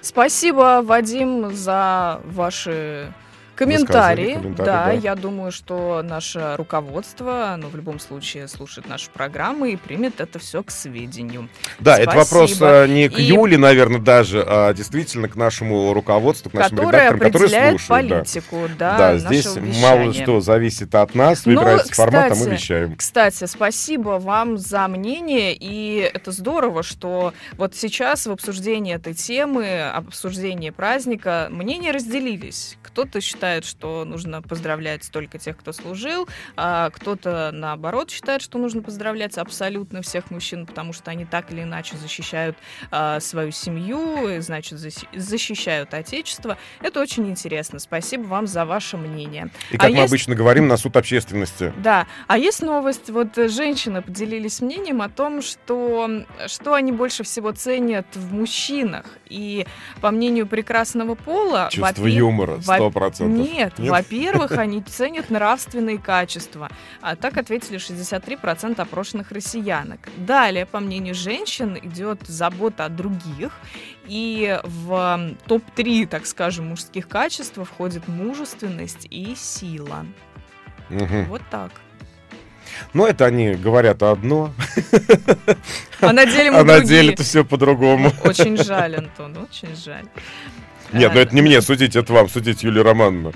Спасибо, 0.00 0.82
Вадим, 0.84 1.50
за 1.50 2.20
ваши 2.24 3.12
комментарии. 3.54 4.34
Комментарии, 4.34 4.54
да, 4.66 4.84
да. 4.86 4.92
я 4.92 5.14
думаю, 5.14 5.52
что 5.52 6.02
наше 6.02 6.54
руководство, 6.56 7.56
ну, 7.58 7.68
в 7.68 7.76
любом 7.76 7.98
случае, 8.00 8.48
слушает 8.48 8.88
нашу 8.88 9.10
программу 9.10 9.66
и 9.66 9.76
примет 9.76 10.20
это 10.20 10.38
все 10.38 10.62
к 10.62 10.70
сведению. 10.70 11.48
Да, 11.78 11.98
это 11.98 12.16
вопрос 12.16 12.50
Спасибо. 12.50 12.82
а, 12.82 12.86
не 12.86 13.08
к 13.08 13.18
И- 13.18 13.22
Юле, 13.22 13.56
наверное, 13.58 14.00
даже, 14.00 14.44
а 14.46 14.72
действительно 14.74 15.28
к 15.28 15.36
нашему 15.36 15.92
руководству, 15.92 16.50
к 16.50 16.54
нашим 16.54 16.76
Которая 16.78 17.10
редакторам, 17.12 17.32
которые 17.32 17.70
слушают. 17.70 18.08
да. 18.08 18.16
политику, 18.18 18.56
да, 18.78 18.98
Да, 18.98 19.12
нашего 19.12 19.28
здесь 19.34 19.46
вещания. 19.56 19.82
мало 19.82 20.12
что 20.14 20.40
зависит 20.40 20.94
от 20.94 21.14
нас, 21.14 21.46
Ну, 21.46 21.52
выбирается 21.54 21.94
формат, 21.94 22.32
а 22.32 22.34
мы 22.34 22.50
вещаем. 22.50 22.96
Кстати, 22.96 23.44
спасибо 23.46 24.18
вам 24.18 24.58
за 24.58 24.88
мнение, 24.88 25.54
и 25.58 25.98
это 26.12 26.32
здорово, 26.32 26.82
что 26.82 27.32
вот 27.56 27.74
сейчас 27.76 28.26
в 28.26 28.30
обсуждении 28.32 28.94
этой 28.94 29.14
темы, 29.14 29.82
обсуждении 29.82 30.70
праздника, 30.70 31.48
мнения 31.50 31.90
разделились. 31.92 32.76
Кто-то 32.82 33.20
считает, 33.20 33.43
что 33.64 34.04
нужно 34.04 34.40
поздравлять 34.42 35.08
только 35.12 35.38
тех, 35.38 35.56
кто 35.56 35.72
служил, 35.72 36.28
а 36.56 36.90
кто-то, 36.90 37.50
наоборот, 37.52 38.10
считает, 38.10 38.42
что 38.42 38.58
нужно 38.58 38.82
поздравлять 38.82 39.36
абсолютно 39.38 40.02
всех 40.02 40.30
мужчин, 40.30 40.66
потому 40.66 40.92
что 40.92 41.10
они 41.10 41.24
так 41.24 41.52
или 41.52 41.62
иначе 41.62 41.96
защищают 41.96 42.56
а, 42.90 43.20
свою 43.20 43.50
семью, 43.52 44.28
и, 44.28 44.38
значит, 44.40 44.78
защищают 45.12 45.92
Отечество. 45.94 46.56
Это 46.80 47.00
очень 47.00 47.28
интересно. 47.28 47.78
Спасибо 47.78 48.22
вам 48.22 48.46
за 48.46 48.64
ваше 48.64 48.96
мнение. 48.96 49.50
И 49.70 49.76
как 49.76 49.88
А 49.88 49.92
мы 49.92 49.98
есть- 49.98 50.08
обычно 50.12 50.34
говорим, 50.34 50.68
на 50.68 50.76
суд 50.76 50.96
общественности. 50.96 51.72
Да, 51.78 52.06
а 52.26 52.38
есть 52.38 52.62
новость, 52.62 53.10
вот 53.10 53.36
женщины 53.36 54.02
поделились 54.02 54.60
мнением 54.60 55.02
о 55.02 55.08
том, 55.08 55.42
что, 55.42 56.24
что 56.46 56.74
они 56.74 56.92
больше 56.92 57.22
всего 57.24 57.52
ценят 57.52 58.06
в 58.14 58.32
мужчинах. 58.32 59.04
И 59.28 59.66
по 60.00 60.10
мнению 60.10 60.46
прекрасного 60.46 61.14
пола... 61.14 61.68
Чувство 61.70 62.06
юмора, 62.06 62.56
во- 62.64 62.78
100%. 62.78 63.28
Нет, 63.42 63.78
Нет? 63.78 63.90
во-первых, 63.90 64.52
они 64.58 64.82
ценят 64.82 65.30
нравственные 65.30 65.98
качества. 65.98 66.70
А 67.00 67.16
так 67.16 67.36
ответили 67.36 67.78
63% 67.78 68.80
опрошенных 68.80 69.30
россиянок. 69.32 70.00
Далее, 70.16 70.66
по 70.66 70.80
мнению 70.80 71.14
женщин, 71.14 71.78
идет 71.82 72.20
забота 72.26 72.86
о 72.86 72.88
других. 72.88 73.52
И 74.06 74.58
в 74.62 74.92
м, 74.94 75.38
топ-3, 75.46 76.06
так 76.06 76.26
скажем, 76.26 76.66
мужских 76.68 77.08
качеств 77.08 77.58
входит 77.62 78.08
мужественность 78.08 79.06
и 79.10 79.34
сила. 79.34 80.06
Мгм. 80.90 81.24
Вот 81.26 81.42
так. 81.50 81.70
Но 82.92 83.06
это 83.06 83.26
они 83.26 83.54
говорят 83.54 84.02
одно, 84.02 84.52
А 86.00 86.12
на 86.12 86.26
деле 86.26 86.50
мы 86.50 86.58
а 86.60 86.64
на 86.64 86.80
деле 86.80 87.12
это 87.12 87.22
все 87.22 87.44
по-другому. 87.44 88.12
Очень 88.24 88.56
жаль, 88.56 88.96
Антон, 88.96 89.36
очень 89.38 89.74
жаль. 89.76 90.06
Нет, 90.92 91.12
ну 91.14 91.20
Э, 91.20 91.22
это 91.22 91.34
не 91.34 91.42
мне 91.42 91.60
судить, 91.62 91.96
это 91.96 92.12
вам 92.12 92.28
судить, 92.28 92.62
Юлия 92.62 92.82
Романовна. 92.82 93.32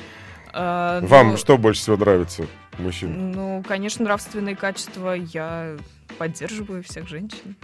Вам 0.52 1.30
ну, 1.30 1.36
что 1.36 1.56
больше 1.58 1.80
всего 1.82 1.96
нравится, 1.96 2.46
мужчин? 2.78 3.32
Ну, 3.32 3.62
конечно, 3.66 4.04
нравственные 4.04 4.56
качества 4.56 5.12
я 5.12 5.76
поддерживаю 6.18 6.82
всех 6.82 7.08
женщин. 7.08 7.56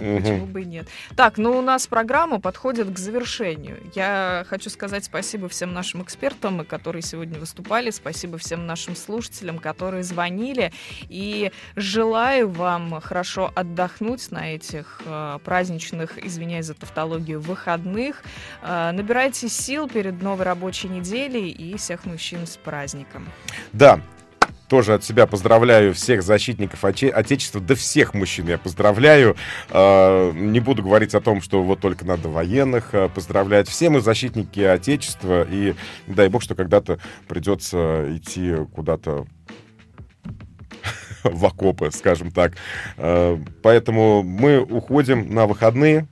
Мгм. 0.00 0.22
Почему 0.22 0.46
бы 0.46 0.62
и 0.62 0.64
нет? 0.64 0.88
Так, 1.16 1.38
ну 1.38 1.58
у 1.58 1.62
нас 1.62 1.86
программа 1.86 2.40
подходит 2.40 2.90
к 2.90 2.98
завершению. 2.98 3.78
Я 3.94 4.44
хочу 4.48 4.70
сказать 4.70 5.04
спасибо 5.04 5.48
всем 5.48 5.72
нашим 5.72 6.02
экспертам, 6.02 6.64
которые 6.64 7.02
сегодня 7.02 7.38
выступали. 7.38 7.90
Спасибо 7.90 8.38
всем 8.38 8.66
нашим 8.66 8.96
слушателям, 8.96 9.58
которые 9.58 10.02
звонили. 10.02 10.72
И 11.08 11.52
желаю 11.76 12.48
вам 12.48 13.00
хорошо 13.00 13.52
отдохнуть 13.54 14.30
на 14.30 14.54
этих 14.54 15.02
э, 15.04 15.38
праздничных, 15.44 16.24
извиняюсь 16.24 16.66
за 16.66 16.74
тавтологию, 16.74 17.40
выходных. 17.40 18.22
Э, 18.62 18.90
набирайте 18.92 19.48
сил 19.48 19.88
перед 19.88 20.22
новой 20.22 20.44
рабочей 20.44 20.88
неделей 20.88 21.50
и 21.50 21.76
всех 21.76 22.04
мужчин 22.04 22.46
с 22.46 22.56
праздником. 22.56 23.26
Да, 23.72 24.00
тоже 24.68 24.94
от 24.94 25.04
себя 25.04 25.26
поздравляю 25.26 25.92
всех 25.94 26.22
защитников 26.22 26.84
Оче- 26.84 27.10
Отечества, 27.10 27.60
да 27.60 27.74
всех 27.74 28.14
мужчин 28.14 28.48
я 28.48 28.58
поздравляю. 28.58 29.36
Э, 29.70 30.32
Не 30.34 30.60
буду 30.60 30.82
говорить 30.82 31.14
о 31.14 31.20
том, 31.20 31.40
что 31.42 31.62
вот 31.62 31.80
только 31.80 32.04
надо 32.04 32.28
военных 32.28 32.94
э, 32.94 33.08
поздравлять. 33.08 33.68
Все 33.68 33.90
мы 33.90 34.00
защитники 34.00 34.60
Отечества, 34.60 35.46
и 35.50 35.74
дай 36.06 36.28
бог, 36.28 36.42
что 36.42 36.54
когда-то 36.54 36.98
придется 37.28 38.06
идти 38.16 38.54
куда-то 38.74 39.26
в 41.24 41.44
окопы, 41.46 41.90
скажем 41.92 42.30
так. 42.30 42.54
Э, 42.96 43.38
Поэтому 43.62 44.22
мы 44.22 44.58
уходим 44.60 45.34
на 45.34 45.46
выходные. 45.46 46.06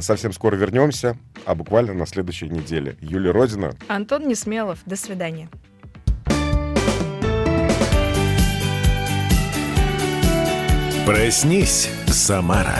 Совсем 0.00 0.32
скоро 0.32 0.56
вернемся. 0.56 1.18
а 1.44 1.54
буквально 1.54 1.92
на 1.92 2.06
следующей 2.06 2.48
неделе. 2.48 2.96
Юлия 3.02 3.32
Родина. 3.32 3.74
Антон 3.86 4.26
Несмелов. 4.26 4.78
До 4.86 4.96
свидания. 4.96 5.50
Проснись, 11.04 11.90
Самара. 12.06 12.78